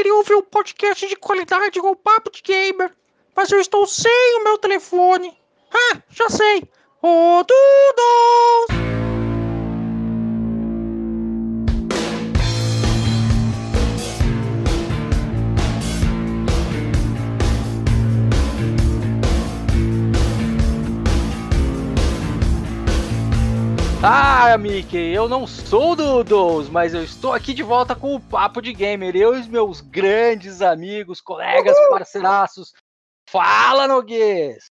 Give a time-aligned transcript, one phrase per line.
[0.00, 2.90] queria ouvir um podcast de qualidade igual Papo de Gamer,
[3.36, 5.36] mas eu estou sem o meu telefone.
[5.70, 6.62] Ah, já sei.
[7.02, 7.44] Ô,
[24.02, 28.20] Ah, Mickey, eu não sou do Dudos, mas eu estou aqui de volta com o
[28.20, 29.14] Papo de Gamer.
[29.14, 31.90] Eu e os meus grandes amigos, colegas, Uhul!
[31.90, 32.72] parceiraços.
[33.28, 34.70] Fala, Noguês!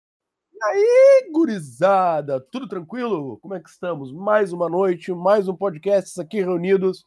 [0.53, 3.39] E aí, gurizada, tudo tranquilo?
[3.39, 4.13] Como é que estamos?
[4.13, 7.03] Mais uma noite, mais um podcast aqui reunidos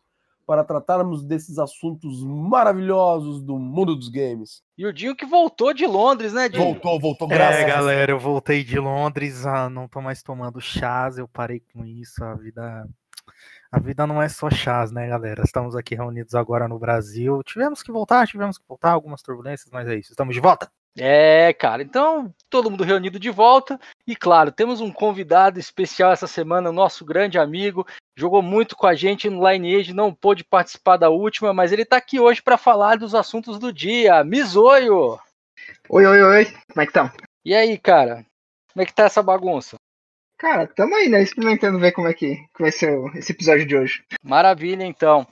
[0.49, 4.63] para tratarmos desses assuntos maravilhosos do mundo dos games.
[4.79, 6.65] E o Dinho que voltou de Londres, né, Dinho?
[6.65, 11.19] Voltou, voltou, graças É, galera, eu voltei de Londres, ah, não tô mais tomando chás,
[11.19, 12.89] eu parei com isso, a vida...
[13.71, 15.43] A vida não é só chás, né, galera?
[15.45, 17.43] Estamos aqui reunidos agora no Brasil.
[17.43, 20.13] Tivemos que voltar, tivemos que voltar, algumas turbulências, mas é isso.
[20.13, 20.71] Estamos de volta.
[21.01, 23.79] É, cara, então todo mundo reunido de volta.
[24.07, 28.95] E claro, temos um convidado especial essa semana, nosso grande amigo, jogou muito com a
[28.95, 32.97] gente no Lineage, não pôde participar da última, mas ele está aqui hoje para falar
[32.97, 34.25] dos assuntos do dia.
[34.25, 35.19] Misoio!
[35.89, 37.11] Oi, oi, oi, como é que estão?
[37.45, 38.27] E aí, cara,
[38.73, 39.77] como é que tá essa bagunça?
[40.37, 41.21] Cara, tamo aí, né?
[41.21, 44.05] Experimentando ver como é que, que vai ser esse episódio de hoje.
[44.23, 45.27] Maravilha, então.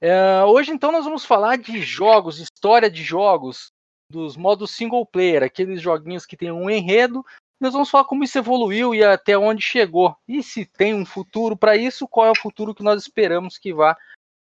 [0.00, 3.72] É, hoje, então, nós vamos falar de jogos, história de jogos,
[4.14, 7.24] dos modos single player, aqueles joguinhos que tem um enredo.
[7.60, 10.16] Nós vamos falar como isso evoluiu e até onde chegou.
[10.26, 13.74] E se tem um futuro para isso, qual é o futuro que nós esperamos que
[13.74, 13.96] vá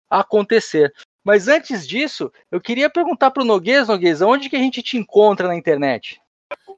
[0.09, 0.93] acontecer.
[1.23, 4.97] Mas antes disso, eu queria perguntar para o Noguês, Noguês, onde que a gente te
[4.97, 6.21] encontra na internet?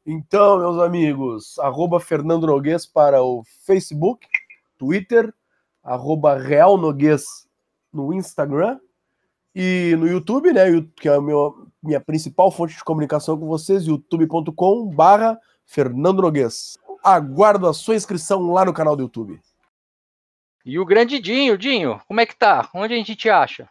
[0.06, 4.28] Então, meus amigos, arroba Fernando Noguês para o Facebook,
[4.78, 5.34] Twitter,
[5.82, 7.48] arroba Real Noguês
[7.92, 8.80] no Instagram
[9.56, 10.66] e no YouTube, né?
[10.96, 16.78] Que é a meu, minha principal fonte de comunicação com vocês, youtube.com barra Fernando Noguês.
[17.04, 19.40] Aguardo a sua inscrição lá no canal do YouTube.
[20.66, 22.70] E o grande Dinho, Dinho, como é que tá?
[22.74, 23.70] Onde a gente te acha?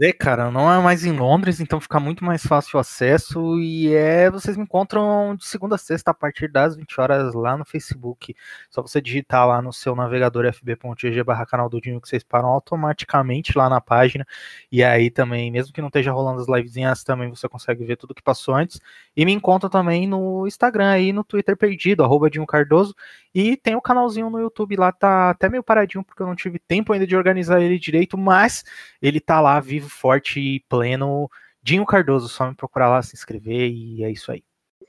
[0.00, 3.60] É, cara, não é mais em Londres, então fica muito mais fácil o acesso.
[3.60, 7.54] E é, vocês me encontram de segunda a sexta a partir das 20 horas lá
[7.54, 8.34] no Facebook.
[8.70, 12.48] Só você digitar lá no seu navegador fb.gg barra canal do Dinho que vocês param
[12.48, 14.26] automaticamente lá na página.
[14.72, 18.14] E aí também, mesmo que não esteja rolando as livezinhas, também você consegue ver tudo
[18.14, 18.80] que passou antes.
[19.14, 22.94] E me encontra também no Instagram aí, no Twitter perdido, arroba Dinho Cardoso.
[23.34, 26.36] E tem o um canalzinho no YouTube lá, tá até meio paradinho, porque eu não
[26.36, 28.64] tive tempo ainda de organizar ele direito, mas
[29.02, 31.28] ele tá lá vivo, forte e pleno.
[31.62, 34.44] Dinho Cardoso, só me procurar lá, se inscrever e é isso aí.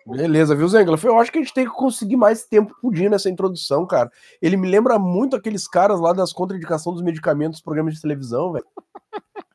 [0.06, 1.00] Beleza, viu, Zengler?
[1.03, 4.12] Eu acho que a gente tem que conseguir mais tempo pro Dinho nessa introdução, cara.
[4.40, 8.51] Ele me lembra muito aqueles caras lá das contraindicações dos medicamentos dos programas de televisão,
[8.51, 8.66] velho.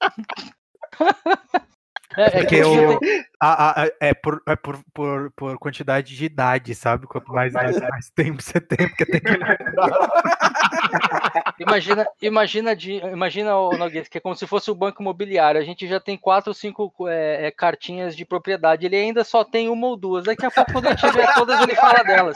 [2.16, 2.98] É, é que eu,
[3.40, 7.06] a, a, é, por, é por, por, por quantidade de idade, sabe?
[7.06, 9.30] Quanto mais, mais, mais tempo você tem, porque tem que.
[11.62, 15.60] imagina, imagina, de, imagina o Nogueira, que é como se fosse o banco imobiliário.
[15.60, 18.86] A gente já tem quatro ou cinco é, é, cartinhas de propriedade.
[18.86, 20.24] Ele ainda só tem uma ou duas.
[20.24, 22.34] Daqui a pouco, quando a gente tiver todas, ele fala delas.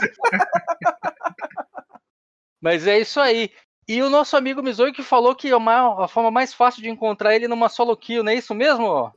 [2.61, 3.51] Mas é isso aí.
[3.87, 7.35] E o nosso amigo Mizoi que falou que a, a forma mais fácil de encontrar
[7.35, 9.13] ele numa solo kill, não é isso mesmo?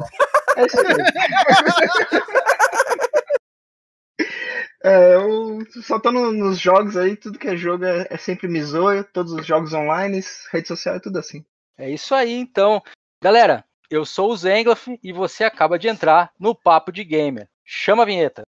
[4.83, 8.47] É eu só tô no, nos jogos aí, tudo que é jogo é, é sempre
[8.47, 11.43] Mizoio, todos os jogos online, rede social é tudo assim.
[11.77, 12.81] É isso aí, então.
[13.21, 17.49] Galera, eu sou o Zenglaf e você acaba de entrar no Papo de Gamer.
[17.65, 18.43] Chama a vinheta.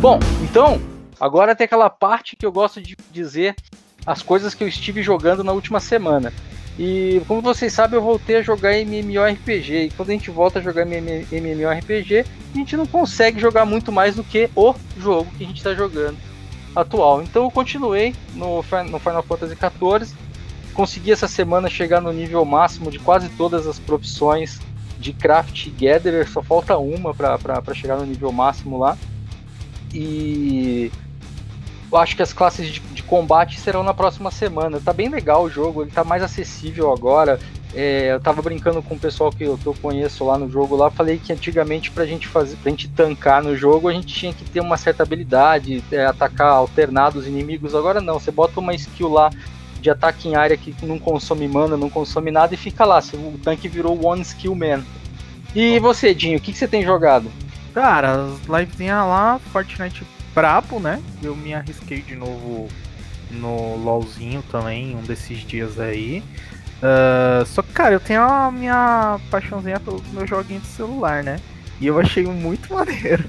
[0.00, 0.78] Bom, então,
[1.24, 3.56] agora tem aquela parte que eu gosto de dizer
[4.04, 6.30] as coisas que eu estive jogando na última semana.
[6.78, 9.86] E como vocês sabem, eu voltei a jogar MMORPG.
[9.86, 14.16] E quando a gente volta a jogar MMORPG, a gente não consegue jogar muito mais
[14.16, 16.18] do que o jogo que a gente está jogando
[16.76, 17.22] atual.
[17.22, 18.56] Então eu continuei no,
[18.90, 20.14] no Final Fantasy XIV.
[20.74, 24.60] Consegui essa semana chegar no nível máximo de quase todas as profissões
[24.98, 26.28] de Craft Gatherer.
[26.28, 28.98] Só falta uma para chegar no nível máximo lá.
[29.94, 30.92] E
[31.94, 34.80] eu acho que as classes de, de, combate serão na próxima semana.
[34.84, 37.38] Tá bem legal o jogo, ele tá mais acessível agora.
[37.72, 40.74] É, eu tava brincando com o pessoal que eu, que eu, conheço lá no jogo
[40.74, 44.32] lá, falei que antigamente pra gente fazer, pra gente tancar no jogo, a gente tinha
[44.32, 47.74] que ter uma certa habilidade, é, atacar alternados inimigos.
[47.74, 49.30] Agora não, você bota uma skill lá
[49.80, 53.00] de ataque em área que não consome mana, não consome nada e fica lá.
[53.12, 54.82] O tanque virou one skill man.
[55.54, 57.30] E você, Dinho, o que, que você tem jogado?
[57.72, 60.04] Cara, as livezinhas lá, Fortnite
[60.34, 61.02] brabo, né?
[61.22, 62.68] Eu me arrisquei de novo
[63.30, 66.22] no LOLzinho também, um desses dias aí.
[66.82, 71.40] Uh, só que, cara, eu tenho a minha paixãozinha pelos meus joguinhos de celular, né?
[71.80, 73.24] E eu achei muito maneiro.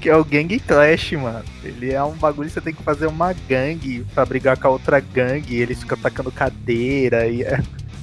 [0.00, 1.44] Que é o Gang Clash, mano.
[1.62, 4.70] Ele é um bagulho que você tem que fazer uma gangue pra brigar com a
[4.70, 5.56] outra gangue.
[5.56, 7.26] E eles ficam atacando cadeira.
[7.26, 7.60] E é,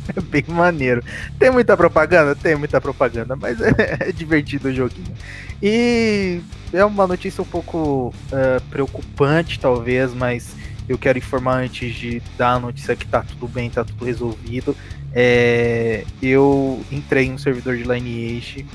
[0.16, 1.04] é bem maneiro.
[1.40, 2.36] Tem muita propaganda?
[2.36, 5.14] Tem muita propaganda, mas é, é divertido o joguinho.
[5.62, 6.42] E
[6.72, 10.56] é uma notícia um pouco uh, preocupante, talvez, mas
[10.88, 14.76] eu quero informar antes de dar a notícia que tá tudo bem, tá tudo resolvido.
[15.14, 18.66] É, eu entrei em um servidor de Lineage,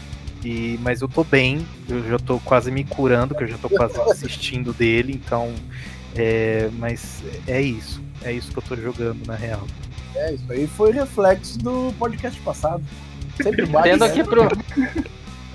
[0.44, 3.68] e, mas eu tô bem, eu já tô quase me curando, que eu já tô
[3.68, 5.52] quase assistindo dele, então.
[6.16, 8.02] É, mas é isso.
[8.22, 9.66] É isso que eu tô jogando na real.
[10.14, 12.82] É, isso aí foi reflexo do podcast passado.
[13.42, 14.06] Sempre bate, Entendo né?
[14.06, 14.48] aqui pro.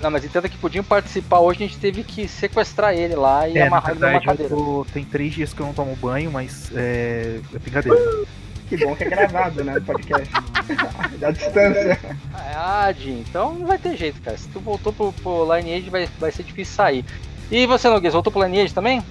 [0.00, 3.56] Não, mas entenda que podiam participar hoje, a gente teve que sequestrar ele lá e
[3.56, 4.54] é, amarrar ele numa cadeira.
[4.54, 4.86] Tô...
[4.92, 7.98] Tem três dias que eu não tomo banho, mas é, é brincadeira.
[8.66, 9.78] Que bom que é gravado, né?
[9.78, 10.32] Podcast.
[11.20, 12.00] da distância.
[12.34, 14.38] Ah, Jim, então não vai ter jeito, cara.
[14.38, 17.04] Se tu voltou pro, pro Lineage, vai, vai ser difícil sair.
[17.50, 19.02] E você, Noguês, voltou pro Lineage também?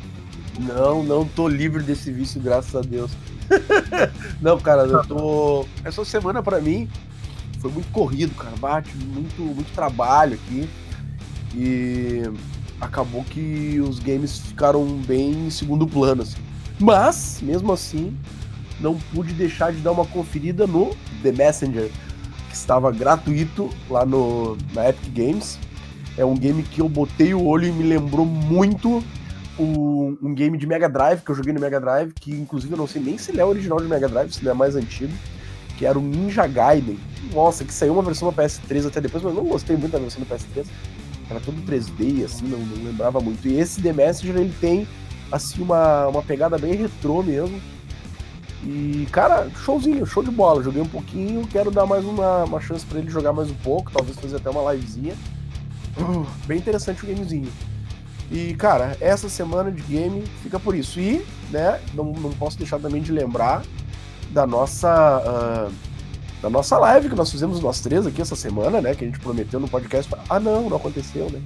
[0.59, 3.11] Não, não tô livre desse vício, graças a Deus.
[4.41, 5.65] Não, cara, eu tô.
[5.83, 6.89] Essa semana pra mim
[7.59, 8.55] foi muito corrido, cara.
[8.57, 10.69] Bate muito, muito trabalho aqui.
[11.55, 12.23] E
[12.81, 16.23] acabou que os games ficaram bem em segundo plano.
[16.23, 16.37] Assim.
[16.79, 18.17] Mas, mesmo assim,
[18.79, 21.89] não pude deixar de dar uma conferida no The Messenger,
[22.49, 25.59] que estava gratuito lá no, na Epic Games.
[26.17, 29.03] É um game que eu botei o olho e me lembrou muito
[29.57, 32.77] o, um game de Mega Drive que eu joguei no Mega Drive, que inclusive eu
[32.77, 35.13] não sei nem se ele é original de Mega Drive, se ele é mais antigo,
[35.77, 36.97] que era o Ninja Gaiden.
[37.33, 39.99] Nossa, que saiu uma versão no PS3 até depois, mas eu não gostei muito da
[39.99, 40.65] versão do PS3.
[41.29, 43.47] Era todo 3D, assim, não, não lembrava muito.
[43.47, 44.87] E esse The Messenger, ele tem,
[45.31, 47.59] assim, uma, uma pegada bem retrô mesmo.
[48.65, 50.63] E, cara, showzinho, show de bola.
[50.63, 53.91] Joguei um pouquinho, quero dar mais uma, uma chance para ele jogar mais um pouco,
[53.91, 55.15] talvez fazer até uma livezinha.
[55.97, 57.51] Uh, bem interessante o gamezinho.
[58.33, 60.99] E, cara, essa semana de game fica por isso.
[60.99, 63.61] E, né, não, não posso deixar também de lembrar
[64.31, 65.69] da nossa.
[65.69, 65.93] Uh,
[66.41, 68.93] da nossa live que nós fizemos nós três aqui essa semana, né?
[68.93, 70.13] Que a gente prometeu no podcast.
[70.29, 71.39] Ah, não, não aconteceu, né?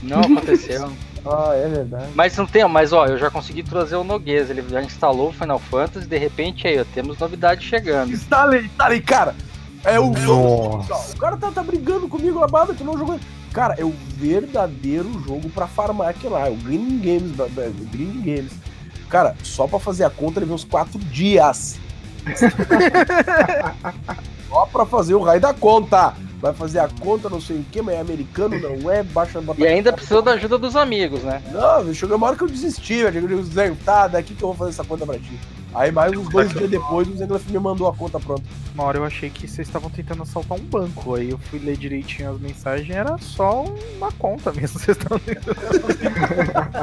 [0.00, 0.92] Não aconteceu.
[1.26, 2.12] ah, é verdade.
[2.14, 5.32] Mas não tem, mas ó, eu já consegui trazer o Noguês, ele já instalou o
[5.32, 8.12] Final Fantasy, de repente aí, ó, temos novidade chegando.
[8.12, 9.34] Instalei, instalei, cara.
[9.82, 10.86] É o jogo.
[11.12, 13.18] O cara tá, tá brigando comigo banda que não jogou.
[13.54, 16.48] Cara, é o verdadeiro jogo pra farmar aqui lá.
[16.48, 18.52] É o Green Games, o Green Games.
[19.08, 21.78] Cara, só pra fazer a conta ele veio uns 4 dias.
[24.48, 27.80] só pra fazer o raio da conta vai fazer a conta, não sei o que,
[27.80, 31.40] mas é americano, não é, baixa E ainda precisou da ajuda dos amigos, né?
[31.50, 33.26] Não, chegou uma hora que eu desisti, eu digo,
[33.82, 35.40] tá, daqui que eu vou fazer essa conta pra ti.
[35.74, 38.44] Aí mais uns dois dias depois, o Zengler me mandou a conta pronta.
[38.74, 41.16] Uma hora eu achei que vocês estavam tentando assaltar um banco.
[41.16, 43.64] Aí eu fui ler direitinho as mensagens, era só
[43.96, 44.78] uma conta mesmo.
[44.84, 45.20] Vocês estão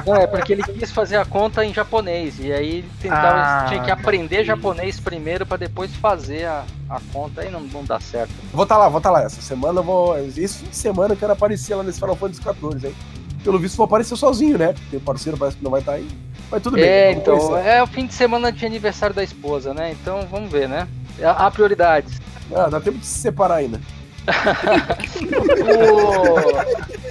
[0.05, 2.39] Não, é porque ele quis fazer a conta em japonês.
[2.39, 6.99] E aí ele tentava, ah, tinha que aprender japonês primeiro para depois fazer a, a
[7.13, 7.41] conta.
[7.41, 8.33] Aí não, não dá certo.
[8.53, 9.23] Vou estar tá lá, vou estar tá lá.
[9.23, 10.17] Essa semana eu vou.
[10.17, 12.95] Esse fim de semana eu quero aparecer lá nesse Final Fantasy XIV, hein?
[13.43, 14.73] Pelo visto vou aparecer sozinho, né?
[14.73, 16.07] Porque o parceiro parece que não vai estar tá aí.
[16.51, 16.83] Mas tudo bem.
[16.83, 19.91] É, então, é o fim de semana de aniversário da esposa, né?
[19.91, 20.87] Então vamos ver, né?
[21.23, 22.19] Há prioridades.
[22.53, 23.79] Ah, dá tempo de se separar ainda.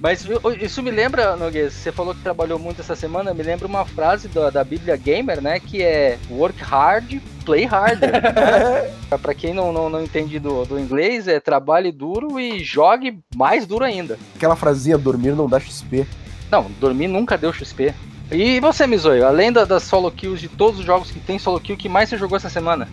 [0.00, 0.26] Mas
[0.60, 4.28] isso me lembra, Noguês, você falou que trabalhou muito essa semana, me lembra uma frase
[4.28, 5.58] da, da Bíblia Gamer, né?
[5.58, 8.12] Que é work hard, play harder.
[8.12, 8.94] Né?
[9.20, 13.66] pra quem não, não, não entende do, do inglês, é trabalhe duro e jogue mais
[13.66, 14.16] duro ainda.
[14.36, 16.06] Aquela frasinha, dormir não dá XP.
[16.50, 17.92] Não, dormir nunca deu XP.
[18.30, 21.60] E você, Mizoio, além da, das solo kills de todos os jogos que tem solo
[21.60, 22.88] kill, que mais você jogou essa semana?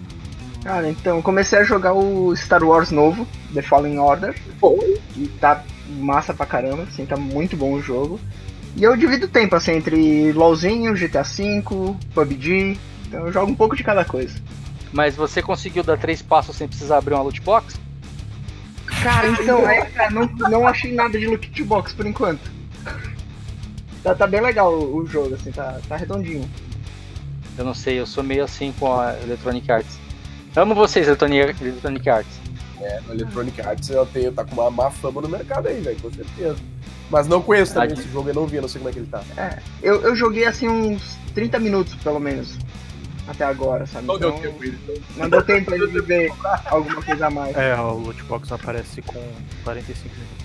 [0.63, 4.35] Cara, então, comecei a jogar o Star Wars novo, The Fallen Order.
[4.59, 4.77] Pô.
[5.17, 5.63] E tá
[5.99, 8.19] massa pra caramba, assim, tá muito bom o jogo.
[8.75, 11.63] E eu divido o tempo, assim, entre LoLzinho, GTA V,
[12.13, 12.79] PUBG.
[13.07, 14.39] Então eu jogo um pouco de cada coisa.
[14.91, 17.79] Mas você conseguiu dar três passos sem precisar abrir uma loot box?
[19.01, 22.49] Cara, então, é, cara, não, não achei nada de loot box por enquanto.
[24.03, 26.49] Tá, tá bem legal o, o, jogo, assim, tá, tá redondinho.
[27.57, 29.97] Eu não sei, eu sou meio assim com a Electronic Arts.
[30.55, 32.39] Amo vocês, Electronic, Electronic Arts.
[32.81, 35.97] É, no Electronic Arts eu tenho, tá com uma má fama no mercado aí, velho,
[36.01, 36.57] com certeza.
[37.09, 39.07] Mas não conheço também esse jogo, eu não vi, não sei como é que ele
[39.07, 39.23] tá.
[39.37, 42.57] É, eu, eu joguei assim uns 30 minutos, pelo menos.
[43.27, 44.05] até agora, sabe?
[44.07, 44.77] Não deu Então, tempo ainda.
[44.83, 45.03] então.
[45.15, 46.33] não deu tempo de ver
[46.65, 47.55] alguma coisa a mais.
[47.55, 49.23] É, o loot box aparece com
[49.63, 50.42] 45 minutos.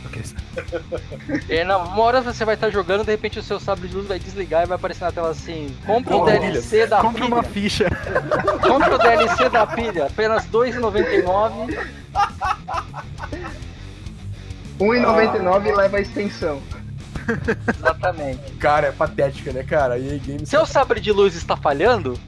[0.56, 1.42] Ok.
[1.48, 4.18] É, uma hora você vai estar jogando, de repente o seu sabre de luz vai
[4.18, 7.34] desligar e vai aparecer na tela assim: compra o Compra DLC da Compre pilha.
[7.34, 7.86] uma ficha.
[8.62, 11.78] Compra o DLC da pilha, apenas R$ 2,99.
[14.78, 16.62] 1,99 e leva a extensão.
[17.76, 18.52] Exatamente.
[18.52, 19.98] Cara, é patética, né, cara?
[19.98, 20.48] E aí, Games.
[20.48, 22.18] Seu sabre de luz está falhando?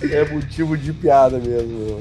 [0.02, 2.00] É motivo de piada mesmo.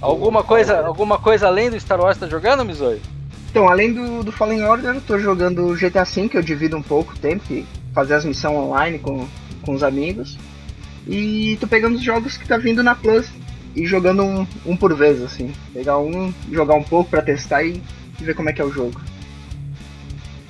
[0.00, 3.00] Alguma coisa, alguma coisa além do Star Wars tá jogando, Mizoi?
[3.50, 6.82] Então, além do, do Fallen Order, eu tô jogando GTA V, que eu divido um
[6.82, 9.28] pouco o tempo, que fazer as missões online com,
[9.62, 10.36] com os amigos.
[11.06, 13.28] E tô pegando os jogos que tá vindo na Plus
[13.76, 15.52] e jogando um, um por vez, assim.
[15.72, 17.82] Pegar um, jogar um pouco pra testar e,
[18.20, 19.00] e ver como é que é o jogo.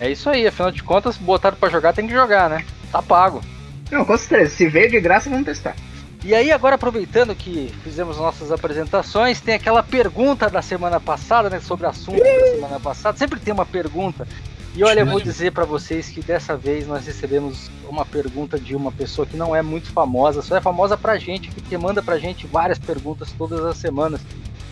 [0.01, 2.65] É isso aí, afinal de contas, botaram pra jogar, tem que jogar, né?
[2.91, 3.43] Tá pago.
[3.91, 5.77] Não, com certeza, se veio de graça, vamos testar.
[6.25, 11.61] E aí, agora aproveitando que fizemos nossas apresentações, tem aquela pergunta da semana passada, né?
[11.61, 13.19] Sobre assunto da semana passada.
[13.19, 14.27] Sempre tem uma pergunta.
[14.75, 18.75] E olha, eu vou dizer pra vocês que dessa vez nós recebemos uma pergunta de
[18.75, 22.19] uma pessoa que não é muito famosa, só é famosa pra gente, porque manda pra
[22.19, 24.23] gente várias perguntas todas as semanas.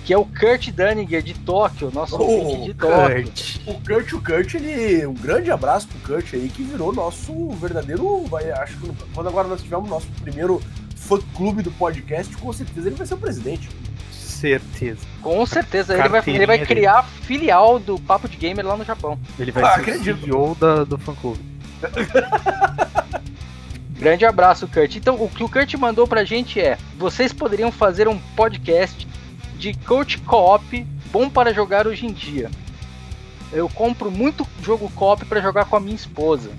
[0.04, 3.24] Que é o Kurt Dunninger de Tóquio, nosso Oh, de Tóquio.
[3.24, 3.56] Kurt.
[3.66, 5.06] O Kurt, o Kurt, ele.
[5.06, 8.24] Um grande abraço pro Kurt aí, que virou nosso verdadeiro.
[8.24, 10.60] Vai, acho que quando agora nós tivermos nosso primeiro
[11.06, 13.68] fã clube do podcast, com certeza ele vai ser o presidente.
[14.10, 15.06] Certeza.
[15.20, 18.84] Com certeza, ele vai, ele vai criar a filial do Papo de Gamer lá no
[18.84, 19.18] Japão.
[19.38, 20.16] Ele vai Ah, ser acredito.
[20.16, 21.40] o CEO da, do fã clube.
[23.98, 24.96] Grande abraço, Kurt.
[24.96, 29.06] Então, o que o Kurt mandou pra gente é: vocês poderiam fazer um podcast
[29.56, 32.50] de coach co-op bom para jogar hoje em dia.
[33.52, 36.50] Eu compro muito jogo co-op para jogar com a minha esposa.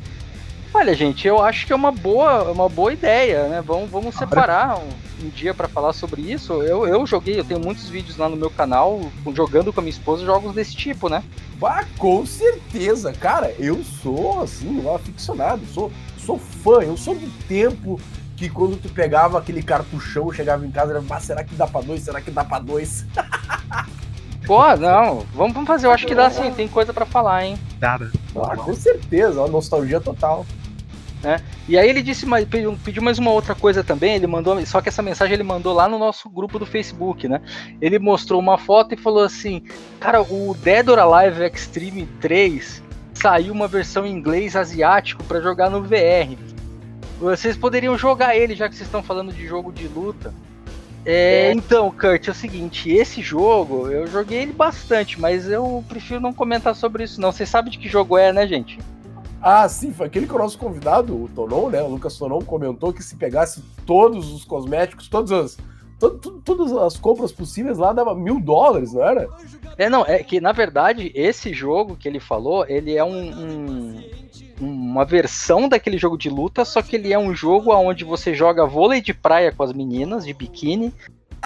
[0.74, 3.62] Olha, gente, eu acho que é uma boa, uma boa ideia, né?
[3.62, 4.90] Vamos, vamos separar um,
[5.24, 6.64] um dia para falar sobre isso.
[6.64, 9.00] Eu, eu joguei, eu tenho muitos vídeos lá no meu canal
[9.36, 11.24] jogando com a minha esposa jogos desse tipo, né?
[11.62, 17.30] Ah, com certeza, cara, eu sou assim, um aficionado, sou, sou fã, eu sou do
[17.48, 18.02] tempo
[18.36, 21.82] que quando tu pegava aquele cartuchão, chegava em casa, era, ah, será que dá pra
[21.82, 22.02] dois?
[22.02, 23.06] Será que dá pra dois?
[24.46, 27.58] Pô, não, vamos, vamos fazer, eu acho que dá sim, tem coisa para falar, hein?
[27.80, 28.12] Nada.
[28.36, 30.46] Ah, com certeza, nostalgia total.
[31.68, 34.82] E aí ele disse mais, pediu, pediu mais uma outra coisa também, ele mandou, só
[34.82, 37.42] que essa mensagem ele mandou lá no nosso grupo do Facebook, né?
[37.82, 39.64] Ele mostrou uma foto e falou assim:
[40.00, 45.70] "Cara, o Dead or Alive Extreme 3 saiu uma versão em inglês asiático para jogar
[45.70, 46.36] no VR.
[47.20, 50.34] Vocês poderiam jogar ele já que vocês estão falando de jogo de luta.
[51.06, 56.22] É, então, Kurt, é o seguinte, esse jogo eu joguei ele bastante, mas eu prefiro
[56.22, 57.32] não comentar sobre isso não.
[57.32, 58.80] Vocês sabem de que jogo é, né, gente?
[59.46, 61.84] Ah, sim, foi aquele que o nosso convidado, o Tonon, né?
[61.84, 65.58] O Lucas Tonon comentou que se pegasse todos os cosméticos, todas as,
[66.00, 69.28] to- to- todas as compras possíveis lá, dava mil dólares, não era?
[69.78, 74.04] É, não, é que na verdade esse jogo que ele falou, ele é um, um-
[74.62, 78.66] uma versão daquele jogo de luta, só que ele é um jogo onde você joga
[78.66, 80.94] vôlei de praia com as meninas de biquíni,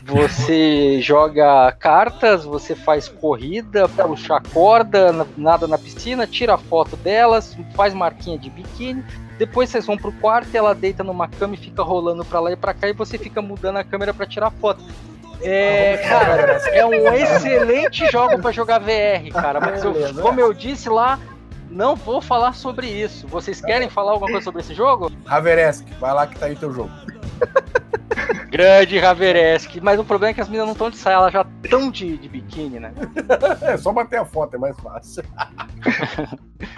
[0.04, 7.58] você joga cartas, você faz corrida, puxa corda, na- nada na piscina, tira foto delas,
[7.76, 9.04] faz marquinha de biquíni.
[9.38, 12.52] Depois vocês vão pro quarto e ela deita numa cama e fica rolando pra lá
[12.52, 14.84] e pra cá e você fica mudando a câmera pra tirar foto.
[15.42, 19.60] É, cara, é um excelente jogo pra jogar VR, cara.
[19.60, 21.20] Mas eu- como eu disse lá,
[21.70, 23.28] não vou falar sobre isso.
[23.28, 25.12] Vocês querem falar alguma coisa sobre esse jogo?
[25.26, 26.90] Raveresk, vai lá que tá aí o teu jogo.
[28.50, 29.76] Grande Raveresk.
[29.82, 32.18] Mas o problema é que as meninas não estão de saia, elas já estão de,
[32.18, 32.94] de biquíni, né?
[33.62, 35.24] É só bater a foto, é mais fácil.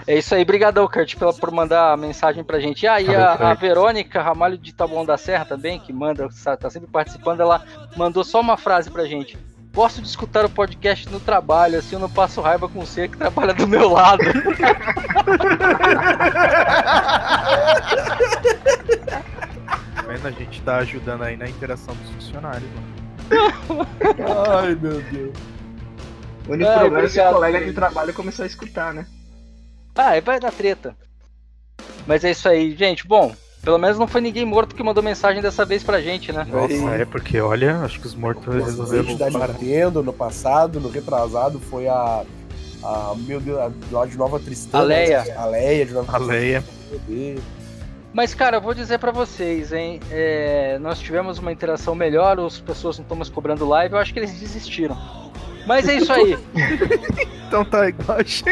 [0.05, 2.87] É isso aí, brigadão, Kurt, pela, por mandar a mensagem pra gente.
[2.87, 6.27] Ah, e a, a Verônica Ramalho de Taboão da Serra também, que manda,
[6.59, 7.63] tá sempre participando, ela
[7.95, 9.37] mandou só uma frase pra gente.
[9.73, 13.17] Gosto de escutar o podcast no trabalho, assim eu não passo raiva com você que
[13.17, 14.23] trabalha do meu lado.
[20.09, 20.27] Tá vendo?
[20.27, 22.69] A gente tá ajudando aí na interação dos funcionários.
[22.71, 23.87] Mano.
[24.57, 25.37] Ai, meu Deus.
[26.47, 29.05] O único Ai, problema é se o colega de trabalho começou a escutar, né?
[29.95, 30.95] Ah, aí vai dar treta.
[32.07, 33.05] Mas é isso aí, gente.
[33.05, 36.47] Bom, pelo menos não foi ninguém morto que mandou mensagem dessa vez pra gente, né?
[36.49, 39.47] Nossa, é porque, olha, acho que os mortos O resolveram presidente da.
[39.47, 42.23] Nintendo no passado, no retrasado, foi a.
[42.83, 44.83] a meu Deus, a, de Nova Tristana.
[44.83, 45.35] A Leia.
[45.37, 46.63] A Leia de Nova A Leia.
[48.11, 49.99] Mas, cara, eu vou dizer pra vocês, hein?
[50.09, 54.11] é, nós tivemos uma interação melhor, as pessoas não estão mais cobrando live, eu acho
[54.11, 54.97] que eles desistiram.
[55.67, 56.37] Mas é isso aí.
[57.49, 58.43] Então tá igual a gente.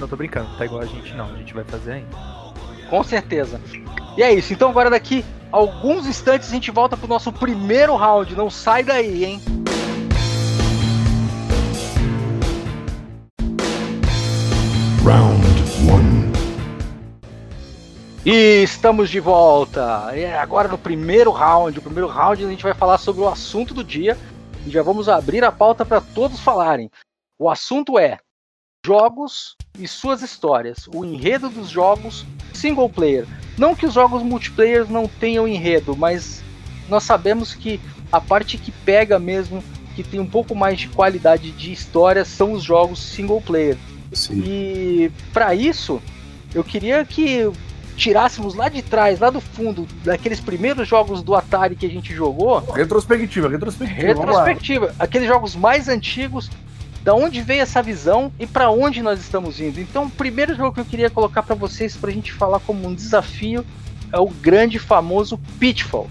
[0.00, 2.16] Não, tô brincando, tá igual a gente não, a gente vai fazer ainda.
[2.88, 3.60] Com certeza.
[4.16, 4.54] E é isso.
[4.54, 8.34] Então agora daqui alguns instantes a gente volta pro nosso primeiro round.
[8.34, 9.40] Não sai daí, hein?
[15.04, 15.46] Round
[15.92, 16.37] one.
[18.24, 20.12] E estamos de volta.
[20.16, 21.78] E agora no primeiro round.
[21.78, 24.16] O primeiro round a gente vai falar sobre o assunto do dia.
[24.66, 26.90] E já vamos abrir a pauta para todos falarem.
[27.38, 28.18] O assunto é
[28.84, 30.88] jogos e suas histórias.
[30.92, 33.26] O enredo dos jogos single player.
[33.56, 36.42] Não que os jogos multiplayer não tenham enredo, mas
[36.88, 39.62] nós sabemos que a parte que pega mesmo,
[39.94, 43.76] que tem um pouco mais de qualidade de história, são os jogos single player.
[44.12, 44.42] Sim.
[44.44, 46.00] E para isso,
[46.54, 47.50] eu queria que
[47.98, 52.14] tirássemos lá de trás, lá do fundo, daqueles primeiros jogos do Atari que a gente
[52.14, 54.06] jogou, Retrospectiva, retrospectiva.
[54.06, 56.48] retrospectiva, aqueles jogos mais antigos,
[57.02, 59.80] da onde veio essa visão e para onde nós estamos indo.
[59.80, 62.94] Então, o primeiro jogo que eu queria colocar para vocês pra gente falar como um
[62.94, 63.64] desafio
[64.12, 66.08] é o grande famoso Pitfall.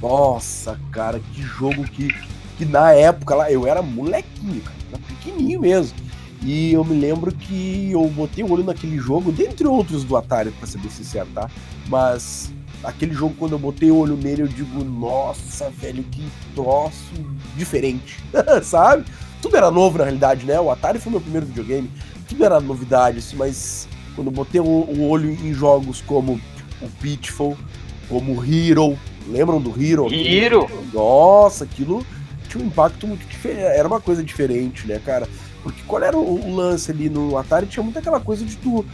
[0.00, 2.08] Nossa, cara, que jogo que,
[2.56, 5.96] que na época lá eu era molequinho, cara, era pequenininho mesmo.
[6.44, 10.50] E eu me lembro que eu botei o olho naquele jogo, dentre outros do Atari,
[10.50, 11.48] pra ser bem sincero, tá?
[11.88, 17.12] Mas aquele jogo, quando eu botei o olho nele, eu digo, nossa, velho, que troço
[17.56, 18.18] diferente,
[18.62, 19.04] sabe?
[19.40, 20.60] Tudo era novo na realidade, né?
[20.60, 21.90] O Atari foi meu primeiro videogame,
[22.28, 26.40] tudo era novidade, assim, mas quando eu botei o, olho em jogos como
[26.80, 27.56] o Pitfall,
[28.08, 30.12] como o Hero, lembram do Hero?
[30.12, 30.68] Hero!
[30.92, 32.04] Nossa, aquilo
[32.48, 35.26] tinha um impacto muito diferente, era uma coisa diferente, né, cara?
[35.62, 37.66] Porque qual era o, lance ali no Atari?
[37.66, 38.84] Tinha muito aquela coisa de tu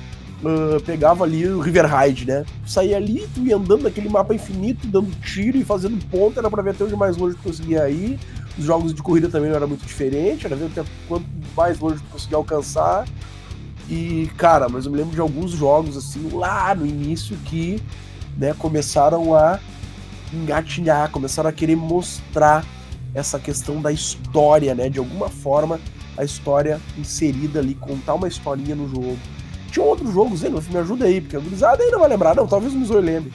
[0.45, 2.45] ah, pegava ali o River Ride, né?
[2.65, 6.51] Tu saía ali, tu ia andando naquele mapa infinito, dando tiro e fazendo ponta, era
[6.51, 8.19] pra ver até onde mais longe tu conseguia ir.
[8.57, 11.97] Os jogos de corrida também não era muito diferente, era ver até quanto mais longe
[11.97, 13.07] tu conseguia alcançar.
[13.89, 17.81] E, cara, mas eu me lembro de alguns jogos, assim, lá no início que
[18.37, 19.59] né, começaram a
[20.33, 22.65] engatinhar, começaram a querer mostrar
[23.15, 24.91] essa questão da história, né?
[24.91, 25.81] De alguma forma,
[26.19, 29.17] a história inserida ali, contar uma historinha no jogo.
[29.71, 30.53] Tinha outros jogos, hein?
[30.69, 33.33] Me ajuda aí, porque a gurizada aí não vai lembrar, não, talvez o Mizoi lembre.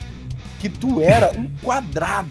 [0.60, 2.30] Que tu era um quadrado.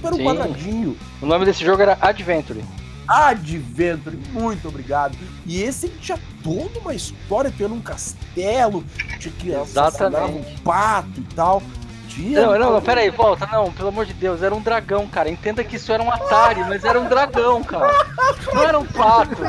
[0.00, 0.24] Tu era um Sim.
[0.24, 0.96] quadradinho.
[1.22, 2.64] O nome desse jogo era Adventure.
[3.06, 5.16] Adventure, muito obrigado.
[5.46, 8.84] E esse tinha toda uma história, tu num castelo,
[9.20, 11.62] tinha que assassinar um pato e tal.
[12.18, 15.28] Não, não, não, pera aí, volta, não, pelo amor de Deus, era um dragão, cara.
[15.28, 17.92] Entenda que isso era um Atari, mas era um dragão, cara.
[18.54, 19.36] Não era um pato.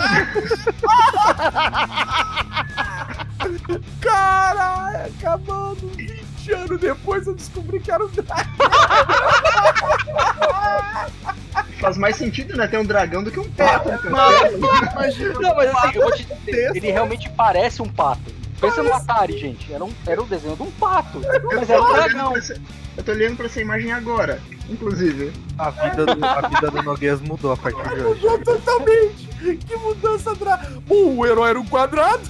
[4.01, 8.45] Caralho, acabando 20 anos depois eu descobri que era um dragão.
[11.79, 12.67] Faz mais sentido, né?
[12.67, 13.89] Ter um dragão do que um pato.
[14.05, 15.33] Imagina.
[15.39, 18.35] Não, mas assim, eu vou te dizer, ele realmente parece um pato.
[18.59, 19.71] Pensa no Atari, gente.
[19.71, 21.21] Era um, era um desenho de um pato.
[21.53, 22.29] Mas era um Eu tô olhando dragão.
[22.31, 22.61] pra essa-
[22.97, 25.31] Eu tô olhando pra essa imagem agora, inclusive.
[25.57, 28.21] A vida do, a vida do Noguês mudou a partir de hoje.
[28.25, 29.27] Mudou totalmente.
[29.67, 30.57] Que mudança dra...
[30.87, 32.21] Bom, o herói era um quadrado.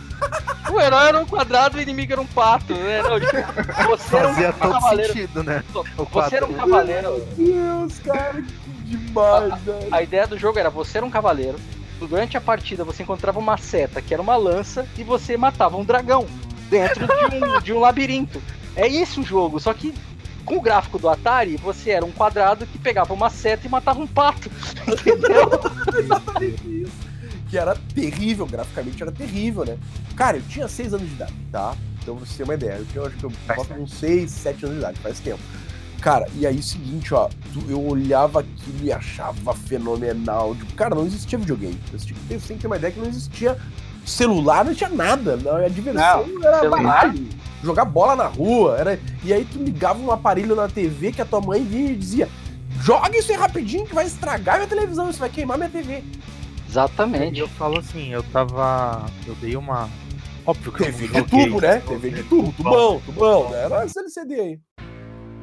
[0.69, 2.73] O herói era um quadrado e o inimigo era um pato.
[2.73, 3.01] Né?
[3.01, 3.17] Não,
[3.87, 5.13] você era Fazia um todo cavaleiro.
[5.13, 5.63] sentido, né?
[6.11, 7.25] Você era um cavaleiro.
[7.37, 9.87] Meu Deus, cara, que demais, velho.
[9.91, 11.57] A ideia do jogo era você era um cavaleiro.
[12.05, 15.83] Durante a partida você encontrava uma seta que era uma lança e você matava um
[15.83, 16.25] dragão
[16.69, 18.41] dentro de um, de um labirinto.
[18.75, 19.93] É isso o jogo, só que
[20.45, 23.99] com o gráfico do Atari, você era um quadrado que pegava uma seta e matava
[23.99, 24.49] um pato.
[24.87, 25.49] Entendeu?
[25.99, 27.07] Exatamente isso.
[27.49, 29.77] Que era terrível, graficamente era terrível, né?
[30.15, 31.75] Cara, eu tinha 6 anos de idade, tá?
[32.01, 34.65] Então pra você ter uma ideia, eu tinha, acho que eu posso uns 6, 7
[34.65, 35.41] anos de idade, faz tempo.
[36.01, 40.55] Cara, e aí seguinte, ó, tu- eu olhava aquilo e achava fenomenal.
[40.55, 41.77] Tipo, cara, não existia videogame.
[41.91, 43.57] Você tinha que ter, você tem que ter uma ideia que não existia
[44.05, 45.35] celular, não tinha nada.
[45.37, 46.83] Não, a diversão era celular?
[46.83, 47.27] baralho.
[47.63, 48.77] Jogar bola na rua.
[48.77, 48.99] Era...
[49.23, 52.29] E aí tu ligava um aparelho na TV que a tua mãe vinha e dizia:
[52.81, 56.03] joga isso aí rapidinho que vai estragar minha televisão, isso vai queimar minha TV.
[56.03, 57.39] E Exatamente.
[57.39, 59.05] eu falo assim, eu tava.
[59.25, 59.89] Eu dei uma.
[60.45, 61.79] Óbvio que eu TV não de tubo, né?
[61.79, 63.49] TV de tubo, tubão, tubão.
[63.49, 63.63] né?
[63.63, 64.59] Era esse LCD aí.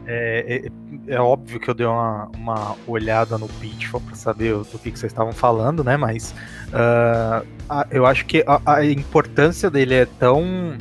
[0.06, 0.62] É,
[1.08, 4.90] é, é óbvio que eu dei uma, uma olhada no Pitfall pra saber do que,
[4.90, 5.96] que vocês estavam falando, né?
[5.96, 6.34] Mas
[6.72, 10.76] ah, a- eu acho que a, a importância dele é tão.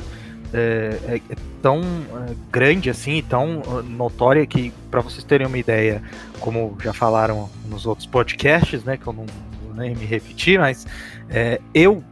[0.52, 5.56] É, é- é tão é, grande assim, tão ah, notória que, pra vocês terem uma
[5.58, 6.02] ideia,
[6.40, 8.96] como já falaram nos outros podcasts, né?
[8.98, 9.26] Que eu não
[9.74, 10.86] nem me repetir, mas
[11.30, 12.04] é, eu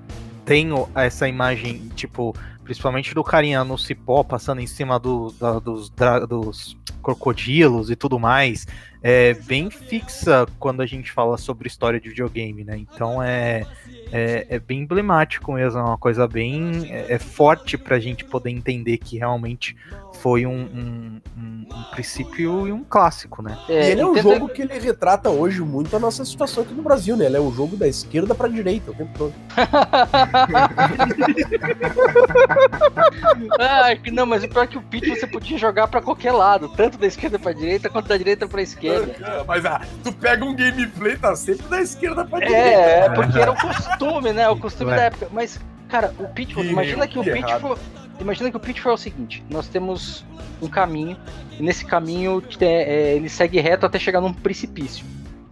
[0.44, 5.90] tenho essa imagem, tipo, principalmente do carinha no cipó passando em cima do, da- dos,
[5.90, 8.66] dra- dos crocodilos e tudo mais.
[9.02, 12.76] é bem fixa quando a gente fala sobre história de videogame, né?
[12.78, 13.66] Então é,
[14.12, 18.50] é, é bem emblemático mesmo, é uma coisa bem é, é forte pra gente poder
[18.50, 19.76] entender que realmente
[20.20, 23.58] foi um, um, um, um princípio e um clássico, né?
[23.68, 26.82] E ele é um jogo que ele retrata hoje muito a nossa situação aqui no
[26.82, 27.24] Brasil, né?
[27.26, 29.32] Ele é um jogo da esquerda pra direita o tempo todo.
[33.58, 36.32] Ah, que não, mas o pior é que o pitch você podia jogar pra qualquer
[36.32, 39.44] lado, tanto da esquerda pra direita quanto da direita pra esquerda.
[39.46, 43.52] Mas ah, tu pega um gameplay, tá sempre da esquerda pra É, é porque era
[43.52, 44.01] o costume,
[44.32, 44.48] né?
[44.48, 44.96] O costume É.
[44.96, 45.28] da época.
[45.32, 47.78] Mas, cara, o Pitfall, Que- imagina que o que Pitfall.
[48.20, 50.24] Imagina que o Pitfall é o seguinte: nós temos
[50.60, 51.16] um caminho,
[51.58, 55.04] e nesse caminho te- é, ele segue reto até chegar num precipício.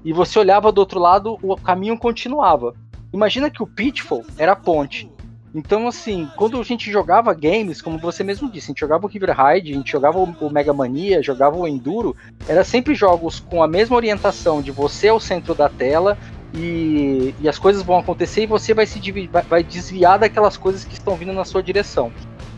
[0.04, 2.74] E você olhava do outro lado, o caminho continuava.
[3.12, 5.10] Imagina que o Pitfall era a ponte.
[5.52, 9.08] Então, assim, quando a gente jogava games, como você mesmo disse, a gente jogava o
[9.08, 12.14] River Raid, a gente jogava o o Mega Mania, jogava o Enduro,
[12.46, 16.16] era sempre jogos com a mesma orientação de você ao centro da tela
[16.54, 19.00] e, e as coisas vão acontecer e você vai se
[19.48, 22.12] vai- desviar daquelas coisas que estão vindo na sua direção,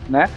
[0.09, 0.29] né?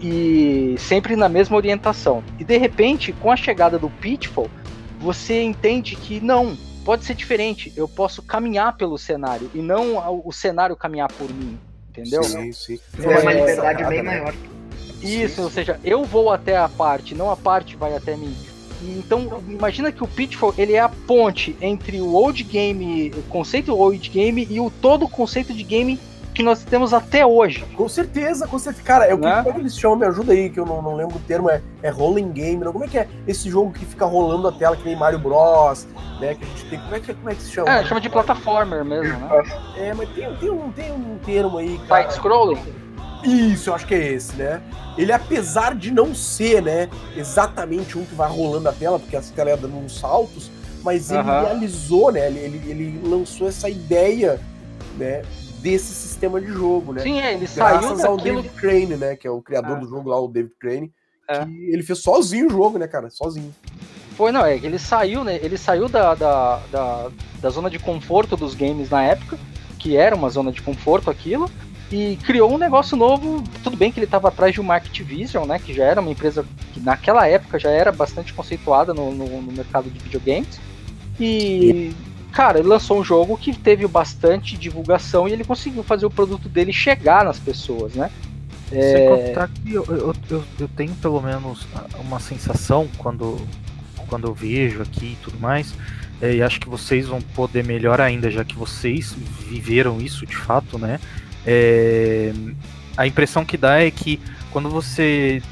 [0.00, 2.22] E sempre na mesma orientação.
[2.38, 4.50] E de repente, com a chegada do Pitfall,
[4.98, 7.72] você entende que não, pode ser diferente.
[7.76, 11.58] Eu posso caminhar pelo cenário e não o cenário caminhar por mim,
[11.90, 12.22] entendeu?
[12.24, 12.80] Sim, sim.
[12.98, 14.10] É uma É, liberdade sacada, bem né?
[14.18, 14.34] maior.
[15.02, 18.34] Isso, ou seja, eu vou até a parte, não a parte vai até mim.
[18.82, 23.74] Então, imagina que o Pitfall ele é a ponte entre o old game, o conceito
[23.76, 25.98] old game e o todo o conceito de game
[26.34, 27.64] que nós temos até hoje.
[27.76, 28.84] Com certeza, com certeza.
[28.84, 29.36] Cara, é o que, Né?
[29.36, 29.98] como é que eles chamam?
[29.98, 31.48] Me ajuda aí, que eu não, não lembro o termo.
[31.48, 32.72] É, é rolling game, não?
[32.72, 35.86] Como é que é esse jogo que fica rolando a tela, que nem Mario Bros,
[36.20, 36.34] né?
[36.34, 36.80] Que a gente tem.
[36.80, 37.70] Como é que, como é que se chama?
[37.70, 39.28] É, chama de plataformer mesmo, né?
[39.76, 42.02] É, mas tem, tem, um, tem um termo aí, cara.
[42.02, 42.83] Side scrolling.
[43.24, 44.62] Isso, eu acho que é esse, né?
[44.96, 49.32] Ele, apesar de não ser, né, exatamente um que vai rolando a tela, porque essa
[49.34, 50.50] tela é dando uns saltos,
[50.82, 51.40] mas ele Aham.
[51.40, 52.26] realizou, né?
[52.26, 54.40] Ele, ele, ele lançou essa ideia,
[54.96, 55.22] né,
[55.60, 57.00] desse sistema de jogo, né?
[57.02, 58.42] Sim, é, ele saiu Graças ao daquilo.
[58.42, 59.16] David Crane, né?
[59.16, 59.80] Que é o criador É.
[59.80, 60.92] do jogo lá, o David Crane.
[61.26, 61.42] É.
[61.44, 63.08] Que ele fez sozinho o jogo, né, cara?
[63.08, 63.54] Sozinho.
[64.14, 65.40] Foi, não, é ele saiu, né?
[65.42, 67.10] Ele saiu da, da, da,
[67.40, 69.38] da zona de conforto dos games na época,
[69.78, 71.50] que era uma zona de conforto aquilo,
[71.90, 73.42] e criou um negócio novo.
[73.62, 75.58] Tudo bem que ele estava atrás de uma Activision, né?
[75.58, 79.52] Que já era uma empresa que naquela época já era bastante conceituada no, no, no
[79.52, 80.60] mercado de videogames.
[81.18, 81.92] E.
[82.32, 86.48] Cara, ele lançou um jogo que teve bastante divulgação e ele conseguiu fazer o produto
[86.48, 88.10] dele chegar nas pessoas, né?
[88.68, 91.64] Sem contar que eu, eu, eu, eu tenho pelo menos
[92.00, 93.36] uma sensação quando,
[94.08, 95.72] quando eu vejo aqui e tudo mais,
[96.20, 99.14] é, e acho que vocês vão poder melhor ainda, já que vocês
[99.48, 100.98] viveram isso de fato, né?
[101.46, 102.32] É,
[102.96, 105.42] a impressão que dá é que quando você.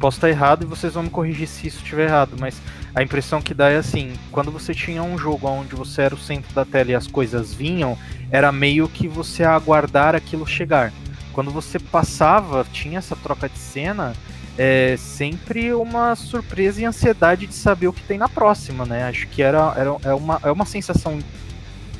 [0.00, 2.60] Posso estar errado e vocês vão me corrigir se isso estiver errado, mas
[2.94, 6.18] a impressão que dá é assim: quando você tinha um jogo onde você era o
[6.18, 7.96] centro da tela e as coisas vinham,
[8.30, 10.92] era meio que você aguardar aquilo chegar
[11.34, 14.14] quando você passava, tinha essa troca de cena,
[14.56, 19.02] é sempre uma surpresa e ansiedade de saber o que tem na próxima, né?
[19.02, 21.18] Acho que era, era é, uma, é uma sensação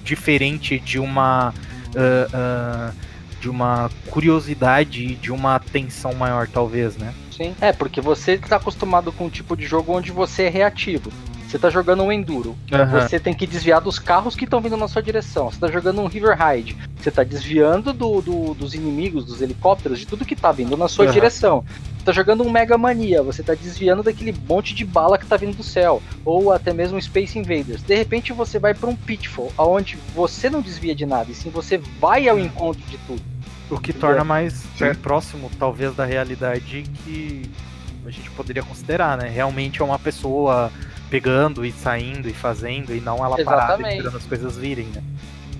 [0.04, 1.52] diferente de uma
[1.96, 2.92] ah, ah,
[3.44, 7.12] de uma curiosidade, de uma atenção maior, talvez, né?
[7.30, 7.54] Sim.
[7.60, 11.12] É, porque você tá acostumado com um tipo de jogo onde você é reativo.
[11.46, 12.56] Você tá jogando um enduro.
[12.90, 15.50] Você tem que desviar dos carros que estão vindo na sua direção.
[15.50, 16.76] Você tá jogando um River Ride.
[16.96, 20.88] Você tá desviando do, do- dos inimigos, dos helicópteros, de tudo que tá vindo na
[20.88, 21.12] sua Aham.
[21.14, 21.64] direção.
[21.98, 23.22] Você tá jogando um Mega Mania.
[23.22, 26.02] Você tá desviando daquele monte de bala que tá vindo do céu.
[26.24, 27.82] Ou até mesmo Space Invaders.
[27.82, 31.50] De repente você vai pra um Pitfall, onde você não desvia de nada, e sim
[31.50, 33.22] você vai ao encontro de tudo.
[33.70, 34.94] O que torna mais Sim.
[34.94, 37.42] próximo, talvez, da realidade que
[38.06, 39.28] a gente poderia considerar, né?
[39.28, 40.70] Realmente é uma pessoa
[41.08, 43.96] pegando e saindo e fazendo, e não ela parada Exatamente.
[43.96, 45.02] esperando as coisas virem, né?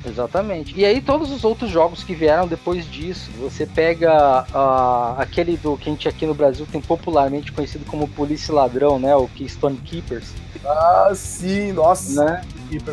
[0.07, 0.79] Exatamente.
[0.79, 5.79] E aí todos os outros jogos que vieram depois disso, você pega ah, aquele do
[5.79, 9.17] que a gente aqui no Brasil tem popularmente conhecido como Polícia Ladrão, né?
[9.17, 10.33] O Keystone Keepers,
[10.67, 12.23] Ah, sim, nossa.
[12.25, 12.43] né?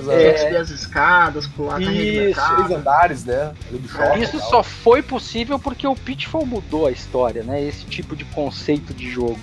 [0.09, 0.23] É.
[0.33, 0.37] é.
[0.37, 2.55] subir as escadas, pular Isso, mercado.
[2.65, 3.51] Três andares, né?
[3.71, 4.21] Do shopping.
[4.21, 4.49] Isso e tal.
[4.49, 7.61] só foi possível porque o Pitfall mudou a história, né?
[7.63, 9.39] Esse tipo de conceito de jogo.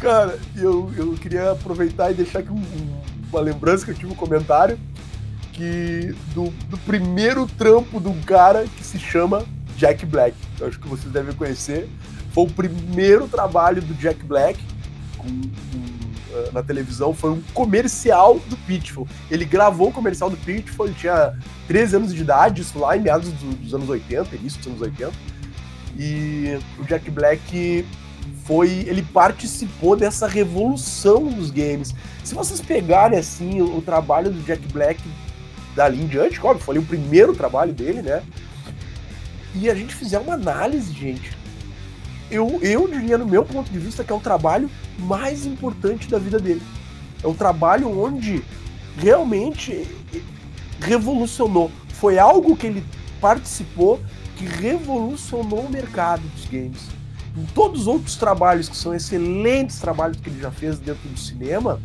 [0.00, 4.12] Cara, eu, eu queria aproveitar e deixar aqui um- um- uma lembrança que eu tive
[4.12, 4.78] um comentário
[5.52, 9.42] que do, do primeiro trampo de um cara que se chama
[9.76, 10.36] Jack Black.
[10.60, 11.88] Eu acho que vocês devem conhecer.
[12.32, 14.60] Foi o primeiro trabalho do Jack Black
[15.16, 15.95] com- com,
[16.52, 17.12] na televisão.
[17.14, 19.06] Foi um comercial do Pitfall.
[19.30, 21.34] Ele gravou o comercial do Pitfall, ele tinha
[21.68, 24.80] 13 anos de idade, isso lá em meados do- dos anos 80, início dos anos
[24.82, 25.12] 80.
[25.98, 27.84] E o Jack Black
[28.44, 28.68] foi.
[28.86, 31.94] Ele participou dessa revolução dos games.
[32.22, 35.02] Se vocês pegarem assim o, o trabalho do Jack Black
[35.74, 38.22] dali em diante, óbvio, foi o primeiro trabalho dele, né?
[39.54, 41.35] E a gente fizer uma análise, gente.
[42.30, 46.18] Eu, eu diria, no meu ponto de vista, que é o trabalho mais importante da
[46.18, 46.62] vida dele.
[47.22, 48.42] É um trabalho onde
[48.96, 49.86] realmente
[50.80, 51.70] revolucionou.
[51.94, 52.84] Foi algo que ele
[53.20, 54.00] participou
[54.36, 56.88] que revolucionou o mercado dos games.
[57.36, 61.18] Em todos os outros trabalhos, que são excelentes trabalhos que ele já fez dentro do
[61.18, 61.80] cinema,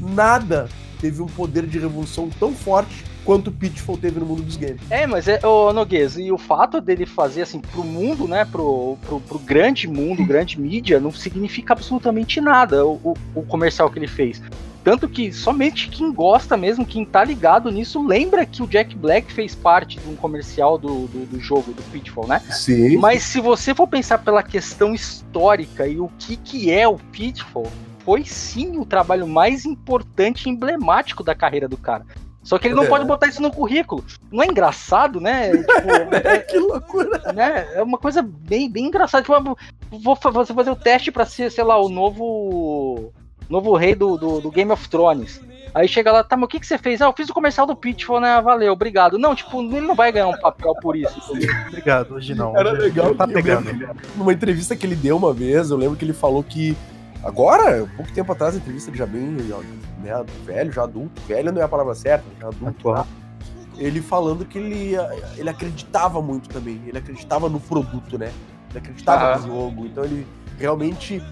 [0.00, 0.68] nada
[1.00, 4.80] teve um poder de revolução tão forte quanto o Pitfall teve no mundo dos games.
[4.90, 8.96] É, mas é, ô Noguês, e o fato dele fazer assim pro mundo, né, pro,
[9.06, 13.98] pro, pro grande mundo, grande mídia, não significa absolutamente nada o, o, o comercial que
[13.98, 14.42] ele fez.
[14.84, 19.32] Tanto que somente quem gosta mesmo, quem tá ligado nisso, lembra que o Jack Black
[19.32, 22.40] fez parte de um comercial do, do, do jogo, do Pitfall, né?
[22.50, 22.98] Sim.
[22.98, 27.72] Mas se você for pensar pela questão histórica e o que, que é o Pitfall,
[28.04, 32.04] foi sim o trabalho mais importante e emblemático da carreira do cara.
[32.44, 32.88] Só que ele não É.
[32.88, 34.04] pode botar isso no currículo.
[34.30, 35.50] Não é engraçado, né?
[35.64, 37.32] Tipo, É, que loucura.
[37.32, 37.66] né?
[37.74, 39.22] É uma coisa bem, bem engraçada.
[39.24, 39.56] Tipo,
[39.90, 43.12] vou você fazer o teste pra ser, sei lá, o novo
[43.48, 45.40] novo rei do, do, do Game of Thrones.
[45.74, 47.02] Aí chega lá, tá, mas o que, que você fez?
[47.02, 48.40] Ah, eu fiz o comercial do Pitfall, né?
[48.40, 49.18] Valeu, obrigado.
[49.18, 51.18] Não, tipo, ele não vai ganhar um papel por isso.
[51.68, 52.56] Obrigado, hoje não.
[52.56, 53.66] Era hoje legal Tá pegando.
[53.66, 56.76] lembro, numa entrevista que ele deu uma vez, eu lembro que ele falou que
[57.24, 61.60] agora, pouco tempo atrás, a entrevista ele já bem né, velho, já adulto, velho não
[61.60, 63.04] é a palavra certa, já adulto, né?
[63.78, 64.94] ele falando que ele,
[65.36, 68.32] ele acreditava muito também, ele acreditava no produto, né?
[68.70, 69.40] Ele acreditava Aham.
[69.40, 70.26] no jogo, então ele
[70.58, 71.22] realmente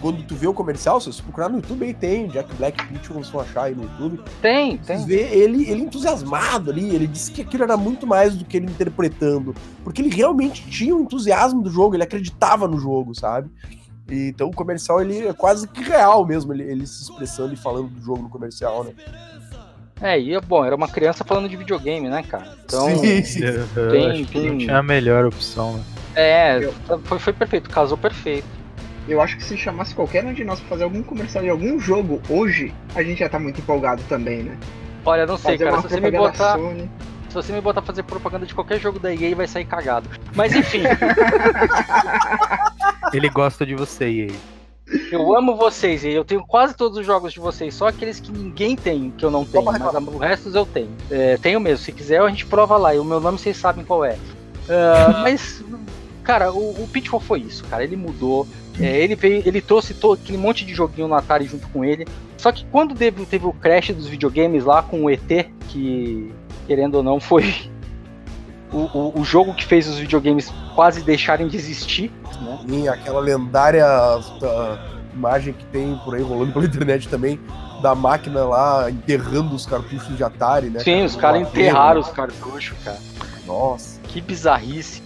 [0.00, 3.06] quando tu vê o comercial, se você procurar no YouTube aí tem, Jack Black Pitch,
[3.08, 4.20] vocês vão achar aí no YouTube.
[4.40, 5.04] Tem, tem.
[5.06, 8.66] vê ele, ele entusiasmado ali, ele disse que aquilo era muito mais do que ele
[8.66, 13.48] interpretando, porque ele realmente tinha o entusiasmo do jogo, ele acreditava no jogo, sabe?
[14.12, 17.56] E, então o comercial ele é quase que real mesmo, ele, ele se expressando e
[17.56, 18.90] falando do jogo no comercial, né?
[20.02, 22.48] É, e bom, era uma criança falando de videogame, né, cara?
[22.66, 23.40] Então, Sim, sim.
[23.90, 25.84] Tem- acho que tem- não tinha a melhor opção, né?
[26.14, 26.70] é,
[27.04, 28.46] foi, foi perfeito, casou perfeito.
[29.08, 31.78] Eu acho que se chamasse qualquer um de nós pra fazer algum comercial de algum
[31.80, 34.58] jogo hoje, a gente já tá muito empolgado também, né?
[35.04, 36.58] Olha, não sei, Fazer cara, se você me botar.
[36.58, 36.90] Sony.
[37.32, 40.06] Se você me botar fazer propaganda de qualquer jogo da EA, vai sair cagado.
[40.34, 40.82] Mas enfim,
[43.10, 44.36] Ele gosta de você, e aí.
[45.10, 48.30] eu amo vocês e eu tenho quase todos os jogos de vocês, só aqueles que
[48.30, 50.90] ninguém tem, que eu não tenho, mas o resto eu tenho.
[51.10, 53.82] É, tenho mesmo, se quiser a gente prova lá, e o meu nome vocês sabem
[53.82, 54.18] qual é.
[54.68, 55.64] Ah, mas,
[56.22, 58.46] cara, o, o Pitfall foi isso, cara, ele mudou.
[58.78, 62.06] É, ele veio, ele trouxe todo aquele monte de joguinho no Atari junto com ele.
[62.42, 66.34] Só que quando teve, teve o crash dos videogames lá com o ET, que
[66.66, 67.70] querendo ou não foi
[68.72, 72.58] o, o, o jogo que fez os videogames quase deixarem de existir, né?
[72.66, 74.78] E aquela lendária ah,
[75.14, 77.38] imagem que tem por aí rolando pela internet também,
[77.80, 80.80] da máquina lá enterrando os cartuchos de Atari, né?
[80.80, 82.98] Sim, os No caras enterraram os cartuchos, cara.
[83.46, 85.00] Nossa, Que bizarrice.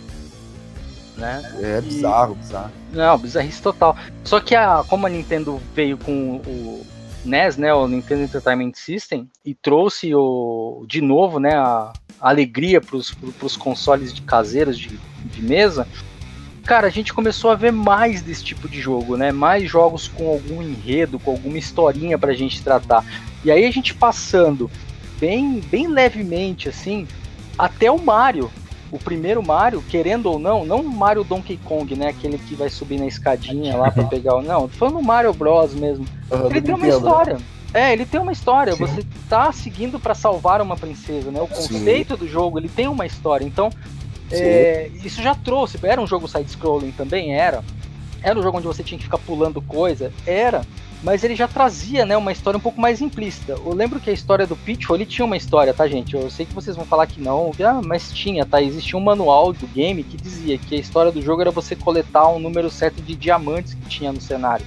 [1.19, 1.43] Né?
[1.61, 2.71] é bizarro, bizarro.
[2.93, 3.95] Não, bizarrice total.
[4.25, 6.96] Só que a, como a Nintendo veio com o
[7.27, 12.97] NES, né, o Nintendo Entertainment System, e trouxe o, de novo, né, a, alegria para
[12.97, 15.87] os consoles de caseiros de, de mesa,
[16.67, 19.31] cara, a gente começou a ver mais desse tipo de jogo, né?
[19.31, 23.05] Mais jogos com algum enredo, com alguma historinha pra gente tratar.
[23.45, 24.69] E aí a gente passando
[25.21, 27.07] bem, bem levemente assim,
[27.57, 28.51] até o Mario.
[28.97, 32.09] O primeiro Mario, querendo ou não, não o Mario Donkey Kong, né?
[32.09, 34.43] Aquele que vai subir na escadinha lá pra pegar o.
[34.43, 36.07] Não, tô falando Mario Bros mesmo.
[36.33, 37.11] Aham, Ele tem uma Nintendo, né?
[37.11, 37.37] história.
[37.75, 38.73] É, ele tem uma história.
[38.73, 38.79] Sim.
[38.87, 41.41] Você tá seguindo pra salvar uma princesa, né?
[41.43, 41.75] O Sim.
[41.75, 43.45] conceito do jogo, ele tem uma história.
[43.45, 43.71] Então,
[44.31, 44.37] Sim.
[44.43, 45.79] é, isso já trouxe.
[45.83, 47.35] Era um jogo side-scrolling também?
[47.35, 47.63] Era.
[48.23, 50.11] Era um jogo onde você tinha que ficar pulando coisa?
[50.27, 50.63] Era.
[51.03, 53.53] Mas ele já trazia, né, uma história um pouco mais implícita.
[53.53, 56.15] Eu lembro que a história do Pitfall, ele tinha uma história, tá, gente?
[56.15, 58.63] Eu sei que vocês vão falar que não, ah, mas tinha, tá?
[58.63, 62.29] Existia um manual do game que dizia que a história do jogo era você coletar
[62.29, 64.65] um número certo de diamantes que tinha no cenário.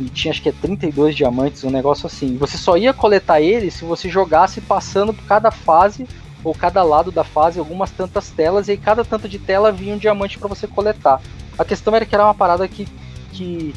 [0.00, 2.34] E tinha acho que é 32 diamantes, um negócio assim.
[2.34, 6.06] E você só ia coletar eles se você jogasse passando por cada fase
[6.42, 9.94] ou cada lado da fase algumas tantas telas e aí cada tanto de tela vinha
[9.94, 11.20] um diamante para você coletar.
[11.58, 12.88] A questão era que era uma parada que,
[13.32, 13.74] que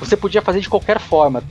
[0.00, 1.44] você podia fazer de qualquer forma,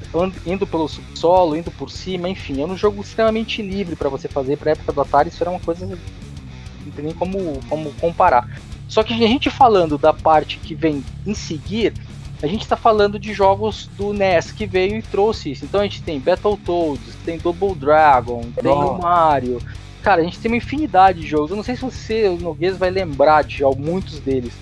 [0.46, 4.58] indo pelo subsolo, indo por cima, enfim, era um jogo extremamente livre para você fazer.
[4.58, 5.86] Pra época do Atari, isso era uma coisa.
[5.86, 8.50] Não tem nem como, como comparar.
[8.88, 11.94] Só que a gente falando da parte que vem em seguir,
[12.42, 15.66] a gente está falando de jogos do NES que veio e trouxe isso.
[15.66, 18.98] Então a gente tem Battletoads, tem Double Dragon, tem o.
[18.98, 19.62] Mario.
[20.02, 21.52] Cara, a gente tem uma infinidade de jogos.
[21.52, 24.54] Eu não sei se você, o Noguês, vai lembrar de muitos deles.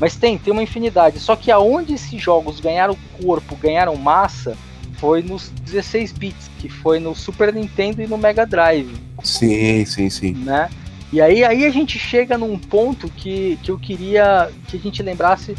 [0.00, 1.18] Mas tem, tem uma infinidade.
[1.18, 4.56] Só que aonde esses jogos ganharam corpo, ganharam massa,
[4.98, 10.10] foi nos 16 bits, que foi no Super Nintendo e no Mega Drive, Sim, sim,
[10.10, 10.32] sim.
[10.34, 10.68] né?
[11.12, 15.02] E aí, aí a gente chega num ponto que, que eu queria que a gente
[15.02, 15.56] lembrasse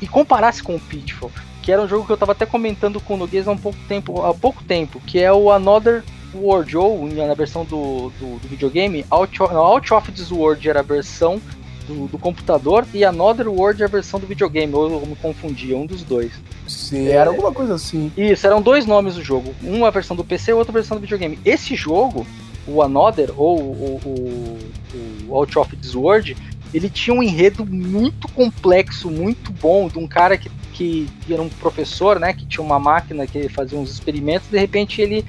[0.00, 3.14] e comparasse com o Pitfall, que era um jogo que eu tava até comentando com
[3.14, 7.08] o Noguês há um pouco tempo, há pouco tempo, que é o Another World, ou
[7.08, 10.84] na versão do, do, do videogame, Out of, não, Out of this World era a
[10.84, 11.40] versão
[11.88, 15.76] do, do computador e Another World é a versão do videogame, ou eu me confundia,
[15.76, 16.30] um dos dois.
[16.68, 18.12] Sim, era alguma coisa assim.
[18.16, 19.54] Isso, eram dois nomes do jogo.
[19.62, 21.38] Uma versão do PC e outra versão do videogame.
[21.44, 22.26] Esse jogo,
[22.66, 24.58] o Another, ou o, o,
[25.28, 26.36] o Out of This World,
[26.74, 31.48] ele tinha um enredo muito complexo, muito bom, de um cara que, que era um
[31.48, 32.34] professor, né?
[32.34, 35.24] Que tinha uma máquina que fazia uns experimentos, de repente ele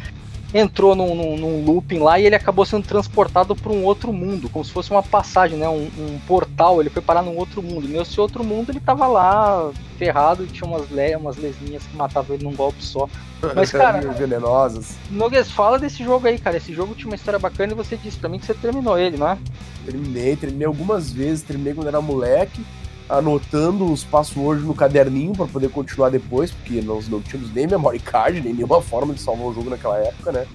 [0.53, 4.49] entrou num, num, num looping lá e ele acabou sendo transportado para um outro mundo,
[4.49, 5.67] como se fosse uma passagem, né?
[5.69, 7.85] Um, um portal, ele foi parar num outro mundo.
[7.85, 11.95] E nesse outro mundo ele tava lá ferrado e tinha umas, le umas lesminhas que
[11.95, 13.07] matavam ele num golpe só.
[13.55, 14.95] Mas, cara, Venenosas.
[15.09, 16.57] Nogues, fala desse jogo aí, cara.
[16.57, 19.17] Esse jogo tinha uma história bacana e você disse pra mim que você terminou ele,
[19.17, 19.37] não é?
[19.85, 22.63] Terminei, terminei algumas vezes, terminei quando era moleque,
[23.09, 27.99] anotando os passwords no caderninho pra poder continuar depois, porque nós não tínhamos nem memory
[27.99, 30.45] card, nem nenhuma forma de salvar o jogo naquela época, né?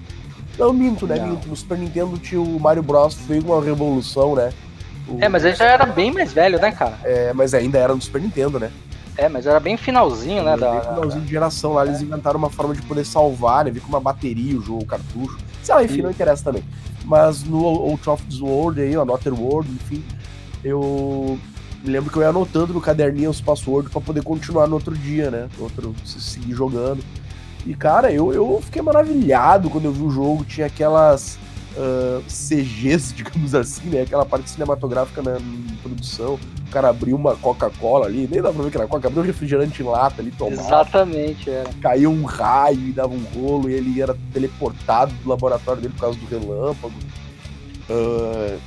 [0.57, 1.17] Não, minto, né?
[1.17, 1.27] Não.
[1.27, 1.49] Minto.
[1.49, 3.13] No Super Nintendo tinha o Mario Bros.
[3.15, 4.53] Foi uma revolução, né?
[5.07, 6.97] O- É, mas ele já era bem mais velho, né, cara?
[7.03, 8.71] É, mas ainda era no Super Nintendo, né?
[9.17, 10.51] É, mas era bem finalzinho, né?
[10.51, 13.71] Bem Da, finalzinho de geração lá, eles inventaram uma forma de poder salvar, né?
[13.71, 15.37] Vir com uma bateria o jogo, o cartucho.
[15.61, 16.01] Sei lá, enfim, Sim.
[16.03, 16.63] não interessa também.
[17.03, 20.03] Mas no Out of this World aí, o Another World, enfim,
[20.63, 21.37] eu
[21.85, 24.95] me lembro que eu ia anotando no caderninho os passwords pra poder continuar no outro
[24.95, 25.47] dia, né?
[25.57, 27.03] No outro, se- seguir jogando.
[27.65, 30.43] E, cara, eu, eu fiquei maravilhado quando eu vi o jogo.
[30.43, 31.37] Tinha aquelas
[31.77, 34.01] ah, CGs, digamos assim, né?
[34.01, 35.37] Aquela parte cinematográfica na,
[35.83, 36.39] produção.
[36.67, 39.25] O cara abriu uma Coca-Cola ali, nem dá pra ver que era Coca, abriu um
[39.25, 41.69] refrigerante em lata ali, tomava Exatamente, era.
[41.81, 46.01] caiu um raio e dava um rolo e ele era teleportado do laboratório dele por
[46.01, 46.93] causa do relâmpago.
[47.89, 48.57] Ah,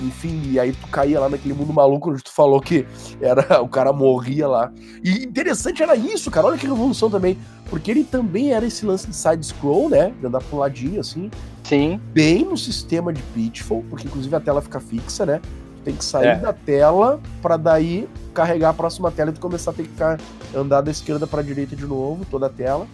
[0.00, 2.86] enfim, e aí tu caía lá naquele mundo maluco onde tu falou que
[3.20, 4.72] era o cara morria lá.
[5.02, 6.46] E interessante era isso, cara.
[6.46, 7.36] Olha que revolução também.
[7.68, 10.12] Porque ele também era esse lance de side-scroll, né?
[10.20, 11.30] De andar um ladinho, assim.
[11.64, 15.40] Sim, Bem no sistema de Pitfall, porque inclusive a tela fica fixa, né?
[15.78, 16.36] Tu tem que sair É.
[16.36, 20.18] da tela pra daí carregar a próxima tela e tu começar a ter que ficar,
[20.54, 22.86] andar da esquerda pra direita de novo, toda a tela.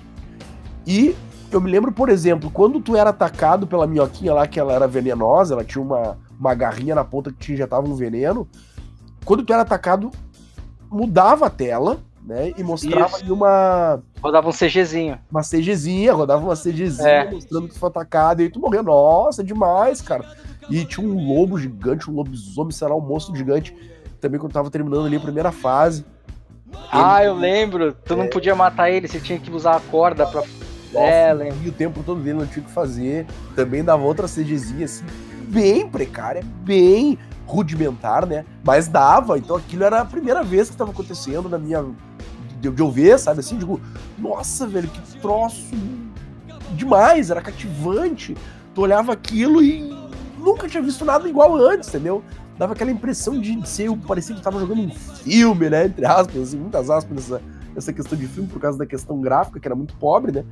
[0.86, 1.14] E
[1.54, 4.86] eu me lembro, por exemplo, quando tu era atacado pela minhoquinha lá, que ela era
[4.86, 8.48] venenosa, ela tinha uma, uma garrinha na ponta que te injetava um veneno.
[9.24, 10.10] Quando tu era atacado,
[10.90, 12.52] mudava a tela, né?
[12.56, 13.22] E mostrava Isso.
[13.22, 15.18] ali uma, rodava um CGzinho.
[15.30, 17.30] uma CGzinha, rodava uma CGzinha É.
[17.30, 18.82] mostrando que tu foi atacado e aí tu morreu.
[18.82, 20.24] Nossa, demais, cara.
[20.70, 23.76] E tinha um lobo gigante, um lobisomem, sei lá, um monstro gigante.
[24.20, 26.04] Também quando tava terminando ali a primeira fase.
[26.90, 27.92] Ah, eu lembro.
[28.04, 30.42] Tu não podia matar ele, você tinha que usar a corda pra.
[30.98, 31.52] É.
[31.64, 33.26] E o tempo todo dele não tinha o que fazer.
[33.54, 35.04] Também dava outra CGzinha, assim,
[35.48, 38.44] bem precária, bem rudimentar, né?
[38.62, 39.38] Mas dava.
[39.38, 41.84] Então aquilo era a primeira vez que tava acontecendo na minha.
[42.60, 43.40] De, de eu ver, sabe?
[43.40, 43.80] Assim, digo,
[44.18, 45.74] nossa, velho, que troço
[46.74, 48.36] demais, era cativante.
[48.74, 49.92] Tu olhava aquilo e
[50.38, 52.22] nunca tinha visto nada igual antes, entendeu?
[52.58, 55.86] Dava aquela impressão de ser, parecia que tava jogando um filme, né?
[55.86, 57.42] Entre aspas, assim, muitas aspas nessa,
[57.74, 60.44] nessa questão de filme, por causa da questão gráfica, que era muito pobre, né?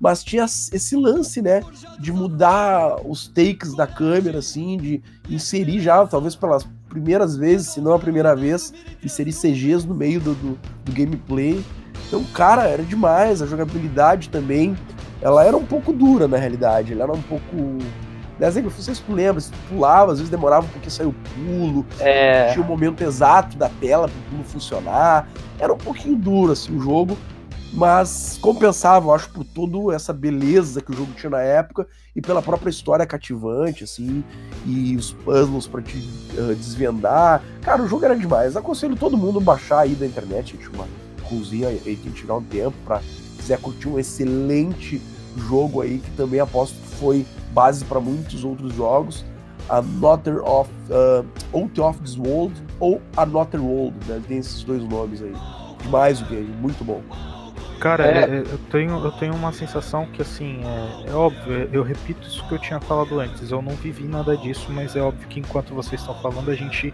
[0.00, 1.62] Mas tinha esse lance, né?
[1.98, 7.80] De mudar os takes da câmera, assim, de inserir já, talvez pelas primeiras vezes, se
[7.80, 11.64] não a primeira vez, inserir CGs no meio do, do, do gameplay.
[12.08, 13.40] Então, cara, era demais.
[13.42, 14.76] A jogabilidade também,
[15.20, 16.92] ela era um pouco dura na realidade.
[16.92, 17.78] Ela era um pouco.
[18.38, 21.14] Desenho, não sei se tu lembra, se tu pulava, às vezes demorava pouquinho sair o
[21.34, 22.52] pulo, É.
[22.52, 25.26] tinha o momento exato da tela para tudo funcionar.
[25.58, 27.16] Era um pouquinho duro assim o jogo,
[27.76, 32.22] mas compensava, eu acho, por toda essa beleza que o jogo tinha na época e
[32.22, 34.24] pela própria história cativante, assim,
[34.64, 36.02] e os puzzles para te
[36.38, 37.42] ah, desvendar.
[37.60, 38.56] Cara, o jogo era demais.
[38.56, 40.88] Aconselho todo mundo baixar aí da internet, gente, uma
[41.28, 43.02] cozinha aí quem tiver um tempo para
[43.36, 45.02] quiser curtir um excelente
[45.36, 49.22] jogo aí que também aposto que foi base para muitos outros jogos.
[49.68, 54.22] Another of uh, Out of This World ou Another World, né?
[54.26, 55.34] Tem esses dois nomes aí.
[55.82, 57.02] Demais o game, muito bom.
[57.80, 58.24] Cara, É.
[58.24, 62.46] é, eu, tenho, eu tenho uma sensação que, assim, é, é óbvio, eu repito isso
[62.48, 65.74] que eu tinha falado antes, eu não vivi nada disso, mas é óbvio que enquanto
[65.74, 66.92] vocês estão falando, a gente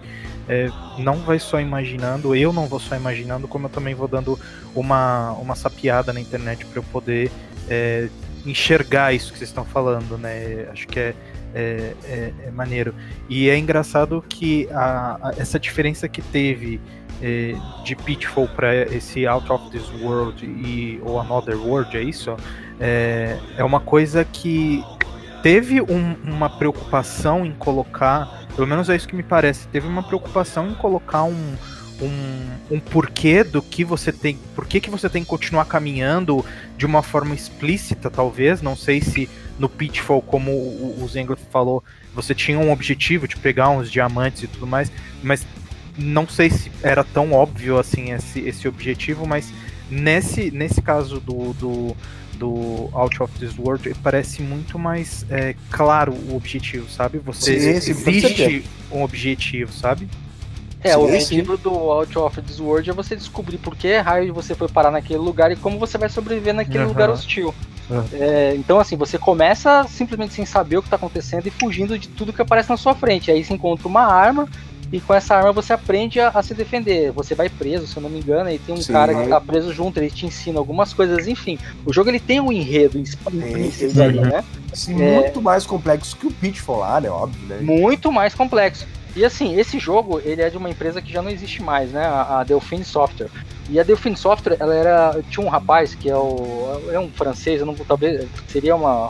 [0.49, 0.69] é,
[0.99, 4.39] não vai só imaginando, eu não vou só imaginando, como eu também vou dando
[4.75, 7.31] uma, uma sapiada na internet para eu poder
[7.69, 8.09] é,
[8.45, 10.69] enxergar isso que vocês estão falando, né?
[10.73, 11.15] Acho que é,
[11.55, 12.95] é, é, é maneiro.
[13.29, 16.81] E é engraçado que a, a, essa diferença que teve
[17.23, 17.55] é,
[17.85, 22.37] de Pitfall para esse Out of This World e ou Another World, é isso?
[22.81, 24.85] É, é uma coisa que
[25.43, 30.03] teve um, uma preocupação em colocar, pelo menos é isso que me parece, teve uma
[30.03, 31.55] preocupação em colocar um,
[32.01, 36.45] um, um porquê do que você tem, por que você tem que continuar caminhando
[36.77, 41.85] de uma forma explícita, talvez, não sei se no Pitfall, como o, o Zengler falou,
[42.15, 44.91] você tinha um objetivo de pegar uns diamantes e tudo mais,
[45.23, 45.47] mas
[45.97, 49.53] não sei se era tão óbvio assim esse, esse objetivo, mas
[49.91, 51.97] nesse, nesse caso do, do,
[52.35, 57.19] do Out of This World parece muito mais é, claro o objetivo, sabe?
[57.19, 60.09] Você sim, existe um objetivo, sabe?
[60.83, 61.63] É, sim, o objetivo sim.
[61.63, 65.21] do Out of This World é você descobrir por que raio você foi parar naquele
[65.21, 66.89] lugar e como você vai sobreviver naquele uhum.
[66.89, 67.55] lugar hostil.
[67.89, 68.05] Uhum.
[68.13, 72.09] É, então, assim, você começa simplesmente sem saber o que está acontecendo e fugindo de
[72.09, 73.31] tudo que aparece na sua frente.
[73.31, 74.49] Aí você encontra uma arma,
[74.93, 77.11] e com essa arma você aprende a, a, se defender.
[77.13, 78.93] Você vai preso, se eu não me engano, e tem um Sim.
[78.93, 81.59] cara que tá preso junto, ele te ensina algumas coisas, enfim.
[81.87, 84.45] O jogo ele tem um enredo implícito é, né?
[84.71, 87.09] Assim, é, muito mais complexo que o Pitfall né?
[87.09, 87.59] Óbvio, né?
[87.63, 88.87] Muito mais complexo.
[89.17, 92.05] E assim, esse jogo, ele é de uma empresa que já não existe mais, né?
[92.05, 93.29] A, a Delphine Software.
[93.69, 95.23] E a Delphine Software, ela era.
[95.31, 96.81] Tinha um rapaz que é o.
[96.91, 98.27] É um francês, eu não vou talvez.
[98.49, 99.09] Seria uma.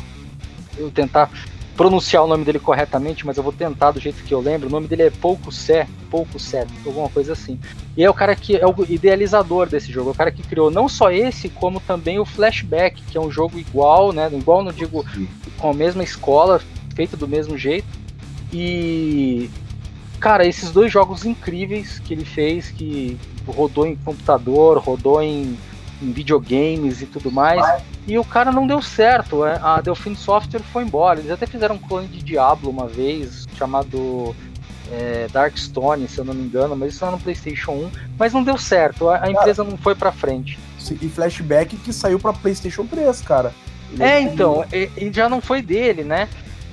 [0.76, 1.30] Eu tentar
[1.76, 4.68] pronunciar o nome dele corretamente, mas eu vou tentar do jeito que eu lembro.
[4.68, 7.58] O nome dele é Pouco Sé, Pouco Sé, alguma coisa assim.
[7.96, 10.70] E é o cara que é o idealizador desse jogo, é o cara que criou
[10.70, 14.30] não só esse, como também o Flashback, que é um jogo igual, né?
[14.32, 15.04] Igual, não digo
[15.58, 16.60] com a mesma escola,
[16.94, 17.86] feito do mesmo jeito.
[18.52, 19.50] E
[20.20, 25.58] cara, esses dois jogos incríveis que ele fez, que rodou em computador, rodou em
[26.03, 27.62] em videogames e tudo mais.
[28.07, 29.44] E o cara não deu certo.
[29.44, 31.20] É, a Delphine Software foi embora.
[31.20, 34.34] Eles até fizeram um clone de Diablo uma vez, chamado
[34.90, 37.90] é, Darkstone, se eu não me engano, mas isso era no PlayStation 1.
[38.18, 39.09] Mas não deu certo.
[39.09, 40.59] A, a empresa não foi pra frente.
[41.00, 43.55] E Flashback que saiu pra PlayStation 3, cara.
[43.92, 46.28] Ele é, então, e, já não foi dele, né?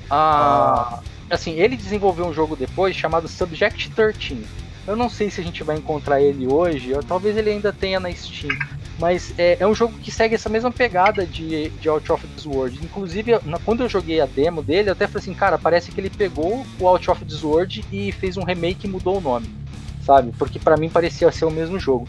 [0.09, 0.99] Ah, ah.
[1.29, 4.43] Assim, ele desenvolveu um jogo depois chamado Subject 13.
[4.87, 7.99] Eu não sei se a gente vai encontrar ele hoje, ou talvez ele ainda tenha
[7.99, 8.57] na Steam.
[8.99, 12.45] Mas é, é, um jogo que segue essa mesma pegada de, de Out of This
[12.45, 12.79] World.
[12.83, 16.01] Inclusive, na, quando eu joguei a demo dele, eu até falei assim, cara, parece que
[16.01, 19.47] ele pegou o Out of This World e fez um remake e mudou o nome.
[20.05, 20.33] Sabe?
[20.37, 22.07] Porque para mim parecia ser o mesmo jogo.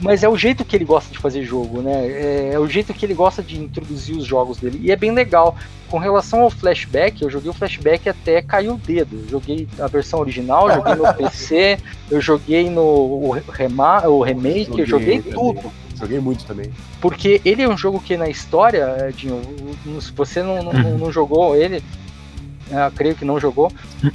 [0.00, 2.06] Mas é o jeito que ele gosta de fazer jogo, né?
[2.06, 4.78] É, é, o jeito que ele gosta de introduzir os jogos dele.
[4.82, 5.56] E é bem legal.
[5.88, 9.16] Com relação ao flashback, eu joguei o flashback até caiu o dedo.
[9.22, 11.78] Eu joguei a versão original, joguei no PC,
[12.10, 15.72] eu joguei no o, rema, o remake, eu joguei tudo.
[15.94, 16.72] Joguei muito também.
[17.00, 19.40] Porque ele é um jogo que na história, Dinho,
[20.00, 20.98] se você não, não, uhum.
[20.98, 21.82] não jogou ele,
[22.70, 23.70] eu creio que não jogou.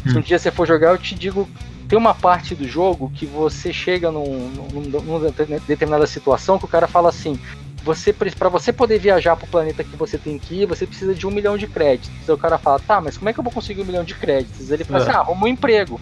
[0.06, 1.48] Se um dia você for jogar, eu te digo
[1.90, 5.32] tem uma parte do jogo que você chega num, num, numa
[5.68, 7.38] determinada situação que o cara fala assim:
[7.84, 11.16] você para você poder viajar para o planeta que você tem que ir, você precisa
[11.16, 12.12] de um milhão de créditos.
[12.22, 14.14] Então o cara fala: tá, mas como é que eu vou conseguir um milhão de
[14.14, 14.70] créditos?
[14.70, 15.16] Ele fala assim: é.
[15.16, 16.00] ah, arruma um emprego.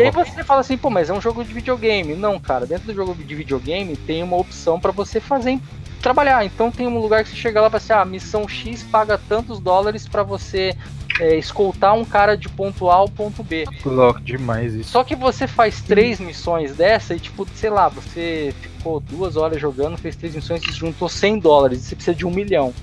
[0.00, 2.14] E aí você fala assim, pô, mas é um jogo de videogame.
[2.14, 5.58] Não, cara, dentro do jogo de videogame tem uma opção para você fazer
[6.00, 6.44] trabalhar.
[6.44, 9.60] Então tem um lugar que você chega lá para assim, ah, missão X paga tantos
[9.60, 10.76] dólares para você
[11.20, 13.66] é, escoltar um cara de ponto A ao ponto B.
[13.84, 14.90] Louco demais isso.
[14.90, 19.60] Só que você faz três missões dessa e, tipo, sei lá, você ficou duas horas
[19.60, 22.74] jogando, fez três missões e juntou 100 dólares e você precisa de um milhão.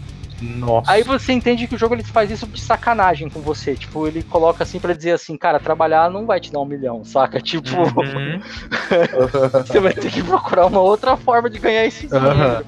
[0.42, 0.92] Nossa.
[0.92, 3.76] Aí você entende que o jogo ele faz isso de sacanagem com você.
[3.76, 7.04] Tipo, ele coloca assim para dizer assim, cara, trabalhar não vai te dar um milhão,
[7.04, 7.40] saca?
[7.50, 8.40] Tipo, uhum.
[9.66, 12.28] você vai ter que procurar uma outra forma de ganhar esse dinheiro.
[12.28, 12.64] Uhum.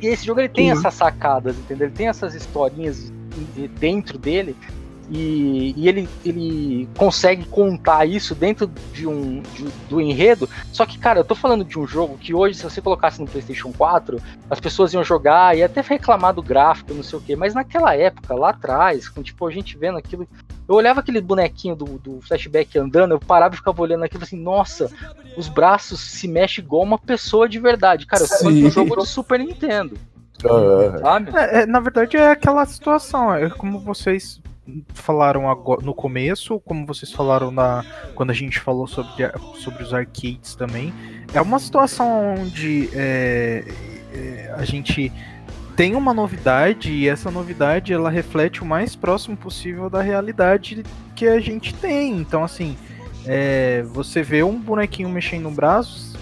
[0.00, 0.78] E esse jogo ele tem uhum.
[0.78, 1.86] essas sacadas, entendeu?
[1.86, 3.12] Ele tem essas historinhas
[3.78, 4.56] dentro dele
[5.10, 10.48] e, e, ele, ele consegue contar isso dentro de um de, do enredo.
[10.72, 13.26] Só que, cara, eu tô falando de um jogo que hoje, se você colocasse no
[13.26, 17.34] PlayStation 4, as pessoas iam jogar e até reclamar do gráfico, não sei o quê.
[17.34, 20.28] Mas naquela época, lá atrás, com tipo, a gente vendo aquilo.
[20.68, 24.38] Eu olhava aquele bonequinho do, do flashback andando, eu parava e ficava olhando aquilo assim,
[24.38, 24.90] nossa,
[25.34, 28.04] os braços se mexem igual uma pessoa de verdade.
[28.04, 29.96] Cara, eu tô um jogo de Super Nintendo.
[31.34, 34.40] É, é, na verdade é aquela situação, é como vocês
[34.92, 39.94] falaram agora, no começo, como vocês falaram na, quando a gente falou sobre, sobre os
[39.94, 40.92] arcades também,
[41.32, 43.64] é uma situação onde é,
[44.12, 45.12] é, a gente
[45.76, 50.82] tem uma novidade e essa novidade ela reflete o mais próximo possível da realidade
[51.14, 52.18] que a gente tem.
[52.18, 52.76] Então, assim,
[53.24, 56.18] é, você vê um bonequinho mexendo no braço,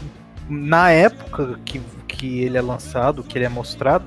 [0.48, 4.04] na época que, que ele é lançado, que ele é mostrado,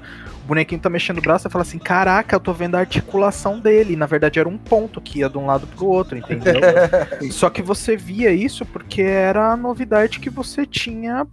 [0.49, 3.95] bonequinho tá mexendo o braço, você fala assim, caraca, eu tô vendo a articulação dele.
[3.95, 6.59] Na verdade era um ponto que ia de um lado pro outro, entendeu?
[7.31, 11.27] Só que você via isso porque era a novidade que você tinha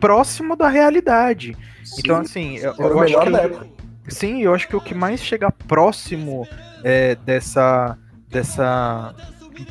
[0.00, 1.56] próximo da realidade.
[1.98, 3.36] Então, assim, eu, eu acho que.
[3.36, 3.68] época.
[4.08, 6.46] Sim, eu acho que o que mais chega próximo
[6.82, 7.96] é, dessa,
[8.28, 9.14] dessa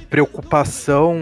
[0.09, 1.17] preocupação,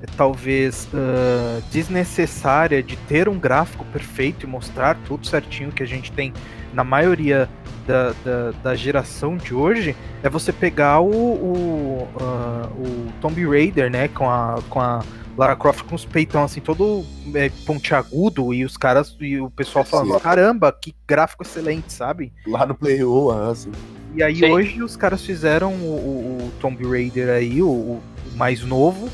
[0.00, 5.86] é, talvez ah, desnecessária, de ter um gráfico perfeito e mostrar tudo certinho que a
[5.86, 6.32] gente tem
[6.72, 7.48] na maioria
[7.86, 13.90] da, da, da geração de hoje, é você pegar o, o, ah, o Tomb Raider,
[13.90, 15.02] né, com a, com a
[15.36, 17.04] Lara Croft com os peitão assim, todo
[17.34, 20.20] é, pontiagudo, e os caras, e o pessoal falando, Sim.
[20.20, 22.32] caramba, que gráfico excelente, sabe?
[22.46, 23.72] Lá no Play 1, ah, assim.
[24.14, 24.50] E aí Sim.
[24.50, 28.02] hoje os caras fizeram o, o- o Tomb Raider aí, o, o
[28.36, 29.08] mais novo,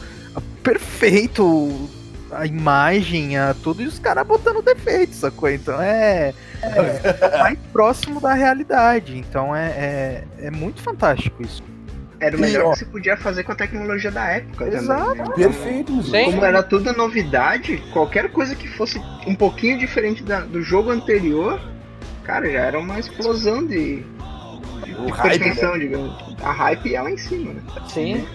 [0.63, 1.89] perfeito,
[2.33, 5.49] a imagem, a tudo, e os caras botando defeito, sacou?
[5.51, 9.17] Então é, é mais próximo da realidade.
[9.17, 11.63] Então é, é, é muito fantástico isso.
[12.21, 15.05] Era o E, melhor ó, que se podia fazer com a tecnologia da época Exato.
[15.15, 15.25] também.
[15.29, 15.35] né?
[15.37, 16.03] Perfeito.
[16.03, 16.25] Sim.
[16.25, 21.61] Como era tudo novidade, qualquer coisa que fosse um pouquinho diferente da- do jogo anterior,
[22.25, 24.03] cara, já era uma explosão de,
[24.85, 26.13] de, de hype, pretensão, digamos.
[26.43, 27.63] A hype ia lá em cima, né?
[27.87, 28.27] Sim.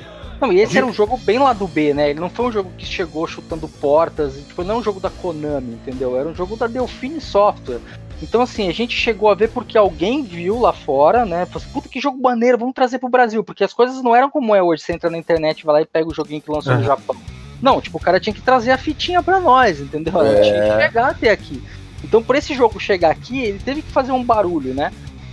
[0.42, 2.10] Não, e esse era um jogo bem lá do B, né?
[2.10, 5.10] Ele não foi um jogo que chegou chutando portas, tipo, não é um jogo da
[5.10, 6.18] Konami, entendeu?
[6.18, 7.80] Era um jogo da Delphine Software.
[8.22, 11.46] Então, assim, a gente chegou a ver porque alguém viu lá fora, né?
[11.46, 13.44] Falou assim, puta que jogo maneiro, vamos trazer pro Brasil.
[13.44, 14.82] Porque as coisas não eram como é hoje.
[14.82, 16.88] Você entra na internet, vai lá e pega o joguinho que lançou no Aham.
[16.88, 17.16] Japão.
[17.62, 20.22] Não, tipo, o cara tinha que trazer a fitinha pra nós, entendeu?
[20.22, 20.42] É.
[20.42, 21.62] Tinha que chegar até aqui.
[22.04, 24.92] Então, por esse jogo chegar aqui, ele teve que fazer um barulho, né?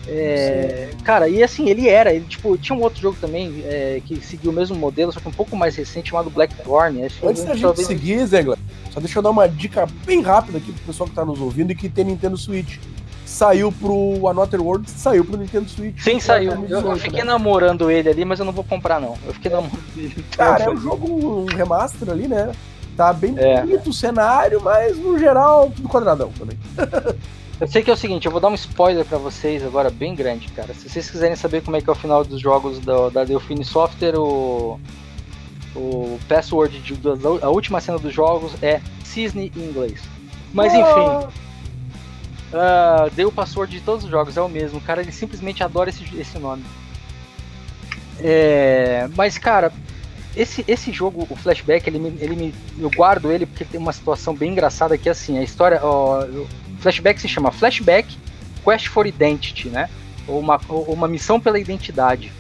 [0.09, 4.17] É, cara, e assim, ele era, ele, tipo, tinha um outro jogo também é, que
[4.25, 7.03] seguiu o mesmo modelo, só que um pouco mais recente, chamado Blackthorn.
[7.05, 8.59] Antes da gente talvez- seguir, Zegla,
[8.91, 11.71] só deixa eu dar uma dica bem rápida aqui pro pessoal que tá nos ouvindo
[11.71, 12.79] e que tem Nintendo Switch.
[13.25, 16.01] Saiu pro Another World, saiu pro Nintendo Switch.
[16.03, 16.51] Sim, saiu.
[16.51, 17.25] Eu, eu 2018, fiquei né?
[17.27, 19.17] namorando ele ali, mas eu não vou comprar, não.
[19.25, 20.15] Eu fiquei namorando ele.
[20.17, 21.07] então Cara, é eu um jogo,
[21.43, 22.51] um remaster ali, né?
[22.97, 23.61] Tá bem É.
[23.61, 26.59] bonito o cenário, mas no geral, tudo quadradão também.
[27.61, 30.15] Eu sei que é o seguinte, eu vou dar um spoiler pra vocês agora bem
[30.15, 30.73] grande, cara.
[30.73, 33.65] Se vocês quiserem saber como é que é o final dos jogos da, da Delphine
[33.65, 34.81] Software, o,
[35.77, 40.01] o password de, da, a última cena dos jogos é cisne em inglês.
[40.55, 41.29] Mas enfim,
[42.55, 44.79] ah, dei o password de todos os jogos, é o mesmo.
[44.79, 46.65] O cara ele simplesmente adora esse, esse nome.
[48.21, 49.71] É, mas cara,
[50.35, 53.93] esse, esse jogo, o flashback, ele me, ele me, eu guardo ele porque tem uma
[53.93, 56.49] situação bem engraçada que é assim, a história, ó, o
[56.81, 58.17] flashback se chama Flashback
[58.65, 59.89] Quest for Identity, né?
[60.27, 62.33] Ou uma, ou uma missão pela identidade.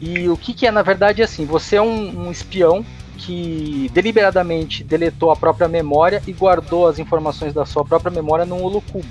[0.00, 2.84] E o que, que é, na verdade, é assim, você é um, um espião
[3.16, 8.62] que deliberadamente deletou a própria memória e guardou as informações da sua própria memória num
[8.62, 9.04] holocubo.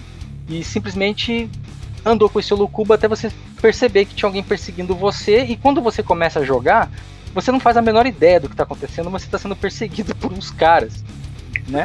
[0.47, 1.49] E simplesmente
[2.05, 3.29] andou com esse holocubo até você
[3.61, 5.43] perceber que tinha alguém perseguindo você.
[5.43, 6.89] E quando você começa a jogar,
[7.33, 10.15] você não faz a menor ideia do que está acontecendo, mas você está sendo perseguido
[10.17, 11.03] por uns caras.
[11.67, 11.83] Né?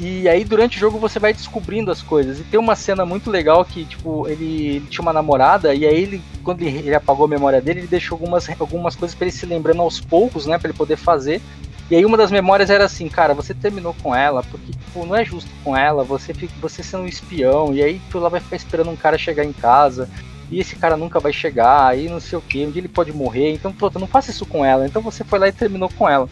[0.00, 2.38] E aí durante o jogo você vai descobrindo as coisas.
[2.38, 6.02] E tem uma cena muito legal que, tipo, ele, ele tinha uma namorada e aí
[6.02, 9.34] ele, quando ele, ele apagou a memória dele, ele deixou algumas, algumas coisas pra ele
[9.34, 11.42] se lembrando aos poucos, né, Pra ele poder fazer.
[11.90, 15.16] E aí uma das memórias era assim, cara, você terminou com ela porque, tipo, não
[15.16, 18.40] é justo com ela, você fica, você sendo um espião, e aí tu lá vai
[18.40, 20.08] ficar esperando um cara chegar em casa.
[20.50, 23.12] E esse cara nunca vai chegar, aí não sei o que, um dia ele pode
[23.12, 24.86] morrer, então, pronto, não faça isso com ela.
[24.86, 26.28] Então você foi lá e terminou com ela.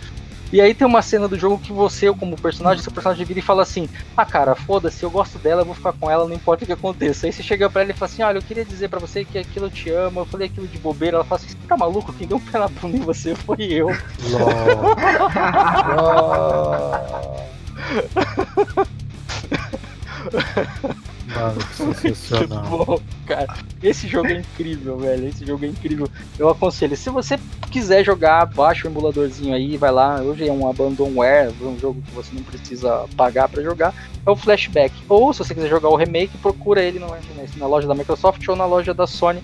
[0.52, 3.42] E aí tem uma cena do jogo que você, como personagem, seu personagem vira e
[3.42, 6.64] fala assim: Ah, cara, foda-se, eu gosto dela, eu vou ficar com ela, não importa
[6.64, 7.26] o que aconteça.
[7.26, 9.38] Aí você chega pra ela e fala assim: Olha, eu queria dizer pra você que
[9.38, 10.20] aquilo eu te amo.
[10.20, 11.16] Eu falei aquilo de bobeira.
[11.16, 12.12] Ela fala assim: Você tá maluco?
[12.12, 13.88] Quem deu um pé na bunda em você foi eu.
[21.26, 22.64] Mano, que Muito sensacional.
[22.64, 23.46] bom, cara.
[23.82, 25.26] Esse jogo é incrível, velho.
[25.28, 26.08] Esse jogo é incrível.
[26.38, 27.38] Eu aconselho, se você
[27.70, 30.20] quiser jogar, baixa o emuladorzinho aí, vai lá.
[30.20, 33.92] Hoje é um abandonware, um jogo que você não precisa pagar pra jogar.
[34.24, 34.94] É o Flashback.
[35.08, 37.08] Ou se você quiser jogar o remake, procura ele na,
[37.56, 39.40] na loja da Microsoft ou na loja da Sony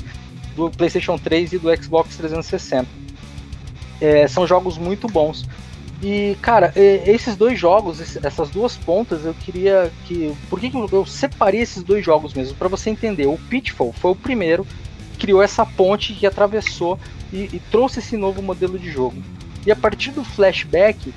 [0.55, 2.87] do PlayStation 3 e do Xbox 360.
[4.01, 5.47] É, são jogos muito bons.
[6.03, 10.35] E, cara, esses dois jogos, essas duas pontas, eu queria que.
[10.51, 12.57] Por que, eu- separei esses dois jogos mesmo?
[12.57, 13.27] Pra você entender.
[13.27, 14.67] O Pitfall foi o primeiro
[15.13, 16.99] que criou essa ponte que atravessou
[17.33, 19.23] e, e trouxe esse novo modelo de jogo.
[19.65, 21.15] E a partir do flashback,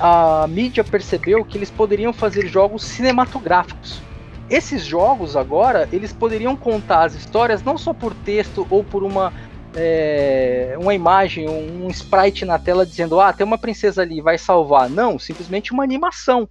[0.00, 4.00] a mídia percebeu que eles poderiam fazer jogos cinematográficos.
[4.48, 9.34] Esses jogos agora, eles poderiam contar as histórias não só por texto ou por uma
[9.76, 14.38] é, uma imagem, um, um sprite na tela dizendo, ah, tem uma princesa ali, vai
[14.38, 14.88] salvar.
[14.88, 16.48] Não, simplesmente uma animação,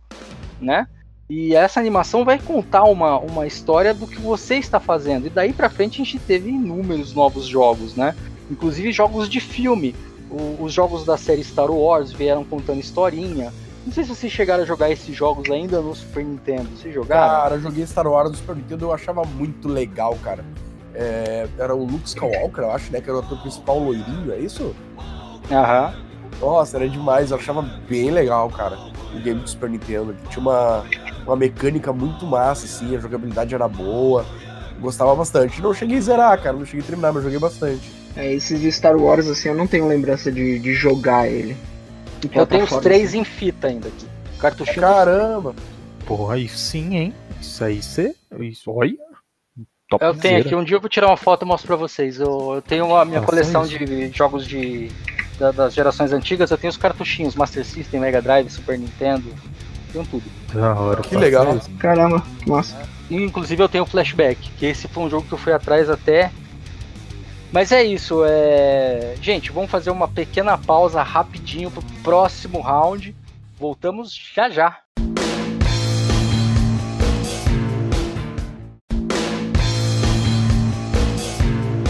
[0.59, 0.87] né?
[1.29, 5.27] E essa animação vai contar uma, uma história do que você está fazendo.
[5.27, 8.13] E daí pra frente a gente teve inúmeros novos jogos, né?
[8.51, 9.95] Inclusive jogos de filme.
[10.29, 13.53] O- os jogos da série Star Wars vieram contando historinha.
[13.85, 16.67] Não sei se vocês chegaram a jogar esses jogos ainda no Super Nintendo.
[16.77, 17.29] Vocês jogaram?
[17.41, 20.43] Cara, eu joguei Star Wars no Super Nintendo, eu achava muito legal, cara.
[20.95, 23.01] É, era o Luke Skywalker, eu acho, né?
[23.01, 24.75] Que era o ator principal loirinho, é isso?
[25.51, 25.93] Aham.
[26.39, 28.77] Nossa, era demais, eu achava bem legal, cara.
[29.13, 30.13] O game do Super Nintendo.
[30.13, 30.83] que Tinha uma,
[31.25, 34.25] uma mecânica muito massa, assim, a jogabilidade era boa.
[34.79, 35.61] Gostava bastante.
[35.61, 37.91] Não cheguei a zerar, cara, não cheguei a terminar, mas joguei bastante.
[38.15, 41.55] É, esses de Star Wars, assim, eu não tenho lembrança de, de jogar ele.
[42.23, 43.19] Em Eu tenho os três assim.
[43.19, 44.05] em fita ainda aqui.
[44.39, 44.81] Cartuchinho.
[44.81, 45.55] Caramba!
[46.05, 47.13] Porra, aí sim, hein?
[47.39, 48.15] Isso aí você.
[48.39, 48.97] Isso, olha.
[49.99, 52.19] Top Eu tenho aqui, um dia eu vou tirar uma foto e mostro pra vocês.
[52.19, 53.77] Eu, eu tenho a minha Nossa, coleção isso.
[53.77, 54.91] de jogos de,
[55.39, 59.25] da- das gerações antigas, eu tenho os cartuchinhos, Master System, Mega Drive, Super Nintendo,
[59.91, 60.23] tenho tudo.
[60.53, 61.01] Da hora.
[61.01, 61.55] Que legal.
[61.57, 61.69] isso.
[61.79, 62.75] Caramba, massa.
[63.11, 66.31] Inclusive eu tenho o Flashback, que esse foi um jogo que eu fui atrás até.
[67.51, 69.13] Mas é isso, é...
[69.21, 73.15] gente, vamos fazer uma pequena pausa rapidinho pro próximo round.
[73.59, 74.79] Voltamos já já.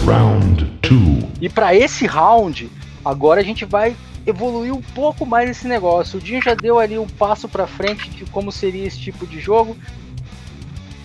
[0.05, 1.29] Round two.
[1.41, 2.69] E para esse round,
[3.03, 3.95] agora a gente vai
[4.25, 6.19] evoluir um pouco mais esse negócio.
[6.19, 9.39] O Dinho já deu ali um passo para frente de como seria esse tipo de
[9.39, 9.75] jogo,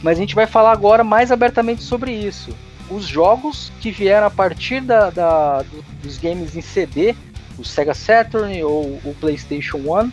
[0.03, 2.51] mas a gente vai falar agora mais abertamente sobre isso.
[2.91, 7.15] Os jogos que vieram a partir da, da- do- dos games em CD,
[7.59, 10.11] o Sega Saturn ou o PlayStation 1,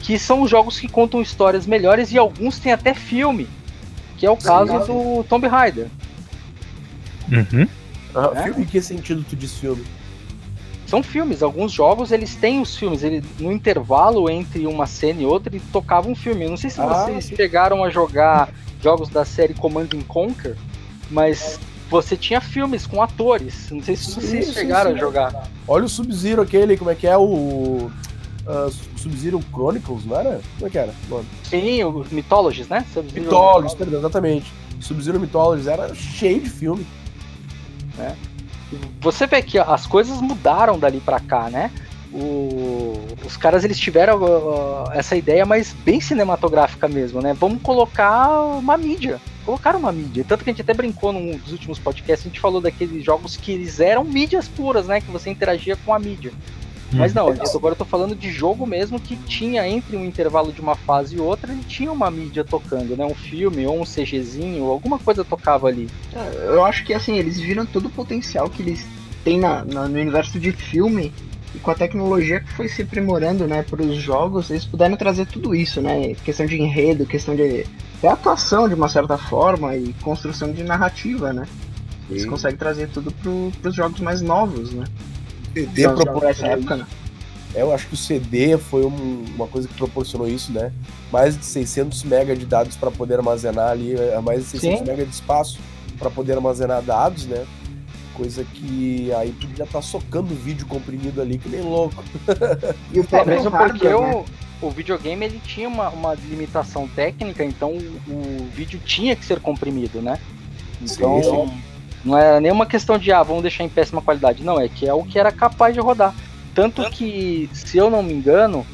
[0.00, 3.48] que são os jogos que contam histórias melhores e alguns têm até filme,
[4.18, 5.86] que é o caso do Tomb Raider.
[7.32, 7.66] Uhum.
[8.14, 8.42] Ah, É?
[8.44, 9.84] Filme, em que sentido tu diz filme?
[10.86, 11.42] são filmes.
[11.42, 13.02] Alguns jogos eles têm os filmes.
[13.02, 16.44] Ele, no intervalo entre uma cena e outra, ele tocava um filme.
[16.44, 18.50] Eu não sei se Ah, vocês chegaram a jogar
[18.82, 20.54] jogos da série Command and Conquer,
[21.10, 21.58] mas
[21.90, 23.70] você tinha filmes com atores.
[23.70, 24.96] Não sei se Sim, vocês sim, chegaram sim.
[24.96, 25.48] a jogar.
[25.66, 27.90] Olha o Sub-Zero aquele, como é que é o.
[28.46, 30.40] ah, Sub-Zero Chronicles, não era?
[30.56, 30.94] Como é que era?
[31.08, 31.26] o nome?
[31.44, 32.84] Sim, o Mythologies, né?
[33.14, 34.52] Mythologies, perdão, exatamente.
[34.80, 36.86] Sub-Zero Mythologies era cheio de filme.
[39.00, 41.70] Você vê que as coisas mudaram dali pra cá, né?
[42.12, 47.34] O- os caras eles tiveram uh, essa ideia mais bem cinematográfica mesmo, né?
[47.34, 49.20] Vamos colocar uma mídia.
[49.44, 50.24] Colocaram uma mídia.
[50.26, 53.36] Tanto que a gente até brincou num dos últimos podcasts, a gente falou daqueles jogos
[53.36, 55.00] que eles eram mídias puras, né?
[55.00, 56.32] Que você interagia com a mídia.
[56.92, 60.04] Mas não, eu tô- agora eu tô falando de jogo mesmo que tinha entre um
[60.04, 63.04] intervalo de uma fase e outra, ele tinha uma mídia tocando, né?
[63.04, 65.90] Um filme ou um CGzinho, alguma coisa tocava ali.
[66.12, 68.86] Eu acho que assim, eles viram todo o potencial que eles
[69.24, 71.12] têm na, na- no universo de filme
[71.54, 75.26] e com a tecnologia que foi se aprimorando, né, para os jogos, eles puderam trazer
[75.26, 76.14] tudo isso, né?
[76.24, 77.64] Questão de enredo, questão de
[77.98, 81.46] até atuação de uma certa forma e construção de narrativa, né?
[82.10, 82.28] Eles Sim.
[82.28, 84.86] conseguem trazer tudo para os jogos mais novos, né?
[85.54, 86.86] CD essa proporcionou época, né?
[87.54, 90.72] É, eu acho que o CD foi um- uma coisa que proporcionou isso, né?
[91.12, 94.84] Mais de 600 MB de dados para poder armazenar ali, é, mais de 600 Sim.
[94.92, 95.58] MB de espaço
[95.98, 97.46] para poder armazenar dados, né?
[98.14, 102.02] Coisa que aí tu já tá socando o vídeo comprimido ali que nem louco.
[102.92, 104.24] E o É, mesmo porque hardware, né?
[104.62, 109.24] o, o videogame ele tinha uma, uma limitação técnica, então o, o vídeo tinha que
[109.24, 110.18] ser comprimido, né?
[110.82, 111.50] Então Sim,
[112.04, 114.92] não era nenhuma questão de ah, vamos deixar em péssima qualidade, não, é que é
[114.92, 116.14] o que era capaz de rodar.
[116.54, 118.64] Tanto que, se eu não me engano,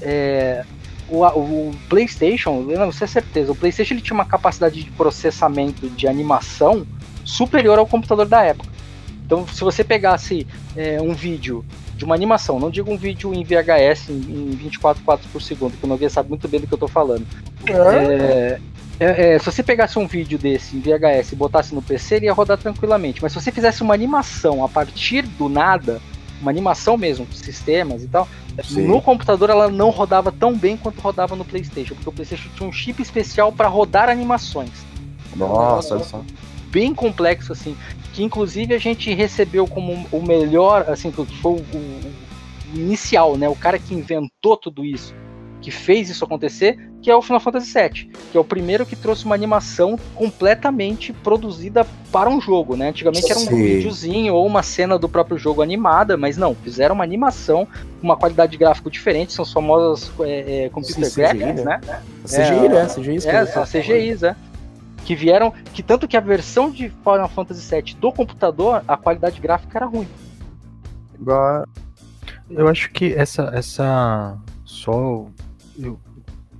[0.00, 0.64] é,
[1.08, 5.88] o, o PlayStation, eu não sei certeza, o PlayStation ele tinha uma capacidade de processamento
[5.88, 6.86] de animação
[7.24, 8.70] superior ao computador da época.
[9.24, 11.64] Então, se você pegasse é, um vídeo
[11.94, 15.76] de uma animação, não digo um vídeo em VHS em, em 24 quadros por segundo,
[15.76, 17.26] que o Nogueira sabe muito bem do que eu estou falando.
[17.66, 18.58] É,
[19.00, 22.26] é, é, se você pegasse um vídeo desse em VHS e botasse no PC, ele
[22.26, 23.22] ia rodar tranquilamente.
[23.22, 26.00] Mas se você fizesse uma animação a partir do nada,
[26.40, 28.28] uma animação mesmo, sistemas e tal,
[28.64, 28.86] Sim.
[28.86, 32.68] no computador ela não rodava tão bem quanto rodava no PlayStation, porque o PlayStation tinha
[32.68, 34.70] um chip especial para rodar animações.
[35.36, 36.22] Nossa, olha só.
[36.70, 37.76] Bem complexo assim,
[38.12, 42.12] que inclusive a gente recebeu como o melhor, assim, que foi o, o-
[42.74, 45.14] o inicial, né, o cara que inventou tudo isso,
[45.60, 48.94] que fez isso acontecer, que é o Final Fantasy VII, que é o primeiro que
[48.96, 52.88] trouxe uma animação completamente produzida para um jogo, né?
[52.88, 53.62] Antigamente era um Sim.
[53.62, 57.66] videozinho ou uma cena do próprio jogo animada, mas não, fizeram uma animação,
[58.02, 61.80] uma qualidade de gráfico diferente, são as famosas é, é, computer CGI, graphics, né?
[61.86, 62.02] né?
[62.24, 62.86] CGI, né?
[62.86, 64.36] CGI É, são as CGIs, é.
[65.04, 65.52] Que vieram.
[65.72, 69.86] Que tanto que a versão de Final Fantasy VII do computador, a qualidade gráfica era
[69.86, 70.08] ruim.
[71.18, 71.64] Igual-
[72.50, 73.50] Eu acho que essa.
[73.54, 75.26] essa só
[75.78, 75.98] eu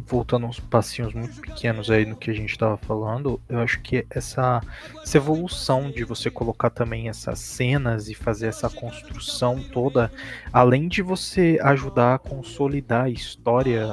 [0.08, 4.06] voltando uns passinhos muito pequenos aí no que a gente estava falando, eu acho que
[4.08, 4.62] essa,
[5.02, 10.10] essa evolução de você colocar também essas cenas e fazer essa construção toda,
[10.50, 13.86] além de você ajudar a consolidar a história,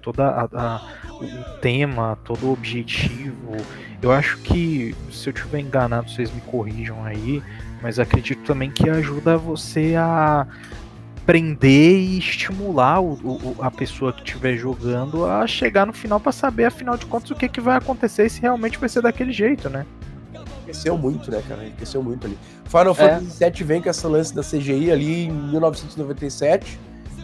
[0.00, 0.80] toda a, a,
[1.12, 3.56] o tema, todo o objetivo,
[4.00, 7.42] eu acho que, se eu tiver enganado, vocês me corrijam aí,
[7.82, 10.46] mas acredito também que ajuda você a
[11.28, 16.32] prender e estimular o, o, a pessoa que estiver jogando a chegar no final para
[16.32, 19.30] saber, afinal de contas, o que, que vai acontecer e se realmente vai ser daquele
[19.30, 19.84] jeito, né?
[20.32, 21.64] Enriqueceu muito, né, cara?
[21.64, 22.38] Enriqueceu muito ali.
[22.64, 26.80] Final Fantasy VII vem com essa lance da CGI ali em 1997.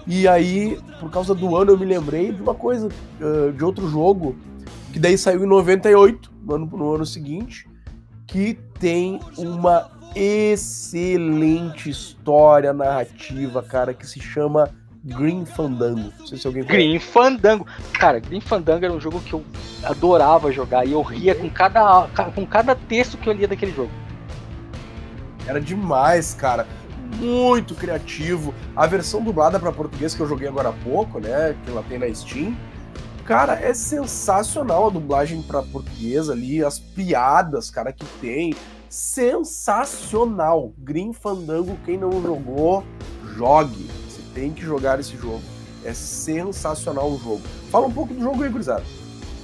[0.06, 3.88] E aí, por causa do ano, eu me lembrei de uma coisa, uh, de outro
[3.88, 4.36] jogo,
[4.92, 7.66] que daí saiu em 98, no ano, no ano seguinte,
[8.26, 14.70] que tem uma excelente história narrativa, cara, que se chama
[15.04, 16.12] Green Fandango.
[16.18, 17.66] Não sei se alguém Green Fandango.
[17.92, 19.44] Cara, Green Fandango era um jogo que eu
[19.82, 23.90] adorava jogar e eu ria com cada, com cada texto que eu lia daquele jogo.
[25.46, 26.66] Era demais, cara.
[27.18, 28.54] Muito criativo.
[28.74, 31.54] A versão dublada para português que eu joguei agora há pouco, né?
[31.64, 32.56] Que ela tem na Steam.
[33.26, 38.54] Cara, é sensacional a dublagem para português ali, as piadas, cara, que tem
[38.94, 40.72] sensacional.
[40.78, 42.84] Green Fandango, quem não jogou,
[43.36, 43.90] jogue.
[44.08, 45.42] Você tem que jogar esse jogo.
[45.84, 47.42] É sensacional o jogo.
[47.70, 48.84] Fala um pouco do jogo aí, gurizada.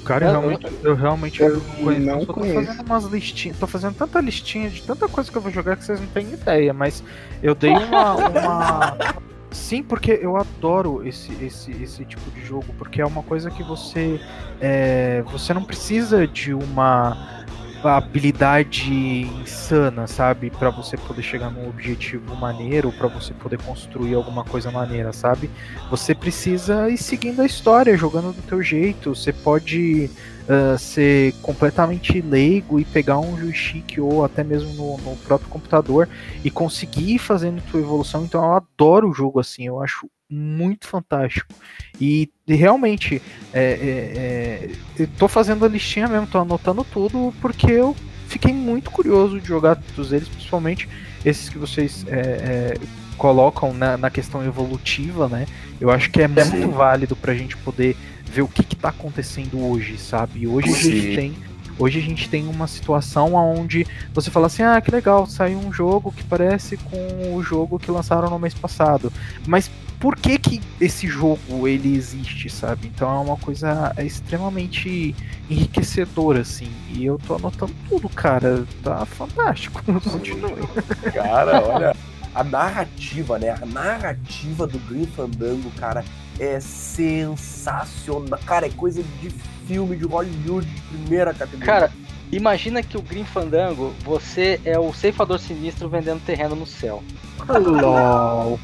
[0.05, 2.07] Cara, eu realmente, eu realmente Eu conheço.
[2.07, 2.65] não eu tô conheço.
[2.65, 5.85] fazendo umas listinhas, tô fazendo tanta listinha de tanta coisa que eu vou jogar que
[5.85, 7.03] vocês não têm ideia, mas
[7.43, 8.15] eu dei uma.
[8.15, 8.97] uma...
[9.51, 13.65] Sim, porque eu adoro esse, esse, esse tipo de jogo, porque é uma coisa que
[13.65, 14.21] você.
[14.61, 17.40] é, você não precisa de uma
[17.85, 20.51] habilidade insana, sabe?
[20.51, 25.51] Pra você poder chegar num objetivo maneiro, pra você poder construir alguma coisa maneira, sabe?
[25.91, 29.15] Você precisa ir seguindo a história, jogando do teu jeito.
[29.15, 30.11] Você pode
[30.49, 36.09] ah, ser completamente leigo e pegar um joystick ou até mesmo no, no próprio computador
[36.45, 38.25] e conseguir ir fazendo tua evolução.
[38.25, 41.53] Então eu adoro o jogo assim, eu acho muito fantástico.
[42.01, 43.21] E, e realmente,
[43.53, 47.97] é, é, é, tô fazendo a listinha mesmo, tô anotando tudo porque eu
[48.29, 50.89] fiquei muito curioso de jogar todos eles, principalmente
[51.25, 52.75] esses que vocês é, é,
[53.17, 55.47] colocam na, na questão evolutiva, né?
[55.81, 57.97] Eu acho que é muito válido pra gente poder
[58.31, 60.47] ver o que, que tá acontecendo hoje, sabe?
[60.47, 61.17] Hoje a gente Sim.
[61.17, 61.37] tem.
[61.79, 65.73] Hoje a gente tem uma situação onde você fala assim, ah, que legal, saiu um
[65.73, 69.11] jogo que parece com o jogo que lançaram no mês passado.
[69.47, 72.87] Mas por que que esse jogo ele existe, sabe?
[72.87, 75.15] Então é uma coisa extremamente
[75.49, 76.71] enriquecedora, assim.
[76.91, 78.65] E eu tô anotando tudo, cara.
[78.83, 79.83] Tá fantástico.
[79.85, 80.67] Continue.
[81.15, 81.97] Cara, olha,
[82.35, 83.51] a narrativa, né?
[83.61, 86.05] A narrativa do Green Fandango, cara,
[86.41, 88.39] é sensacional.
[88.47, 89.31] Cara, é coisa de
[89.67, 91.67] filme de Hollywood de primeira categoria.
[91.67, 91.93] Cara,
[92.33, 97.03] imagina que o Green Fandango, você é o ceifador sinistro vendendo terreno no céu.
[97.49, 98.59] LOL.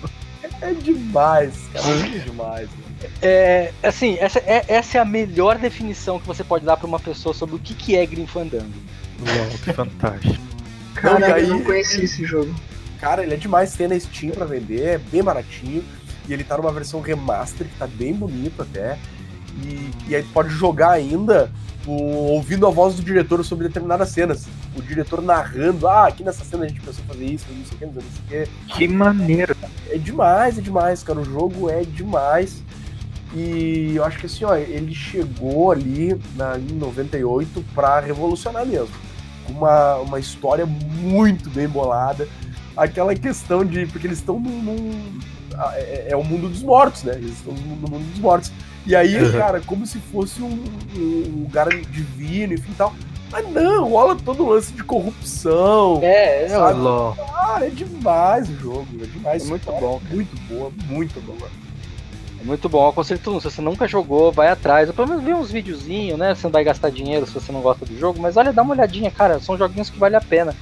[0.62, 1.86] é demais, cara.
[1.88, 2.68] É demais.
[2.70, 2.86] mano.
[3.20, 6.98] É, assim, essa é, essa é a melhor definição que você pode dar pra uma
[6.98, 8.72] pessoa sobre o que, que é Green Fandango.
[9.20, 10.44] LOL, que fantástico.
[10.94, 12.54] Cara, Não, aí- eu não conheci esse jogo.
[12.98, 13.74] Cara, ele é demais.
[13.74, 15.84] Tem na Steam pra vender, é bem baratinho.
[16.28, 18.98] E ele tá numa versão remaster, que tá bem bonito até.
[19.62, 21.50] E, e aí tu pode jogar ainda
[21.86, 24.46] o- ouvindo a voz do diretor sobre determinadas cenas.
[24.76, 27.86] O diretor narrando, ah, aqui nessa cena a gente pensou fazer isso, fazer isso aqui,
[27.86, 28.50] não sei o quê.
[28.74, 29.56] Que maneiro.
[29.88, 31.20] É demais, é demais, cara.
[31.20, 32.62] O jogo é demais.
[33.34, 38.94] E eu acho que assim, ó, ele chegou ali na, em 98 pra revolucionar mesmo.
[39.46, 42.28] Com Uma, uma história muito bem bolada.
[42.76, 43.86] Aquela questão de.
[43.86, 44.62] Porque eles estão num.
[44.62, 45.18] num-
[45.74, 47.14] é, é o mundo dos mortos, né?
[47.14, 48.52] Eles estão no, mundo dos mortos.
[48.86, 49.32] E aí, Uhum.
[49.32, 50.64] cara, como se fosse um,
[50.96, 52.94] um lugar divino, enfim e tal.
[53.30, 55.98] Mas não, rola todo o lance de corrupção.
[56.02, 56.78] É, Sabe?
[56.78, 57.16] LOL.
[57.16, 59.42] Cara, é demais o jogo, é demais.
[59.44, 61.50] É muito História bom, Muito boa, muito boa.
[62.40, 62.88] é muito bom.
[62.88, 64.88] Aconselho todo mundo, se você nunca jogou, vai atrás.
[64.88, 66.34] Ou pelo menos vê uns videozinhos, né?
[66.36, 68.20] Você não vai gastar dinheiro se você não gosta do jogo.
[68.20, 69.40] Mas olha, dá uma olhadinha, cara.
[69.40, 70.54] São joguinhos que vale a pena.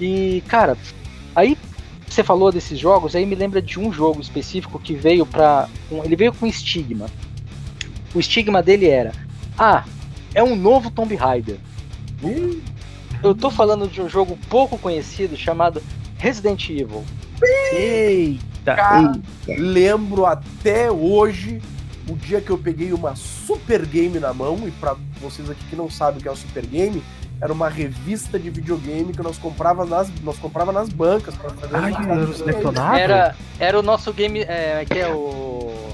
[0.00, 0.76] E, cara,
[1.36, 1.56] aí
[2.14, 5.68] você falou desses jogos, aí me lembra de um jogo específico que veio pra.
[5.90, 7.06] um- ele veio com estigma.
[8.14, 9.12] O estigma dele era:
[9.56, 9.84] Ah,
[10.34, 11.56] é um novo Tomb Raider.
[12.22, 12.62] Ih,
[13.22, 15.82] Eu tô falando de um jogo pouco conhecido chamado
[16.18, 17.04] Resident Evil.
[17.72, 18.74] Eita.
[18.76, 21.60] Cara, lembro até hoje
[22.08, 25.76] o dia que eu peguei uma Super Game na mão, e pra vocês aqui que
[25.76, 27.02] não sabem o que é o Super Game,
[27.40, 31.76] era uma revista de videogame que nós comprava nas, nós comprava nas bancas pra fazer
[31.76, 32.98] Ai, os- era os detonados?
[33.00, 34.40] Era, era o nosso game.
[34.40, 35.88] É, que é o.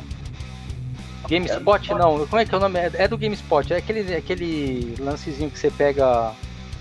[1.28, 2.78] GameSpot não, como é que é o nome?
[2.78, 6.32] É, é do GameSpot, é aquele, aquele lancezinho que você pega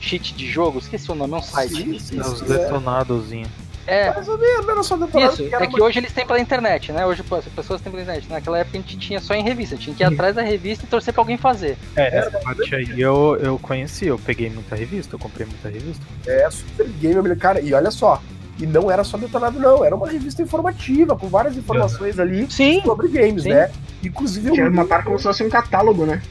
[0.02, 1.74] cheat de jogo, esqueci o nome, é um site.
[1.76, 3.48] Sim, sim, Os sim, detonadozinho.
[3.86, 5.34] É, Mais ou menos, não era só detonado.
[5.34, 7.06] isso, é que hoje eles têm pela internet, né?
[7.06, 8.28] Hoje as pessoas têm pela internet.
[8.30, 10.88] Naquela época a gente tinha só em revista, tinha que ir atrás da revista e
[10.88, 11.78] torcer pra alguém fazer.
[11.96, 16.04] É, essa parte aí eu, eu conheci, eu peguei muita revista, eu comprei muita revista.
[16.26, 18.22] É, Super Game, cara, e olha só,
[18.58, 22.82] e não era só detonado, não, era uma revista informativa, com várias informações ali Sim,
[22.84, 23.50] sobre games, Sim.
[23.50, 23.70] né?
[24.04, 26.22] Inclusive Tinha uma parte como se fosse um catálogo, né?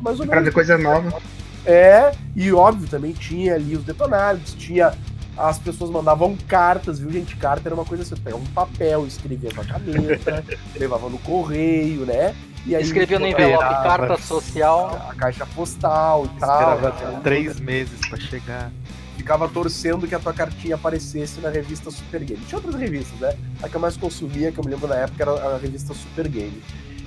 [0.00, 0.54] mais ou Pra ver menos.
[0.54, 1.20] coisa nova.
[1.66, 4.92] É, e óbvio, também tinha ali os detonados, tinha.
[5.38, 7.36] As pessoas mandavam cartas, viu, gente?
[7.36, 10.44] Carta era uma coisa assim, você pegava um papel, escrevia com a caneta,
[10.76, 12.34] levava no correio, né?
[12.66, 15.08] E aí escrevia no envelope carta social.
[15.08, 16.74] a caixa postal e tal.
[16.74, 18.72] Esperava três meses pra chegar.
[19.16, 22.44] ficava torcendo que a tua cartinha aparecesse na revista Super Game.
[22.44, 23.36] Tinha outras revistas, né?
[23.62, 26.28] A que eu mais consumia, que eu me lembro na época, era a revista Super
[26.28, 26.62] Game.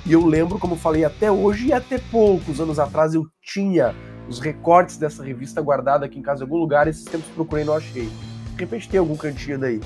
[0.05, 3.93] E eu lembro, como eu falei, até hoje e até poucos anos atrás eu tinha
[4.32, 7.67] os recortes dessa revista guardada aqui em casa em algum lugar, esses tempos procurei e
[7.67, 8.09] não achei.
[8.55, 9.82] De repente tem algum cantinho daí.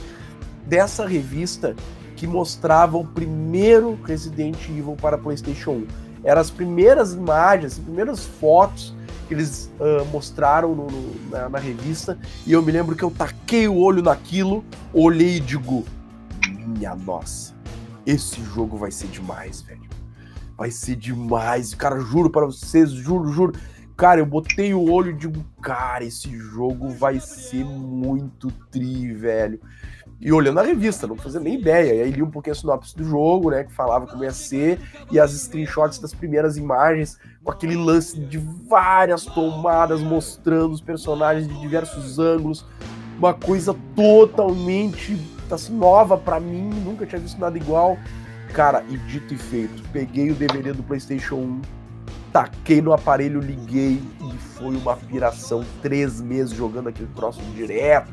[0.66, 1.76] Dessa revista
[2.16, 5.88] que mostrava o primeiro Resident Evil para PlayStation 1.
[6.24, 8.96] Eram as primeiras imagens, as primeiras fotos
[9.28, 12.18] que eles ah, mostraram no- no- na, na revista.
[12.46, 15.84] E eu me lembro que eu taquei o olho naquilo, olhei e digo:
[16.66, 17.54] Minha nossa,
[18.06, 19.82] esse jogo vai ser demais, velho.
[20.58, 21.74] Vai ser demais.
[21.76, 23.54] Cara, juro para vocês, juro, juro.
[23.98, 29.60] Cara, eu botei o olho e digo, cara, esse jogo vai ser muito tri, velho.
[30.20, 31.94] E olhando a revista, não fazia nem ideia.
[31.94, 33.64] E aí li um pouquinho a sinopse do jogo, né?
[33.64, 34.80] Que falava como ia ser,
[35.12, 41.48] e as screenshots das primeiras imagens, com aquele lance de várias tomadas mostrando os personagens
[41.48, 42.66] de diversos ângulos.
[43.18, 45.18] Uma coisa totalmente
[45.50, 47.98] assim, nova pra mim, nunca tinha visto nada igual.
[48.54, 51.62] Cara, e dito e feito, peguei o DVD do PlayStation 1,
[52.36, 55.64] taquei no aparelho, liguei e foi uma piração.
[55.82, 58.12] Três meses jogando aquele troço direto.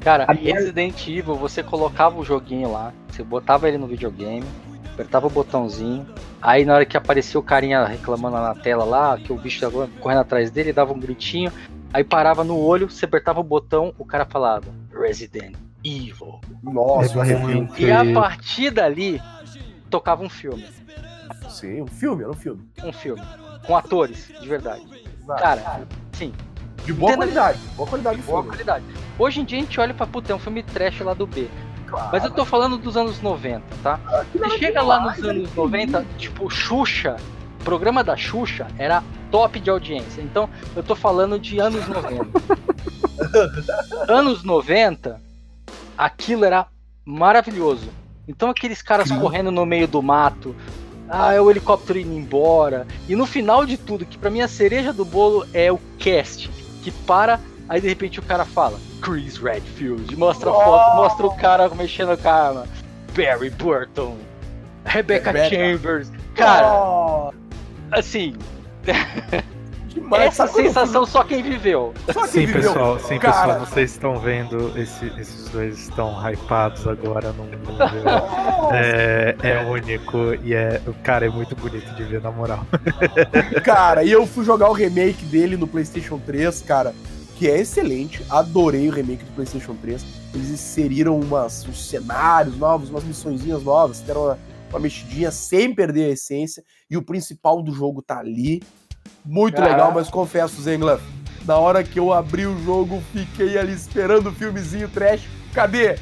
[0.00, 4.46] Cara, A minha- Resident Evil, você colocava o joguinho lá, você botava ele no videogame,
[4.94, 6.06] apertava o botãozinho,
[6.40, 9.86] aí na hora que aparecia o carinha reclamando na tela lá, que o bicho tava
[10.00, 11.52] correndo atrás dele, dava um gritinho,
[11.92, 15.54] aí parava no olho, você apertava o botão, o cara falava Resident
[15.84, 16.40] Evil.
[16.62, 19.20] Nossa, É um E a partir dali,
[19.90, 20.64] tocava um filme.
[21.52, 22.68] Sim, um filme, era um filme.
[22.82, 23.22] Um filme.
[23.66, 24.82] Com atores, de verdade.
[25.38, 26.32] Cara, sim,
[26.84, 28.48] de boa entenda- qualidade, boa qualidade de boa filme.
[28.56, 28.84] qualidade.
[29.18, 31.48] Hoje em dia a gente olha pra puta, é um filme trash lá do B.
[31.86, 32.08] Claro.
[32.10, 34.00] Mas eu tô falando dos anos 90, tá?
[34.32, 37.16] Você chega lá nos anos 90, tipo, Xuxa,
[37.60, 40.22] o programa da Xuxa era top de audiência.
[40.22, 42.26] Então, eu tô falando de anos 90.
[44.08, 45.20] anos 90,
[45.96, 46.66] aquilo era
[47.04, 47.88] maravilhoso.
[48.26, 50.54] Então, aqueles caras correndo no meio do mato,
[51.14, 52.86] ah, é o helicóptero indo embora.
[53.06, 56.48] E no final de tudo, que pra mim a cereja do bolo é o cast,
[56.82, 57.38] que para,
[57.68, 62.16] aí de repente o cara fala, Chris Redfield, mostra a foto, mostra o cara mexendo
[62.16, 62.66] com a arma.
[63.14, 64.16] Barry Burton,
[64.86, 65.54] Rebecca Rebecca.
[65.54, 66.10] Chambers.
[66.34, 67.30] Cara, Oh,
[67.90, 68.34] assim,
[69.94, 70.24] demais.
[70.24, 71.92] essa sensação só quem viveu.
[72.12, 72.62] só quem Sim, viveu?
[72.72, 73.54] pessoal, sim, Cara.
[73.54, 77.72] pessoal, vocês estão vendo, esse- esses dois estão hypados agora num nível.
[78.72, 80.80] É, é único e é.
[81.02, 82.66] Cara, é muito bonito de ver, na moral.
[83.64, 86.94] Cara, e eu fui jogar o remake dele no PlayStation 3, cara,
[87.36, 88.24] que é excelente.
[88.30, 90.04] Adorei o remake do PlayStation 3.
[90.34, 94.38] Eles inseriram umas, uns cenários novos, umas missõezinhas novas, deram uma,
[94.70, 96.62] uma mexidinha sem perder a essência.
[96.90, 98.62] E o principal do jogo tá ali.
[99.24, 99.72] Muito Caraca.
[99.72, 100.98] legal, mas confesso, Zengler,
[101.44, 105.22] na hora que eu abri o jogo, fiquei ali esperando o filmezinho trash.
[105.52, 105.96] Cadê?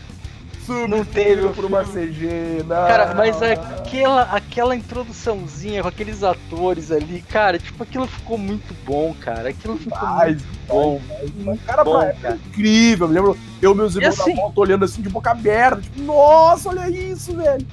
[0.89, 2.87] Não teve por uma CG, não.
[2.87, 9.13] Cara, mas aquela, aquela introduçãozinha com aqueles atores ali, cara, tipo, aquilo ficou muito bom,
[9.21, 9.49] cara.
[9.49, 11.01] Aquilo ficou Ai, muito bom.
[11.45, 12.15] Mas, cara, bom, é
[12.47, 13.07] incrível.
[13.07, 15.81] Eu me lembro eu e meus irmãos assim- na volta olhando assim de boca aberta.
[15.81, 17.67] Tipo, nossa, olha isso, velho.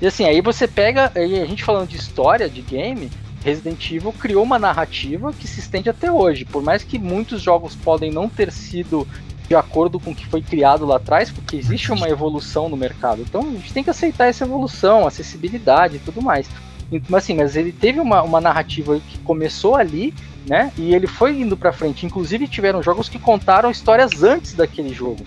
[0.00, 3.10] E assim, aí você pega, aí a gente falando de história de game,
[3.44, 6.44] Resident Evil criou uma narrativa que se estende até hoje.
[6.44, 9.06] Por mais que muitos jogos podem não ter sido
[9.48, 13.22] de acordo com o que foi criado lá atrás, porque existe uma evolução no mercado.
[13.22, 16.46] Então a gente tem que aceitar essa evolução, acessibilidade e tudo mais.
[16.92, 20.14] E, Mas assim, mas ele teve uma, uma narrativa que começou ali,
[20.46, 20.72] né?
[20.76, 22.06] E ele foi indo pra frente.
[22.06, 25.24] Inclusive tiveram jogos que contaram histórias antes daquele jogo.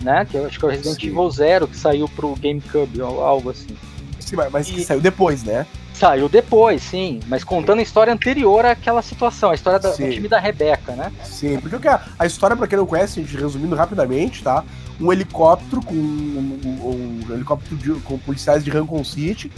[0.00, 0.26] Né?
[0.28, 1.06] Que eu acho que é o Resident Sim.
[1.08, 3.76] Evil Zero, que saiu pro GameCube ou algo assim.
[4.18, 5.66] Sim, mas, mas que E- saiu depois, né?
[6.00, 10.28] Saiu depois, sim, mas contando a história anterior àquela situação, a história da- do time
[10.28, 11.12] da Rebeca, né?
[11.22, 14.64] Sim, porque o que a, a história, pra quem não conhece, gente, resumindo rapidamente, tá?
[14.98, 19.52] Um helicóptero com um, um- um helicóptero de- com policiais de Rancon City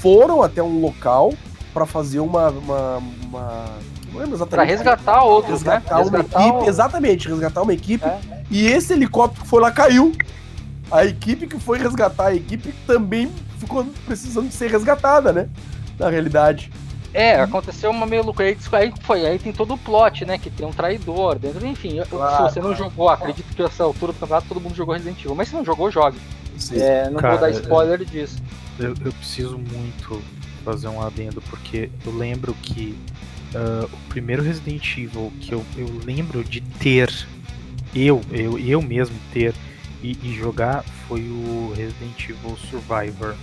[0.00, 1.34] foram até um local
[1.74, 2.48] pra fazer uma.
[2.50, 3.64] uma, uma
[4.12, 4.68] não lembro Pra exatamente.
[4.68, 6.02] resgatar outros, resgatar né?
[6.02, 8.04] uma Resgatar equipe, o- exatamente, resgatar uma equipe.
[8.06, 8.20] É.
[8.48, 10.12] E esse helicóptero que foi lá caiu.
[10.92, 13.28] A equipe que foi resgatar a equipe também
[13.58, 15.48] ficou precisando de ser resgatada, né?
[15.98, 16.70] Na realidade.
[17.12, 18.48] É, aconteceu uma meio loucura.
[18.72, 20.38] Aí, foi, aí tem todo o plot, né?
[20.38, 21.66] Que tem um traidor dentro.
[21.66, 24.74] Enfim, eu- Claro, se você não jogou, acredito que nessa altura do campeonato todo mundo
[24.74, 25.34] jogou Resident Evil.
[25.34, 26.18] Mas se não jogou, jogue.
[26.58, 26.78] Sim.
[26.80, 28.38] É, não Cara, vou dar spoiler disso.
[28.78, 30.22] Eu, eu preciso muito
[30.64, 32.96] fazer um adendo, porque eu lembro que
[33.54, 37.12] ah, o primeiro Resident Evil que eu, eu lembro de ter,
[37.94, 39.54] eu, eu, eu mesmo ter
[40.02, 43.34] e, e jogar foi o Resident Evil Survivor.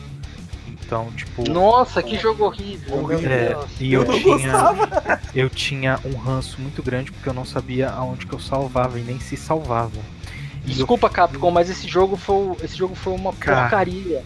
[0.86, 1.50] Então, tipo.
[1.50, 3.08] Nossa, que jogo horrível.
[3.08, 3.66] meu É, Deus.
[3.80, 5.22] e eu, Eu não tinha, gostava.
[5.34, 9.04] eu tinha um ranço muito grande porque eu não sabia aonde que eu salvava e
[9.04, 9.98] nem se salvava.
[10.66, 14.24] E eu- Desculpa, Capcom, mas esse jogo foi, esse jogo foi uma Cara, porcaria.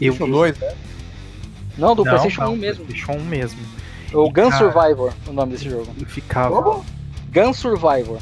[0.00, 0.74] eu, 2, né?
[1.78, 2.84] Não, do não, PlayStation não, 1 mesmo.
[2.84, 3.60] PlayStation 1 mesmo.
[4.12, 4.58] O Gun Cara.
[4.58, 5.86] Survivor, o nome desse jogo.
[5.98, 6.62] Eu ficava.
[6.62, 6.84] Como?
[7.32, 8.18] Gun Survivor.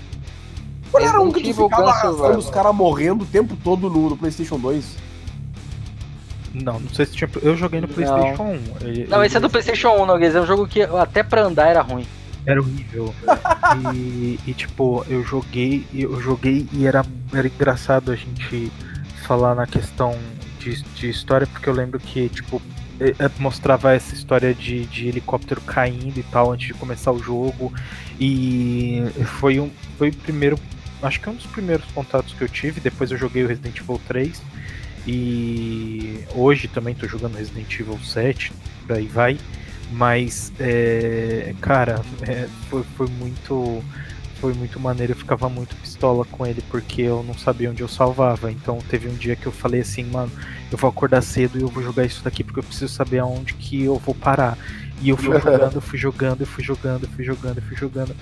[0.93, 2.37] Qual era um que ficava Gun Survivor.
[2.39, 4.85] os caras morrendo o tempo todo no, no PlayStation 2?
[6.53, 7.31] Não, não sei se tinha.
[7.43, 7.95] Eu joguei no Não.
[7.95, 8.87] PlayStation 1.
[8.87, 10.35] Ele- Não, esse é do PlayStation 1, Noguês.
[10.35, 12.07] É um jogo que até pra andar era ruim.
[12.47, 13.15] Era horrível.
[13.95, 18.71] e, e, tipo, eu joguei, eu joguei e era, era engraçado a gente
[19.27, 20.17] falar na questão
[20.59, 22.61] de, de história, porque eu lembro que, tipo,
[22.99, 27.19] eh, eh, mostrava essa história de, de helicóptero caindo e tal antes de começar o
[27.19, 27.73] jogo.
[28.19, 29.03] E
[29.39, 29.71] foi um.
[29.99, 30.59] Foi o primeiro.
[31.03, 32.81] Acho que é um dos primeiros contatos que eu tive.
[32.81, 34.43] Depois eu joguei o Resident Evil 3.
[35.07, 38.53] E hoje também tô jogando Resident Evil 7,
[38.87, 39.39] por aí vai.
[39.93, 43.83] Mas, é, cara, é, foi, foi muito.
[44.41, 47.89] Foi muito maneiro, eu ficava muito pistola com ele porque eu não sabia onde eu
[47.89, 48.51] salvava.
[48.51, 50.33] Então teve um dia que eu falei assim, mano,
[50.73, 53.53] eu vou acordar cedo e eu vou jogar isso daqui porque eu preciso saber aonde
[53.53, 54.57] que eu vou parar.
[55.03, 57.77] E eu fui jogando, eu fui jogando, eu fui jogando, eu fui jogando, eu fui
[57.77, 58.17] jogando.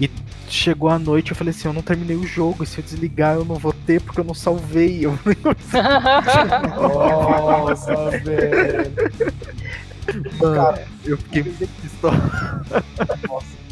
[0.00, 0.10] E
[0.48, 3.36] chegou a noite, eu falei assim, eu não terminei o jogo, e se eu desligar
[3.36, 5.04] eu não vou ter porque eu não salvei.
[5.06, 5.18] Eu
[6.76, 8.92] Nossa, velho.
[10.40, 12.16] Mano, eu fiquei muito pistola.
[13.28, 13.62] Nossa.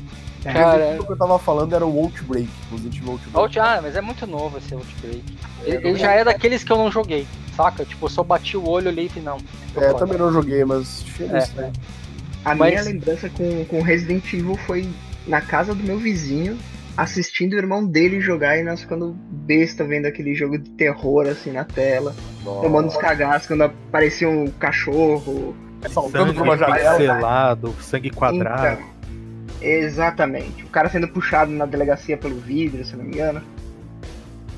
[0.42, 2.48] Cara, O que eu tava falando era o Outbreak.
[2.70, 3.36] O Resident Evil Outbreak.
[3.36, 5.22] Out, ah, mas é muito novo esse Outbreak.
[5.64, 7.84] Ele, ele já é daqueles que eu não joguei, saca?
[7.84, 9.38] Tipo, eu só bati o olho, olhei e falei, não.
[9.76, 11.38] É, também não joguei, mas É.
[11.38, 11.72] isso, né?
[12.44, 14.88] A Mas- minha lembrança com, com Resident Evil foi
[15.26, 16.58] na casa do meu vizinho,
[16.96, 21.52] assistindo o irmão dele jogar e nós ficando besta vendo aquele jogo de terror assim
[21.52, 22.14] na tela,
[22.44, 25.54] tomando os cagaços quando aparecia um cachorro.
[25.88, 26.96] Saltando por uma Sangue janela.
[26.96, 28.82] pixelado, sangue quadrado.
[28.82, 30.64] Então, exatamente.
[30.64, 33.42] O cara sendo puxado na delegacia pelo vidro, se não me engano.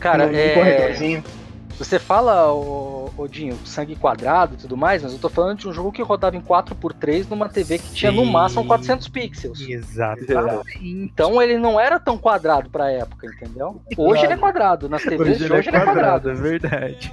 [0.00, 0.54] Cara, no, no é...
[0.54, 1.22] corredorzinho.
[1.82, 2.46] Você fala,
[3.18, 6.36] Odinho, sangue quadrado e tudo mais, mas eu tô falando de um jogo que rodava
[6.36, 8.30] em 4x3 numa TV que tinha no Sim.
[8.30, 9.60] máximo 400 pixels.
[9.60, 10.78] Exatamente.
[11.12, 13.82] Então ele não era tão quadrado pra época, entendeu?
[13.96, 16.30] Hoje ele é quadrado, nas TVs de hoje ele é quadrado.
[16.30, 17.12] é verdade.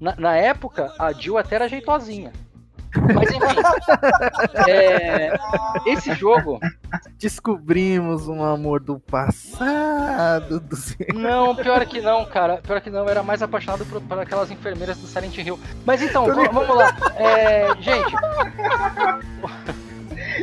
[0.00, 2.32] Na, na época, a Jill até era jeitosinha.
[3.14, 5.32] Mas enfim, é,
[5.86, 6.60] esse jogo,
[7.18, 10.76] Descobrimos um amor do passado do
[11.14, 14.50] não, pior que não, cara, pior que não, eu era mais apaixonado por, por aquelas
[14.50, 15.58] enfermeiras do Silent Hill.
[15.86, 18.14] Mas então, v- vamos lá, É, gente,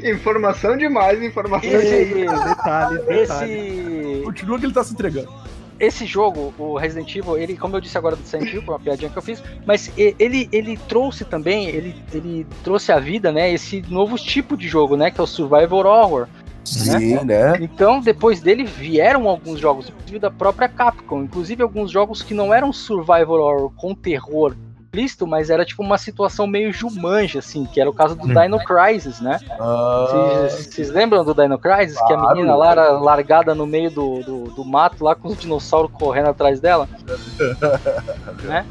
[0.03, 2.43] Informação demais, informação esse, demais.
[2.45, 3.31] detalhes, detalhes.
[3.51, 5.31] esse, Continua que ele tá se entregando.
[5.79, 9.09] Esse jogo, o Resident Evil, ele, como eu disse agora do Silent Hill, uma piadinha
[9.09, 13.83] que eu fiz, mas ele, ele trouxe também, ele, ele trouxe à vida, né, esse
[13.89, 16.27] novo tipo de jogo, né, que é o Survival Horror.
[16.63, 17.57] Sim, né?
[17.61, 22.53] Então, depois dele vieram alguns jogos, inclusive da própria Capcom, inclusive alguns jogos que não
[22.53, 24.55] eram Survival Horror com terror
[24.89, 28.33] explícito, mas era tipo uma situação meio Jumanji, assim, que era o caso do Hum.
[28.33, 29.39] Dino Crisis, né?
[29.59, 31.97] Ah, Vocês vocês lembram do Dino Crisis?
[32.07, 32.35] Que a Claro.
[32.35, 36.29] menina lá era largada no meio do, do, do mato, lá com os dinossauros correndo
[36.29, 36.89] atrás dela.
[38.43, 38.65] né?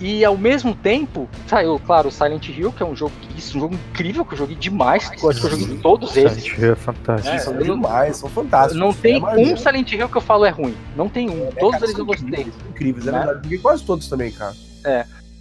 [0.00, 3.62] E ao mesmo tempo, saiu, claro, o Silent Hill, que é um jogo, isso, um
[3.62, 6.34] jogo incrível, que eu joguei demais, que eu acho que eu joguei todos eles.
[6.34, 7.34] Silent Hill é fantástico.
[7.34, 8.76] É, são demais, são fantásticos.
[8.78, 10.76] Não tem É um Silent Hill que eu falo é ruim.
[10.94, 11.48] Não tem um.
[11.48, 12.28] É, Todos cara, eles eu gostei.
[12.28, 13.18] Incríveis, incríveis, é Né?
[13.18, 13.40] verdade.
[13.42, 14.54] Joguei quase todos também, cara.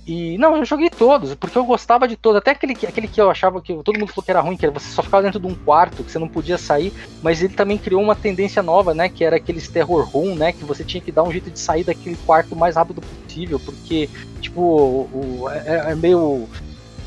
[0.07, 2.37] E não, eu joguei todos, porque eu gostava de todos.
[2.37, 4.65] Até aquele, que- aquele que eu achava que todo mundo falou que era ruim, que
[4.65, 6.93] era você só ficava dentro de um quarto, que você não podia sair.
[7.21, 9.09] Mas ele também criou uma tendência nova, né?
[9.09, 10.53] Que era aqueles terror room, né?
[10.53, 13.59] Que você tinha que dar um jeito de sair daquele quarto o mais rápido possível,
[13.59, 16.47] porque, tipo, o, o- é, é meio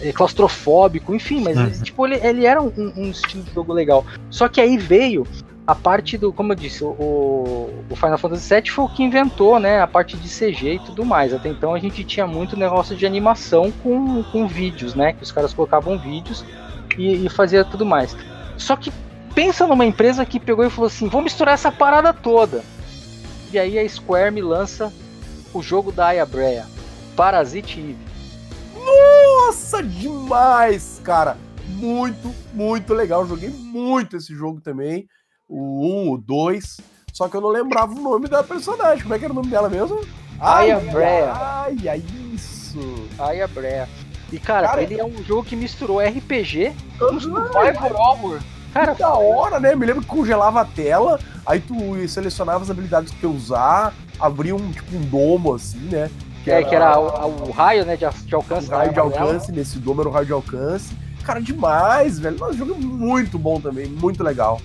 [0.02, 1.66] é, claustrofóbico, enfim, mas Uhum.
[1.66, 4.04] ele, tipo, ele, ele era um, um estilo de jogo legal.
[4.30, 5.26] Só que aí veio
[5.70, 9.60] a parte do, como eu disse, o, o Final Fantasy VII foi o que inventou,
[9.60, 11.32] né, a parte de CG e tudo mais.
[11.32, 15.30] Até então a gente tinha muito negócio de animação com, com vídeos, né, que os
[15.30, 16.44] caras colocavam vídeos
[16.98, 18.16] e, e fazia tudo mais.
[18.56, 18.92] Só que
[19.32, 22.64] pensa numa empresa que pegou e falou assim, vou misturar essa parada toda.
[23.52, 24.92] E aí a Square me lança
[25.54, 26.66] o jogo da Aya Brea,
[27.14, 27.96] Parasite Eve.
[28.74, 31.36] Nossa, demais, cara.
[31.68, 33.24] Muito, muito legal.
[33.24, 35.06] Joguei muito esse jogo também.
[35.50, 36.80] O 1, o 2.
[37.12, 39.02] Só que eu não lembrava o nome da personagem.
[39.02, 40.00] Como é que era o nome dela mesmo?
[40.38, 41.32] Aya Brea.
[41.34, 42.78] Ai, ai, isso.
[43.18, 43.88] Aya Brea.
[44.32, 48.40] E cara, Cara, ele é um jogo que misturou RPG Ai, Survival Horror.
[48.72, 49.74] Cara, da hora, né?
[49.74, 51.74] Me lembro que congelava a tela, aí tu
[52.08, 56.08] selecionava as habilidades que tu usar, abria um tipo um domo assim, né?
[56.46, 58.68] é, que era o, o raio, né, de, de alcance.
[58.68, 59.24] o raio de arma dela.
[59.24, 60.94] alcance, nesse domo era o raio de alcance.
[61.24, 62.38] Cara, demais, velho.
[62.38, 64.60] Nossa, o jogo é muito bom também, muito legal.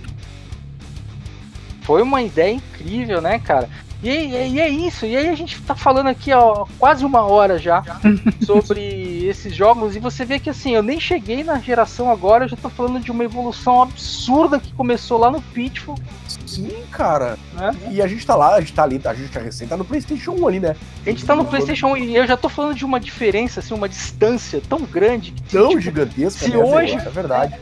[1.86, 3.69] Foi uma ideia incrível, né, cara?
[4.03, 7.21] E, e- e é isso, e aí a gente tá falando aqui, ó, quase uma
[7.23, 7.81] hora já
[8.45, 12.49] sobre esses jogos, e você vê que assim, eu nem cheguei na geração agora, eu
[12.49, 15.97] já tô falando de uma evolução absurda que começou lá no Pitfall,
[16.45, 17.38] Sim, cara.
[17.53, 17.71] né?
[17.89, 19.86] E a gente tá lá, a gente tá ali, a gente tá recém tá no
[19.86, 20.75] PlayStation 1 ali, né?
[21.05, 23.73] A gente tá no Playstation 1 e eu já tô falando de uma diferença, assim,
[23.73, 26.57] uma distância tão grande que Tão tipo, gigantesca, se né?
[26.57, 27.55] hoje- É verdade.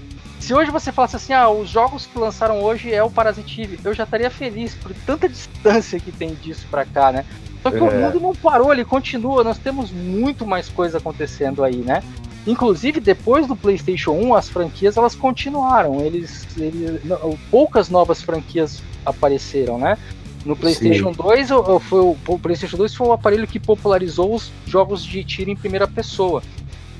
[0.43, 3.79] Se hoje você falasse assim, ah, os jogos que lançaram hoje é o Parasite Eve,
[3.81, 7.23] eu já estaria feliz por tanta distância que tem disso pra cá, né?
[7.61, 7.97] Só que o É.
[7.97, 12.03] mundo não parou, ele continua, nós temos muito mais coisa acontecendo aí, né?
[12.45, 16.01] Inclusive, depois do PlayStation 1, as franquias elas continuaram.
[16.01, 19.97] Eles, eles não, poucas novas franquias apareceram, né?
[20.45, 24.35] No PlayStation 2, o- o- foi o, o PlayStation 2 foi o aparelho que popularizou
[24.35, 26.43] os jogos de tiro em primeira pessoa.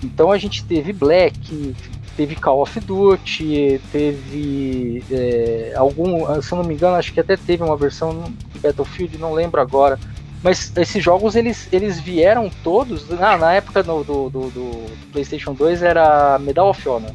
[0.01, 1.75] Então a gente teve Black,
[2.15, 7.35] teve Call of Duty, teve é, algum, se eu não me engano, acho que até
[7.35, 9.99] teve uma versão de Battlefield, não lembro agora.
[10.41, 13.07] Mas esses jogos eles, eles vieram todos.
[13.09, 17.11] Na, na época do, do, do- do PlayStation 2 era Medal of Honor.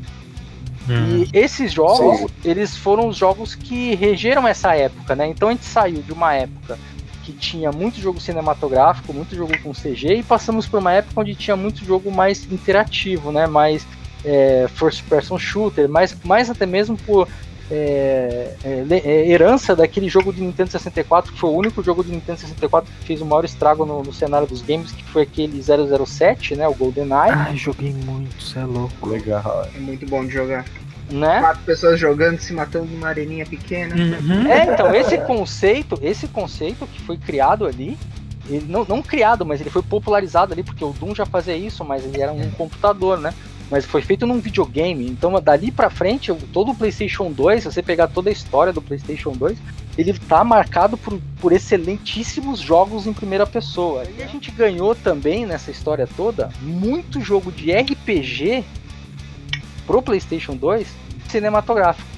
[0.89, 5.27] E esses jogos, eles foram os jogos que regeram essa época, né?
[5.29, 6.79] Então a gente saiu de uma época
[7.23, 11.35] que tinha muito jogo cinematográfico, muito jogo com CG, e passamos por uma época onde
[11.35, 13.47] tinha muito jogo mais interativo, né?
[13.47, 13.87] Mais
[14.25, 17.29] é, first person shooter, mais, mais até mesmo por
[17.71, 22.11] é, é, é, herança daquele jogo de Nintendo 64, que foi o único jogo de
[22.11, 25.63] Nintendo 64 que fez o maior estrago no, no cenário dos games, que foi aquele
[25.63, 26.67] 007, né?
[26.67, 29.09] O GoldenEye, Ai, joguei muito, você é louco.
[29.09, 29.67] Legal.
[29.75, 30.65] É muito bom de jogar.
[31.11, 31.41] né?
[31.41, 33.95] Quatro pessoas jogando, se matando numa areninha pequena.
[33.95, 34.51] Uhum.
[34.51, 37.99] É, então, esse conceito, esse conceito que foi criado ali,
[38.49, 41.85] ele não, não criado, mas ele foi popularizado ali, porque o Doom já fazia isso,
[41.85, 43.35] mas ele era um computador, né?
[43.71, 45.07] Mas foi feito num videogame.
[45.07, 48.81] Então, dali pra frente, todo o PlayStation 2, se você pegar toda a história do
[48.81, 49.59] PlayStation 2,
[49.99, 54.05] ele tá marcado por, por excelentíssimos jogos em primeira pessoa.
[54.17, 58.65] E a gente ganhou também nessa história toda muito jogo de RPG
[59.87, 60.87] pro PlayStation 2
[61.29, 62.09] cinematográfico.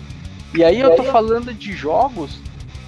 [0.55, 2.39] E aí eu tô falando de jogos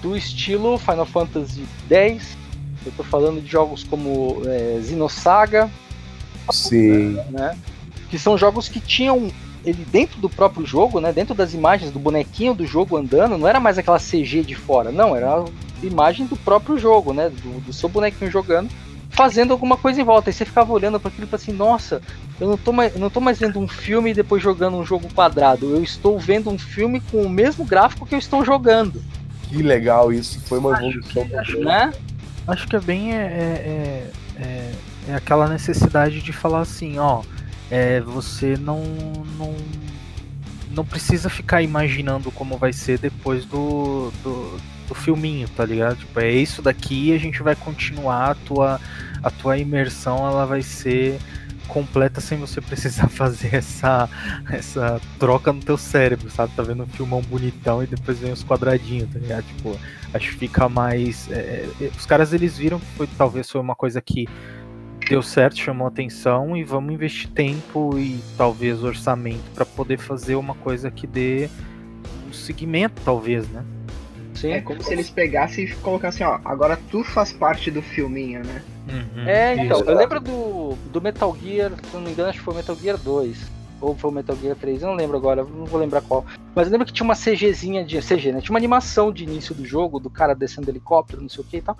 [0.01, 2.37] do estilo Final Fantasy X,
[2.85, 5.71] eu tô falando de jogos como é, Xenosaga,
[6.51, 7.17] Sim.
[7.29, 7.57] né?
[8.13, 9.31] Que são jogos que tinham
[9.65, 11.11] ele dentro do próprio jogo, né?
[11.11, 14.91] Dentro das imagens do bonequinho do jogo andando, não era mais aquela CG de fora,
[14.91, 15.45] não, era a
[15.81, 17.31] imagem do próprio jogo, né?
[17.31, 18.69] Do, do seu bonequinho jogando,
[19.09, 20.29] fazendo alguma coisa em volta.
[20.29, 22.03] E você ficava olhando para aquilo e falava assim, nossa,
[22.39, 24.85] eu não tô mais, eu não tô mais vendo um filme e depois jogando um
[24.85, 25.75] jogo quadrado.
[25.75, 29.01] Eu estou vendo um filme com o mesmo gráfico que eu estou jogando,
[29.49, 30.39] Que legal isso.
[30.41, 31.27] Foi uma evolução.
[31.61, 31.91] né?
[32.47, 34.71] Acho que é bem é, é, é,
[35.09, 37.23] é aquela necessidade de falar assim, ó,
[37.73, 38.83] é, você não,
[39.35, 39.55] não
[40.69, 45.97] não precisa ficar imaginando como vai ser depois do, do, do filminho, tá ligado?
[45.97, 48.81] Tipo, é isso daqui e a gente vai continuar a tua,
[49.23, 51.19] a tua imersão, ela vai ser
[51.67, 54.07] completa sem você precisar fazer essa,
[54.51, 56.53] essa troca no teu cérebro, sabe?
[56.55, 59.45] Tá vendo um filmão bonitão e depois vem os quadradinhos, tá ligado?
[59.45, 59.79] Tipo,
[60.13, 61.29] acho que fica mais.
[61.31, 64.27] é, é, os caras eles viram que foi, talvez foi uma coisa que
[65.09, 70.55] deu certo, chamou atenção e vamos investir tempo e talvez orçamento para poder fazer uma
[70.55, 71.49] coisa que dê
[72.27, 73.63] um segmento, talvez, né?
[74.35, 74.51] Sim.
[74.51, 78.63] É como se eles pegassem e colocassem, ó, agora tu faz parte do filminho, né?
[79.25, 79.89] É, então, Isso.
[79.89, 82.75] eu lembro do, do Metal Gear, se não me engano, acho que foi o Metal
[82.75, 83.51] Gear 2.
[83.79, 86.25] Ou foi o Metal Gear 3, eu não lembro agora, não vou lembrar qual.
[86.55, 87.99] Mas eu lembro que tinha uma CGzinha de.
[87.99, 88.39] CG, né?
[88.39, 91.47] Tinha uma animação de início do jogo, do cara descendo do helicóptero, não sei o
[91.47, 91.77] que e tal.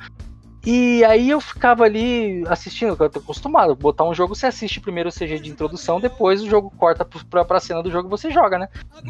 [0.65, 5.09] E aí eu ficava ali assistindo, eu tô acostumado, botar um jogo, você assiste primeiro
[5.09, 8.31] o CG de introdução, depois o jogo corta pra, pra cena do jogo e você
[8.31, 8.69] joga, né?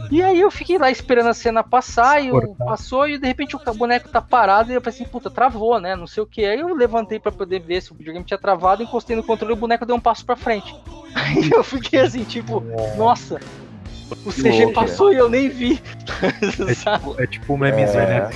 [0.10, 3.56] E aí eu fiquei lá esperando a cena passar, e eu, passou, e de repente
[3.56, 5.96] o boneco tá parado, e eu pensei, puta, travou, né?
[5.96, 6.44] Não sei o que.
[6.44, 9.58] Aí eu levantei pra poder ver se o videogame tinha travado, encostei no controle e
[9.58, 10.76] o boneco deu um passo pra frente.
[11.14, 12.64] Aí eu fiquei assim, tipo,
[12.98, 13.40] nossa,
[14.26, 15.80] o CG louco, passou e eu nem vi.
[16.68, 17.00] É Sabe?
[17.04, 18.22] tipo, é tipo o memezinho, É.
[18.22, 18.30] né?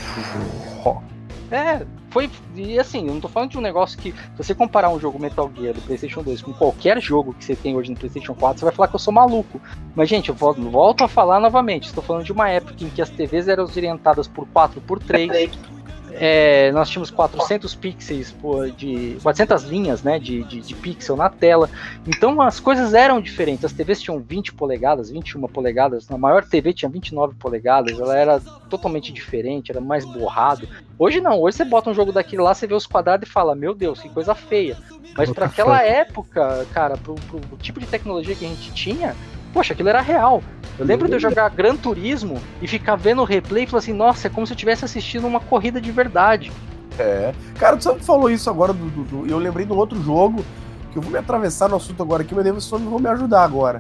[1.50, 2.30] É, foi.
[2.56, 4.12] E assim, eu não tô falando de um negócio que.
[4.12, 7.56] Se você comparar um jogo Metal Gear do PlayStation 2 com qualquer jogo que você
[7.56, 9.62] tem hoje no PlayStation 4, você vai falar que eu sou maluco.
[9.96, 11.88] Mas, gente, eu volto, volto a falar novamente.
[11.88, 15.77] Estou falando de uma época em que as TVs eram orientadas por 4x3.
[16.20, 21.30] É, nós tínhamos 400 pixels pô, de 400 linhas né, de, de, de pixel na
[21.30, 21.70] tela.
[22.08, 23.66] Então as coisas eram diferentes.
[23.66, 26.10] As TVs tinham 20 polegadas, 21 polegadas.
[26.10, 28.00] Na maior TV tinha 29 polegadas.
[28.00, 28.40] Ela era
[28.70, 30.68] totalmente diferente, era mais borrado.
[30.98, 31.40] Hoje não.
[31.40, 34.02] Hoje você bota um jogo daquele lá, você vê os quadrados e fala: Meu Deus,
[34.02, 34.78] que coisa feia.
[35.16, 39.16] Mas para aquela época, cara, pro, pro tipo de tecnologia que a gente tinha,
[39.54, 40.44] poxa, aquilo era real.
[40.80, 43.94] Eu lembro de eu jogar Gran Turismo e ficar vendo o replay e falar assim:
[43.94, 46.52] Nossa, é como se eu estivesse assistindo uma corrida de verdade.
[47.00, 47.34] É.
[47.60, 50.44] Cara, tu que falou isso agora do, do, do- Eu lembrei de um outro jogo
[50.92, 53.44] que eu vou me atravessar no assunto agora aqui, mas daí vocês vão me ajudar
[53.44, 53.80] agora.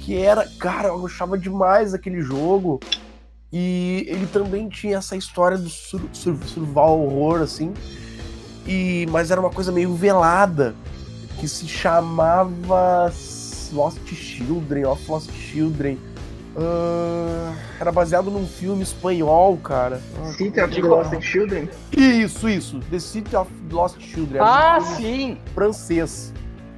[0.00, 2.80] Que era, cara, eu gostava demais daquele jogo.
[3.52, 7.72] E ele também tinha essa história do sur, sur, survival horror, assim.
[8.66, 10.74] E, mas era uma coisa meio velada.
[11.38, 13.12] Que se chamava
[13.72, 15.98] Lost Children, of Lost Children.
[16.58, 20.00] Ah, era baseado num filme espanhol, cara.
[20.22, 21.68] Ah, City of the Lost Children?
[21.96, 22.80] isso, isso.
[22.90, 24.40] The City of Lost Children.
[24.42, 25.38] Ah, um sim!
[25.54, 26.32] francês.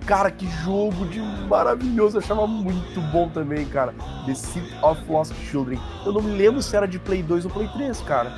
[0.05, 2.17] Cara, que jogo de maravilhoso.
[2.17, 3.95] Eu achava muito bom também, cara.
[4.27, 5.79] The City of Lost Children.
[6.05, 8.33] Eu não me lembro se era de Play 2 ou Play 3, cara.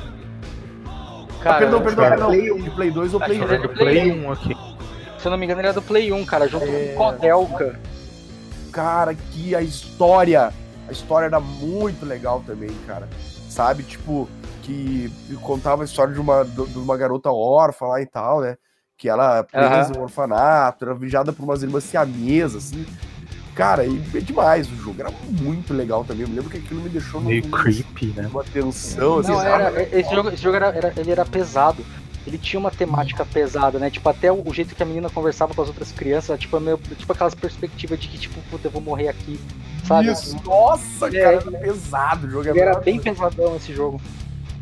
[0.86, 2.28] Ah, Cara, perdão, perdão, cara, perdão.
[2.28, 2.60] Play um.
[2.60, 3.48] De Play 2 ou Acho Play que 1.
[3.48, 4.56] era do de Play 1 aqui.
[5.18, 6.88] se eu não me engano, ele era do Play 1, cara, junto É.
[6.88, 7.80] com o Codelca.
[8.72, 10.52] Cara, que a história.
[10.90, 13.08] A história era muito legal também, cara.
[13.48, 13.84] Sabe?
[13.84, 14.28] Tipo,
[14.60, 15.08] que
[15.40, 18.56] contava a história de uma, de uma garota órfã lá e tal, né?
[18.98, 22.84] Que ela presa no orfanato, era vigiada por umas irmãs siamesas, assim.
[23.54, 25.00] Cara, e é demais o jogo.
[25.00, 25.10] Era
[25.40, 26.22] muito legal também.
[26.22, 28.26] Eu me lembro que aquilo me deixou Meio num- creepy, né?
[28.28, 29.62] uma tensão, assim, Não, sabe?
[29.62, 31.84] era, esse jogo, esse jogo era, era- ele era pesado.
[32.26, 33.90] Ele tinha uma temática pesada, né?
[33.90, 36.60] Tipo, até o, o jeito que a menina conversava com as outras crianças, tipo, é
[36.60, 39.40] meio, tipo aquelas perspectivas de que, tipo, puta, eu vou morrer aqui,
[39.86, 40.12] sabe?
[40.12, 42.48] Isso, nossa, É, cara, era pesado o jogo.
[42.50, 44.00] Ele era bem pesadão esse jogo.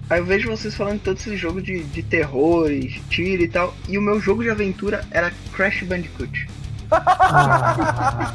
[0.08, 3.48] Aí eu vejo vocês falando todo esse jogo de, de terror e de tiro e
[3.48, 3.74] tal.
[3.88, 6.48] E o meu jogo de aventura era Crash Bandicoot.
[6.90, 8.34] Ah,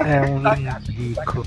[0.00, 0.42] é um
[0.90, 1.46] rico.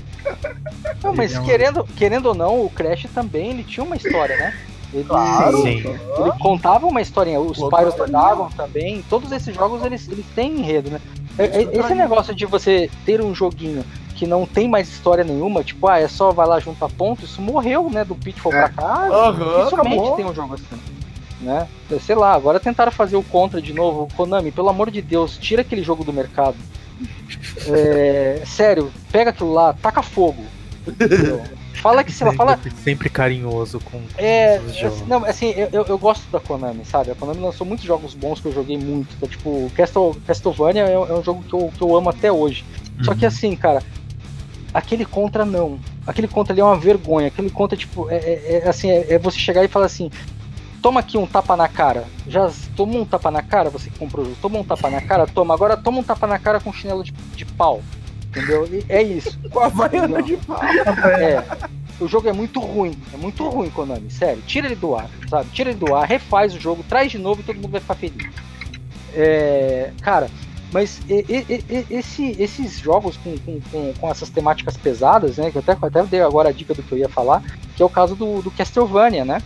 [1.02, 3.96] Não, mas Ele é um- querendo, querendo ou não, o Crash também, ele tinha uma
[3.96, 4.56] história, né?
[4.92, 5.62] Ele, Claro.
[5.62, 5.78] Sim.
[5.84, 7.40] ele contava uma historinha.
[7.40, 11.00] Os Pyros uma da também, todos esses jogos eles, eles têm enredo, né?
[11.38, 13.84] É- é- Esse negócio de você ter um joguinho
[14.16, 17.40] que não tem mais história nenhuma, tipo, ah, é só vai lá juntar ponto, isso
[17.40, 18.04] morreu, né?
[18.04, 18.56] Do Pitfall É.
[18.62, 20.16] pra cá, dificilmente acabou.
[20.16, 20.80] tem um jogo assim.
[21.40, 21.66] Né?
[22.02, 24.08] Sei lá, agora tentaram fazer o contra de novo.
[24.14, 26.56] Konami, pelo amor de Deus, tira aquele jogo do mercado.
[27.68, 30.44] É, sério, pega aquilo lá, taca fogo.
[31.80, 34.98] Fala que, lá, fala, Sempre, sempre carinhoso com é, os jogos.
[34.98, 37.10] assim, não, assim, eu, eu- gosto da Konami, sabe?
[37.10, 39.16] A Konami lançou muitos jogos bons que eu joguei muito.
[39.18, 39.26] Tá?
[39.26, 42.64] Tipo, Castle, Castlevania é, é um jogo que eu, que eu amo até hoje.
[43.02, 43.28] Só que Uhum.
[43.28, 43.82] assim, cara,
[44.74, 45.78] aquele contra não.
[46.06, 47.28] Aquele contra ali é uma vergonha.
[47.28, 50.10] Aquele contra, tipo, é, é- é, assim, é, é você chegar e falar assim.
[50.82, 52.04] Toma aqui um tapa na cara.
[52.26, 53.68] Já tomou um tapa na cara?
[53.70, 54.38] Você que comprou o jogo.
[54.40, 55.26] Toma um tapa na cara?
[55.26, 55.52] Toma.
[55.54, 57.82] Agora toma um tapa na cara com chinelo de, de pau.
[58.30, 58.66] Entendeu?
[58.72, 59.38] E é isso.
[59.50, 60.60] Com a vaiana de pau.
[60.62, 61.44] É.
[62.00, 64.42] O jogo é muito ruim, é muito ruim, Konami, sério.
[64.46, 65.50] Tira ele do ar, sabe?
[65.50, 67.94] Tira ele do ar, refaz o jogo, traz de novo e todo mundo vai ficar
[67.94, 68.26] feliz.
[69.14, 70.30] É, cara,
[70.72, 75.50] mas e- e- e- esse- esses jogos com, com, com, com essas temáticas pesadas, né?
[75.50, 77.42] Que eu até, até dei agora a dica do que eu ia falar,
[77.76, 79.42] que é o caso do, do Castlevania, né?